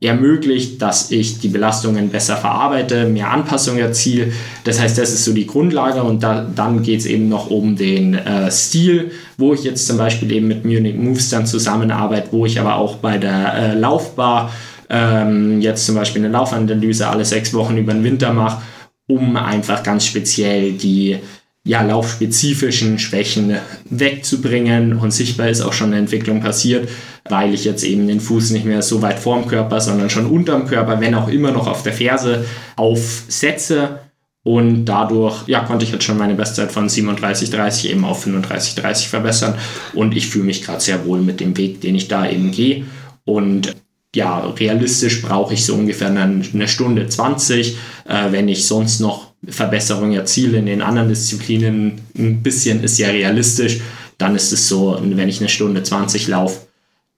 ermöglicht, 0.00 0.82
dass 0.82 1.10
ich 1.10 1.38
die 1.38 1.48
Belastungen 1.48 2.10
besser 2.10 2.36
verarbeite, 2.36 3.06
mehr 3.06 3.30
Anpassungen 3.30 3.80
erziele. 3.80 4.32
Das 4.64 4.78
heißt, 4.78 4.98
das 4.98 5.12
ist 5.12 5.24
so 5.24 5.32
die 5.32 5.46
Grundlage 5.46 6.02
und 6.02 6.22
da, 6.22 6.46
dann 6.54 6.82
geht 6.82 7.00
es 7.00 7.06
eben 7.06 7.28
noch 7.28 7.50
um 7.50 7.76
den 7.76 8.14
äh, 8.14 8.50
Stil, 8.50 9.10
wo 9.38 9.54
ich 9.54 9.64
jetzt 9.64 9.86
zum 9.86 9.96
Beispiel 9.96 10.30
eben 10.32 10.48
mit 10.48 10.64
Munich 10.64 10.96
Moves 10.96 11.30
dann 11.30 11.46
zusammenarbeite, 11.46 12.28
wo 12.30 12.44
ich 12.44 12.60
aber 12.60 12.76
auch 12.76 12.96
bei 12.96 13.16
der 13.16 13.54
äh, 13.54 13.74
Laufbar 13.74 14.52
ähm, 14.90 15.62
jetzt 15.62 15.86
zum 15.86 15.94
Beispiel 15.94 16.22
eine 16.22 16.32
Laufanalyse 16.32 17.08
alle 17.08 17.24
sechs 17.24 17.54
Wochen 17.54 17.78
über 17.78 17.94
den 17.94 18.04
Winter 18.04 18.34
mache, 18.34 18.62
um 19.08 19.36
einfach 19.36 19.82
ganz 19.82 20.04
speziell 20.04 20.72
die 20.72 21.18
ja, 21.66 21.82
laufspezifischen 21.82 23.00
Schwächen 23.00 23.56
wegzubringen. 23.90 24.96
Und 24.98 25.10
sichtbar 25.10 25.48
ist 25.48 25.60
auch 25.60 25.72
schon 25.72 25.88
eine 25.88 25.98
Entwicklung 25.98 26.40
passiert, 26.40 26.88
weil 27.28 27.52
ich 27.52 27.64
jetzt 27.64 27.82
eben 27.82 28.06
den 28.06 28.20
Fuß 28.20 28.50
nicht 28.50 28.64
mehr 28.64 28.82
so 28.82 29.02
weit 29.02 29.18
vorm 29.18 29.48
Körper, 29.48 29.80
sondern 29.80 30.08
schon 30.08 30.26
unterm 30.26 30.66
Körper, 30.66 31.00
wenn 31.00 31.16
auch 31.16 31.26
immer 31.26 31.50
noch 31.50 31.66
auf 31.66 31.82
der 31.82 31.92
Ferse 31.92 32.44
aufsetze. 32.76 33.98
Und 34.44 34.84
dadurch 34.84 35.48
ja, 35.48 35.64
konnte 35.64 35.84
ich 35.84 35.90
jetzt 35.90 36.04
schon 36.04 36.18
meine 36.18 36.36
Bestzeit 36.36 36.70
von 36.70 36.88
37,30 36.88 37.88
eben 37.90 38.04
auf 38.04 38.24
35,30 38.24 39.08
verbessern. 39.08 39.54
Und 39.92 40.16
ich 40.16 40.28
fühle 40.28 40.44
mich 40.44 40.62
gerade 40.62 40.80
sehr 40.80 41.04
wohl 41.04 41.20
mit 41.20 41.40
dem 41.40 41.56
Weg, 41.56 41.80
den 41.80 41.96
ich 41.96 42.06
da 42.06 42.30
eben 42.30 42.52
gehe. 42.52 42.84
Und 43.24 43.74
ja, 44.14 44.38
realistisch 44.38 45.20
brauche 45.20 45.52
ich 45.52 45.66
so 45.66 45.74
ungefähr 45.74 46.10
eine 46.10 46.68
Stunde 46.68 47.08
20, 47.08 47.76
äh, 48.08 48.30
wenn 48.30 48.46
ich 48.46 48.68
sonst 48.68 49.00
noch 49.00 49.25
Verbesserungen 49.46 50.12
erziele 50.12 50.58
in 50.58 50.66
den 50.66 50.82
anderen 50.82 51.08
Disziplinen, 51.08 52.00
ein 52.16 52.42
bisschen 52.42 52.82
ist 52.82 52.98
ja 52.98 53.08
realistisch, 53.08 53.80
dann 54.18 54.34
ist 54.34 54.52
es 54.52 54.68
so, 54.68 54.98
wenn 55.02 55.28
ich 55.28 55.40
eine 55.40 55.48
Stunde 55.48 55.82
20 55.82 56.28
laufe, 56.28 56.60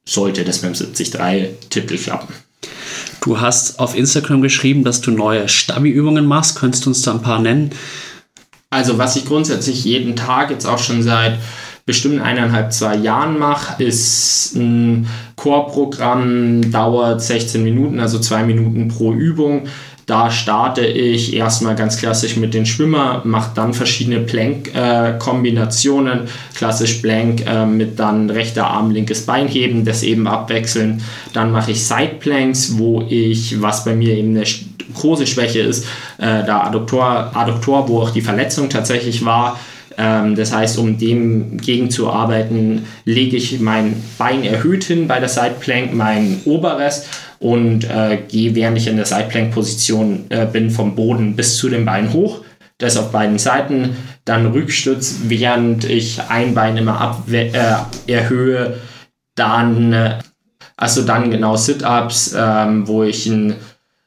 sollte 0.04 0.44
das 0.44 0.62
mit 0.62 0.78
dem 0.78 0.86
73-Titel 0.86 1.96
klappen. 1.96 2.34
Du 3.20 3.40
hast 3.40 3.78
auf 3.78 3.96
Instagram 3.96 4.42
geschrieben, 4.42 4.84
dass 4.84 5.00
du 5.00 5.10
neue 5.10 5.48
Stabi-Übungen 5.48 6.24
machst. 6.24 6.56
Könntest 6.56 6.86
du 6.86 6.90
uns 6.90 7.02
da 7.02 7.12
ein 7.12 7.22
paar 7.22 7.40
nennen? 7.40 7.70
Also, 8.70 8.98
was 8.98 9.16
ich 9.16 9.24
grundsätzlich 9.24 9.84
jeden 9.84 10.16
Tag 10.16 10.50
jetzt 10.50 10.66
auch 10.66 10.78
schon 10.78 11.02
seit 11.02 11.38
bestimmt 11.86 12.20
eineinhalb, 12.20 12.72
zwei 12.72 12.96
Jahren 12.96 13.38
mache, 13.38 13.82
ist 13.82 14.54
ein 14.54 15.08
Core-Programm, 15.36 16.70
dauert 16.70 17.22
16 17.22 17.64
Minuten, 17.64 17.98
also 17.98 18.18
zwei 18.18 18.42
Minuten 18.44 18.88
pro 18.88 19.14
Übung. 19.14 19.68
Da 20.08 20.30
starte 20.30 20.86
ich 20.86 21.36
erstmal 21.36 21.76
ganz 21.76 21.98
klassisch 21.98 22.38
mit 22.38 22.54
den 22.54 22.64
Schwimmer, 22.64 23.20
mache 23.24 23.50
dann 23.54 23.74
verschiedene 23.74 24.20
Plank-Kombinationen. 24.20 26.20
Äh, 26.20 26.56
klassisch 26.56 26.94
Plank 26.94 27.44
äh, 27.46 27.66
mit 27.66 27.98
dann 27.98 28.30
rechter 28.30 28.68
Arm, 28.68 28.90
linkes 28.90 29.26
Bein 29.26 29.48
heben, 29.48 29.84
das 29.84 30.02
eben 30.02 30.26
abwechseln. 30.26 31.02
Dann 31.34 31.52
mache 31.52 31.72
ich 31.72 31.86
Side 31.86 32.14
Planks, 32.20 32.78
wo 32.78 33.04
ich, 33.06 33.60
was 33.60 33.84
bei 33.84 33.94
mir 33.94 34.16
eben 34.16 34.34
eine 34.34 34.46
große 34.94 35.26
Schwäche 35.26 35.60
ist, 35.60 35.84
äh, 36.16 36.42
da 36.42 36.62
Adduktor, 36.62 37.32
Adduktor, 37.34 37.86
wo 37.90 38.00
auch 38.00 38.08
die 38.08 38.22
Verletzung 38.22 38.70
tatsächlich 38.70 39.26
war, 39.26 39.60
ähm, 39.98 40.36
das 40.36 40.54
heißt, 40.54 40.78
um 40.78 40.96
dem 40.96 41.58
gegenzuarbeiten, 41.58 42.86
lege 43.04 43.36
ich 43.36 43.60
mein 43.60 44.02
Bein 44.16 44.42
erhöht 44.42 44.84
hin 44.84 45.06
bei 45.06 45.20
der 45.20 45.28
Side 45.28 45.56
Plank, 45.60 45.92
mein 45.92 46.40
oberes 46.46 47.04
und 47.40 47.84
äh, 47.84 48.18
gehe, 48.28 48.54
während 48.54 48.78
ich 48.78 48.88
in 48.88 48.96
der 48.96 49.06
Side-Plank-Position 49.06 50.26
äh, 50.28 50.46
bin, 50.46 50.70
vom 50.70 50.94
Boden 50.94 51.36
bis 51.36 51.56
zu 51.56 51.68
den 51.68 51.84
Beinen 51.84 52.12
hoch. 52.12 52.42
Das 52.78 52.96
auf 52.96 53.10
beiden 53.10 53.38
Seiten. 53.38 53.96
Dann 54.24 54.46
Rückstütz, 54.46 55.20
während 55.24 55.84
ich 55.84 56.20
ein 56.28 56.54
Bein 56.54 56.76
immer 56.76 57.00
ab, 57.00 57.24
äh, 57.30 57.52
erhöhe. 58.06 58.78
Dann, 59.34 59.92
äh, 59.92 60.18
also 60.76 61.02
dann 61.02 61.30
genau 61.30 61.56
Sit-Ups, 61.56 62.34
ähm, 62.36 62.86
wo 62.86 63.02
ich 63.02 63.26
ein 63.26 63.56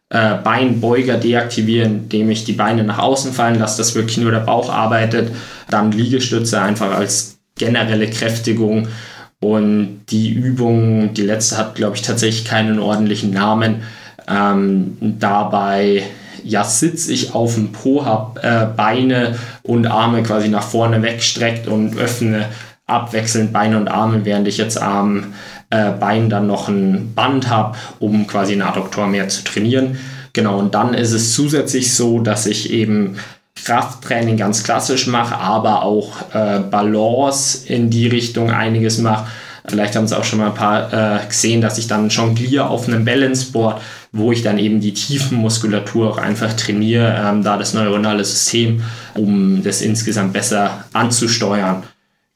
äh, 0.10 0.36
Beinbeuger 0.36 1.18
deaktiviere, 1.18 1.86
indem 1.86 2.30
ich 2.30 2.44
die 2.44 2.54
Beine 2.54 2.84
nach 2.84 3.00
außen 3.00 3.34
fallen 3.34 3.60
lasse, 3.60 3.78
dass 3.78 3.96
wirklich 3.96 4.18
nur 4.18 4.32
der 4.32 4.40
Bauch 4.40 4.70
arbeitet. 4.70 5.32
Dann 5.70 5.92
Liegestütze 5.92 6.62
einfach 6.62 6.94
als 6.94 7.40
generelle 7.58 8.10
Kräftigung 8.10 8.88
und 9.42 10.06
die 10.10 10.30
Übung, 10.30 11.14
die 11.14 11.24
letzte 11.24 11.58
hat, 11.58 11.76
glaube 11.76 11.96
ich, 11.96 12.04
tatsächlich 12.04 12.46
keinen 12.46 12.80
ordentlichen 12.80 13.32
Namen. 13.32 13.82
Ähm, 14.30 14.98
dabei 15.00 16.04
ja, 16.44 16.64
sitze 16.64 17.12
ich 17.12 17.34
auf 17.34 17.56
dem 17.56 17.72
Po, 17.72 18.06
habe 18.06 18.42
äh, 18.42 18.66
Beine 18.78 19.36
und 19.64 19.88
Arme 19.88 20.24
quasi 20.24 20.48
nach 20.48 20.64
vorne 20.64 21.02
wegstreckt 21.02 21.68
und 21.68 21.98
öffne 21.98 22.46
abwechselnd 22.86 23.52
Beine 23.52 23.78
und 23.78 23.88
Arme, 23.88 24.26
während 24.26 24.48
ich 24.48 24.58
jetzt 24.58 24.80
am 24.80 25.34
äh, 25.72 25.92
Bein 25.92 26.30
dann 26.30 26.46
noch 26.46 26.68
ein 26.68 27.14
Band 27.16 27.50
habe, 27.50 27.78
um 28.00 28.28
quasi 28.28 28.54
einen 28.54 28.62
Adduktor 28.62 29.08
mehr 29.08 29.28
zu 29.28 29.44
trainieren. 29.44 29.98
Genau, 30.34 30.60
und 30.60 30.76
dann 30.76 30.94
ist 30.94 31.14
es 31.14 31.34
zusätzlich 31.34 31.94
so, 31.94 32.20
dass 32.20 32.46
ich 32.46 32.72
eben 32.72 33.18
Krafttraining 33.64 34.38
ganz 34.38 34.64
klassisch 34.64 35.08
mache, 35.08 35.36
aber 35.36 35.84
auch 35.84 36.34
äh, 36.34 36.60
Balance 36.60 37.68
in 37.68 37.90
die 37.90 38.08
Richtung 38.08 38.52
einiges 38.52 38.98
mache. 38.98 39.28
Vielleicht 39.68 39.96
haben 39.96 40.06
es 40.06 40.14
auch 40.14 40.24
schon 40.24 40.40
mal 40.40 40.48
ein 40.48 40.56
paar 40.56 41.22
äh, 41.22 41.26
gesehen, 41.28 41.62
dass 41.62 41.78
ich 41.78 41.88
dann 41.88 42.10
jongliere 42.10 42.68
auf 42.68 42.88
einem 42.88 43.06
Balanceboard, 43.06 43.82
wo 44.12 44.32
ich 44.32 44.42
dann 44.42 44.58
eben 44.58 44.82
die 44.82 44.94
Tiefenmuskulatur 44.94 46.10
auch 46.10 46.18
einfach 46.18 46.54
trainiere, 46.54 47.16
ähm, 47.24 47.44
da 47.44 47.58
das 47.58 47.74
neuronale 47.74 48.26
System, 48.26 48.82
um 49.14 49.64
das 49.64 49.82
insgesamt 49.82 50.34
besser 50.34 50.86
anzusteuern. 50.94 51.84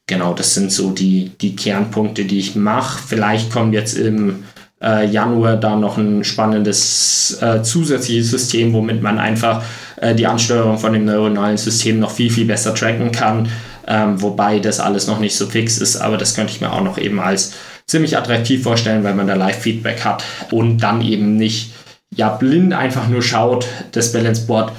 Genau, 0.08 0.36
das 0.36 0.54
sind 0.54 0.72
so 0.72 0.92
die, 0.92 1.32
die 1.42 1.56
Kernpunkte, 1.56 2.26
die 2.26 2.38
ich 2.38 2.56
mache. 2.56 3.02
Vielleicht 3.08 3.52
kommt 3.52 3.74
jetzt 3.74 3.98
im 3.98 4.44
äh, 4.82 5.08
Januar 5.08 5.58
da 5.58 5.76
noch 5.76 5.98
ein 5.98 6.24
spannendes 6.24 7.38
äh, 7.42 7.64
zusätzliches 7.64 8.30
System, 8.30 8.72
womit 8.74 9.02
man 9.02 9.18
einfach 9.18 9.64
äh, 10.06 10.16
die 10.16 10.28
Ansteuerung 10.28 10.78
von 10.78 10.94
dem 10.94 11.06
neuronalen 11.06 11.58
System 11.58 12.00
noch 12.00 12.12
viel, 12.12 12.30
viel 12.30 12.46
besser 12.46 12.76
tracken 12.76 13.12
kann. 13.12 13.50
Ähm, 13.88 14.22
wobei 14.22 14.60
das 14.60 14.80
alles 14.80 15.08
noch 15.08 15.20
nicht 15.20 15.36
so 15.36 15.48
fix 15.48 15.78
ist, 15.78 15.98
aber 15.98 16.18
das 16.18 16.36
könnte 16.36 16.54
ich 16.54 16.62
mir 16.62 16.72
auch 16.72 16.84
noch 16.84 16.98
eben 16.98 17.20
als 17.20 17.54
ziemlich 17.88 18.18
attraktiv 18.18 18.64
vorstellen, 18.64 19.04
weil 19.04 19.14
man 19.14 19.28
da 19.28 19.36
Live-Feedback 19.36 20.04
hat 20.04 20.24
und 20.52 20.80
dann 20.80 21.02
eben 21.02 21.38
nicht 21.38 21.72
ja 22.16 22.30
blind 22.30 22.74
einfach 22.74 23.08
nur 23.08 23.22
schaut, 23.22 23.68
das 23.92 24.12
Balanceboard 24.12 24.72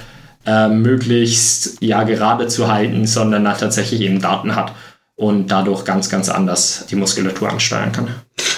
äh, 0.45 0.69
möglichst 0.69 1.83
ja 1.83 2.03
gerade 2.03 2.49
zu 2.49 2.69
halten, 2.69 3.07
sondern 3.07 3.45
da 3.45 3.53
tatsächlich 3.53 4.01
eben 4.01 4.21
Daten 4.21 4.57
hat 4.57 4.73
und 5.15 5.49
dadurch 5.51 5.85
ganz, 5.85 6.09
ganz 6.09 6.29
anders 6.29 6.85
die 6.91 6.97
Muskulatur 6.97 7.51
ansteuern 7.51 7.93
kann. 7.93 8.09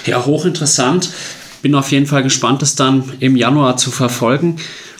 Ja, 0.05 0.25
hochinteressant. 0.25 1.09
Bin 1.61 1.75
auf 1.75 1.91
jeden 1.91 2.05
Fall 2.05 2.23
gespannt, 2.23 2.61
das 2.61 2.75
dann 2.75 3.03
im 3.19 3.35
Januar 3.35 3.77
zu 3.77 3.91
verfolgen 3.91 4.57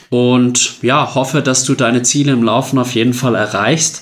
und 0.09 0.81
ja, 0.81 1.13
hoffe, 1.15 1.41
dass 1.41 1.63
du 1.63 1.75
deine 1.75 2.01
Ziele 2.03 2.31
im 2.31 2.43
Laufen 2.43 2.79
auf 2.79 2.95
jeden 2.95 3.13
Fall 3.13 3.35
erreichst. 3.35 4.01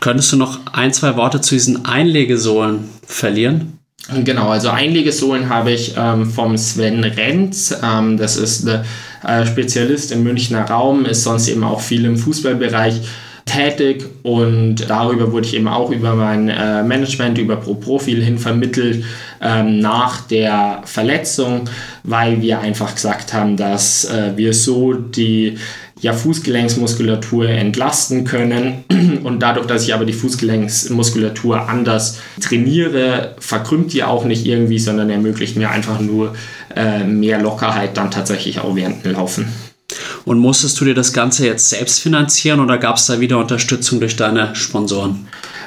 Könntest 0.00 0.32
du 0.32 0.36
noch 0.36 0.60
ein, 0.72 0.92
zwei 0.92 1.16
Worte 1.16 1.40
zu 1.40 1.54
diesen 1.54 1.84
Einlegesohlen 1.84 2.88
verlieren? 3.06 3.78
Genau, 4.22 4.50
also 4.50 4.68
Einlegesohlen 4.68 5.48
habe 5.48 5.72
ich 5.72 5.94
ähm, 5.96 6.26
vom 6.26 6.58
Sven 6.58 7.04
Renz. 7.04 7.74
Ähm, 7.82 8.18
das 8.18 8.36
ist 8.36 8.66
der 8.66 8.84
äh, 9.26 9.46
Spezialist 9.46 10.12
im 10.12 10.22
Münchner 10.22 10.68
Raum, 10.68 11.06
ist 11.06 11.24
sonst 11.24 11.48
eben 11.48 11.64
auch 11.64 11.80
viel 11.80 12.04
im 12.04 12.18
Fußballbereich 12.18 13.00
tätig 13.46 14.04
und 14.22 14.88
darüber 14.88 15.32
wurde 15.32 15.46
ich 15.46 15.54
eben 15.54 15.68
auch 15.68 15.90
über 15.90 16.14
mein 16.14 16.48
äh, 16.48 16.82
Management, 16.82 17.38
über 17.38 17.56
ProProfil 17.56 18.22
hin 18.22 18.38
vermittelt 18.38 19.04
ähm, 19.40 19.80
nach 19.80 20.22
der 20.22 20.82
Verletzung, 20.84 21.68
weil 22.04 22.42
wir 22.42 22.60
einfach 22.60 22.94
gesagt 22.94 23.32
haben, 23.32 23.56
dass 23.56 24.04
äh, 24.04 24.32
wir 24.36 24.52
so 24.52 24.92
die 24.92 25.56
ja, 26.00 26.12
Fußgelenksmuskulatur 26.12 27.48
entlasten 27.48 28.24
können. 28.24 28.84
Und 29.24 29.40
dadurch, 29.40 29.66
dass 29.66 29.84
ich 29.84 29.94
aber 29.94 30.04
die 30.04 30.12
Fußgelenksmuskulatur 30.12 31.68
anders 31.68 32.20
trainiere, 32.40 33.34
verkrümmt 33.38 33.94
die 33.94 34.04
auch 34.04 34.26
nicht 34.26 34.46
irgendwie, 34.46 34.78
sondern 34.78 35.08
ermöglicht 35.08 35.56
mir 35.56 35.70
einfach 35.70 35.98
nur 36.00 36.34
äh, 36.76 37.04
mehr 37.04 37.40
Lockerheit 37.40 37.96
dann 37.96 38.10
tatsächlich 38.10 38.60
auch 38.60 38.76
während 38.76 39.04
dem 39.04 39.12
Laufen. 39.12 39.48
Und 40.26 40.38
musstest 40.38 40.78
du 40.80 40.84
dir 40.84 40.94
das 40.94 41.12
Ganze 41.12 41.46
jetzt 41.46 41.70
selbst 41.70 42.00
finanzieren 42.00 42.60
oder 42.60 42.78
gab 42.78 42.96
es 42.96 43.06
da 43.06 43.20
wieder 43.20 43.38
Unterstützung 43.38 44.00
durch 44.00 44.16
deine 44.16 44.54
Sponsoren? 44.54 45.26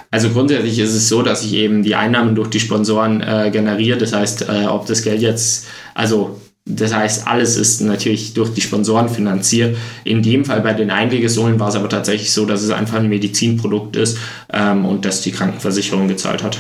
Also 0.09 0.29
grundsätzlich 0.29 0.79
ist 0.79 0.93
es 0.93 1.09
so, 1.09 1.21
dass 1.21 1.43
ich 1.43 1.53
eben 1.53 1.83
die 1.83 1.95
Einnahmen 1.95 2.35
durch 2.35 2.49
die 2.49 2.59
Sponsoren 2.59 3.21
äh, 3.21 3.49
generiere. 3.51 3.97
Das 3.97 4.13
heißt, 4.13 4.47
äh, 4.49 4.65
ob 4.67 4.85
das 4.85 5.01
Geld 5.01 5.21
jetzt, 5.21 5.67
also 5.93 6.39
das 6.69 6.93
heißt, 6.93 7.27
alles 7.27 7.55
ist 7.55 7.81
natürlich 7.81 8.33
durch 8.33 8.53
die 8.53 8.61
Sponsoren 8.61 9.09
finanziert. 9.09 9.77
In 10.03 10.21
dem 10.21 10.43
Fall 10.43 10.61
bei 10.61 10.73
den 10.73 10.91
Einlegesohlen 10.91 11.59
war 11.59 11.69
es 11.69 11.75
aber 11.75 11.87
tatsächlich 11.87 12.31
so, 12.31 12.45
dass 12.45 12.61
es 12.61 12.71
einfach 12.71 12.97
ein 12.97 13.07
Medizinprodukt 13.07 13.95
ist 13.95 14.17
ähm, 14.51 14.85
und 14.85 15.05
das 15.05 15.21
die 15.21 15.31
Krankenversicherung 15.31 16.07
gezahlt 16.07 16.43
hat. 16.43 16.57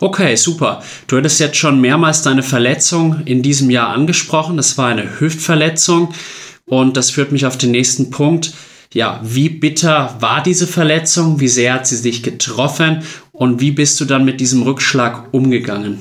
Okay, 0.00 0.36
super. 0.36 0.82
Du 1.06 1.16
hattest 1.16 1.40
jetzt 1.40 1.56
schon 1.56 1.80
mehrmals 1.80 2.22
deine 2.22 2.42
Verletzung 2.42 3.22
in 3.24 3.42
diesem 3.42 3.70
Jahr 3.70 3.88
angesprochen. 3.88 4.58
Das 4.58 4.76
war 4.76 4.88
eine 4.88 5.18
Hüftverletzung. 5.18 6.12
Und 6.66 6.96
das 6.96 7.10
führt 7.10 7.32
mich 7.32 7.46
auf 7.46 7.56
den 7.56 7.70
nächsten 7.70 8.10
Punkt. 8.10 8.52
Ja, 8.96 9.20
wie 9.22 9.50
bitter 9.50 10.16
war 10.20 10.42
diese 10.42 10.66
Verletzung? 10.66 11.38
Wie 11.38 11.48
sehr 11.48 11.74
hat 11.74 11.86
sie 11.86 12.00
dich 12.00 12.22
getroffen? 12.22 13.02
Und 13.30 13.60
wie 13.60 13.70
bist 13.70 14.00
du 14.00 14.06
dann 14.06 14.24
mit 14.24 14.40
diesem 14.40 14.62
Rückschlag 14.62 15.34
umgegangen? 15.34 15.98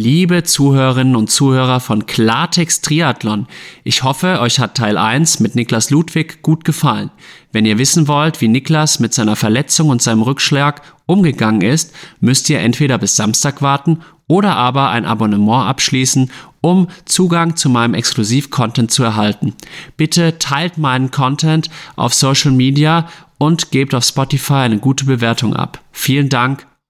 Liebe 0.00 0.44
Zuhörerinnen 0.44 1.16
und 1.16 1.28
Zuhörer 1.28 1.80
von 1.80 2.06
Klartext 2.06 2.84
Triathlon, 2.84 3.48
ich 3.82 4.04
hoffe, 4.04 4.38
euch 4.38 4.60
hat 4.60 4.76
Teil 4.76 4.96
1 4.96 5.40
mit 5.40 5.56
Niklas 5.56 5.90
Ludwig 5.90 6.40
gut 6.40 6.64
gefallen. 6.64 7.10
Wenn 7.50 7.66
ihr 7.66 7.78
wissen 7.78 8.06
wollt, 8.06 8.40
wie 8.40 8.46
Niklas 8.46 9.00
mit 9.00 9.12
seiner 9.12 9.34
Verletzung 9.34 9.88
und 9.88 10.00
seinem 10.00 10.22
Rückschlag 10.22 10.82
umgegangen 11.06 11.62
ist, 11.62 11.92
müsst 12.20 12.48
ihr 12.48 12.60
entweder 12.60 12.96
bis 12.96 13.16
Samstag 13.16 13.60
warten 13.60 13.98
oder 14.28 14.54
aber 14.54 14.90
ein 14.90 15.04
Abonnement 15.04 15.66
abschließen, 15.66 16.30
um 16.60 16.86
Zugang 17.04 17.56
zu 17.56 17.68
meinem 17.68 17.94
Exklusiv-Content 17.94 18.92
zu 18.92 19.02
erhalten. 19.02 19.54
Bitte 19.96 20.38
teilt 20.38 20.78
meinen 20.78 21.10
Content 21.10 21.70
auf 21.96 22.14
Social 22.14 22.52
Media 22.52 23.08
und 23.38 23.72
gebt 23.72 23.96
auf 23.96 24.04
Spotify 24.04 24.54
eine 24.54 24.78
gute 24.78 25.06
Bewertung 25.06 25.56
ab. 25.56 25.80
Vielen 25.90 26.28
Dank, 26.28 26.68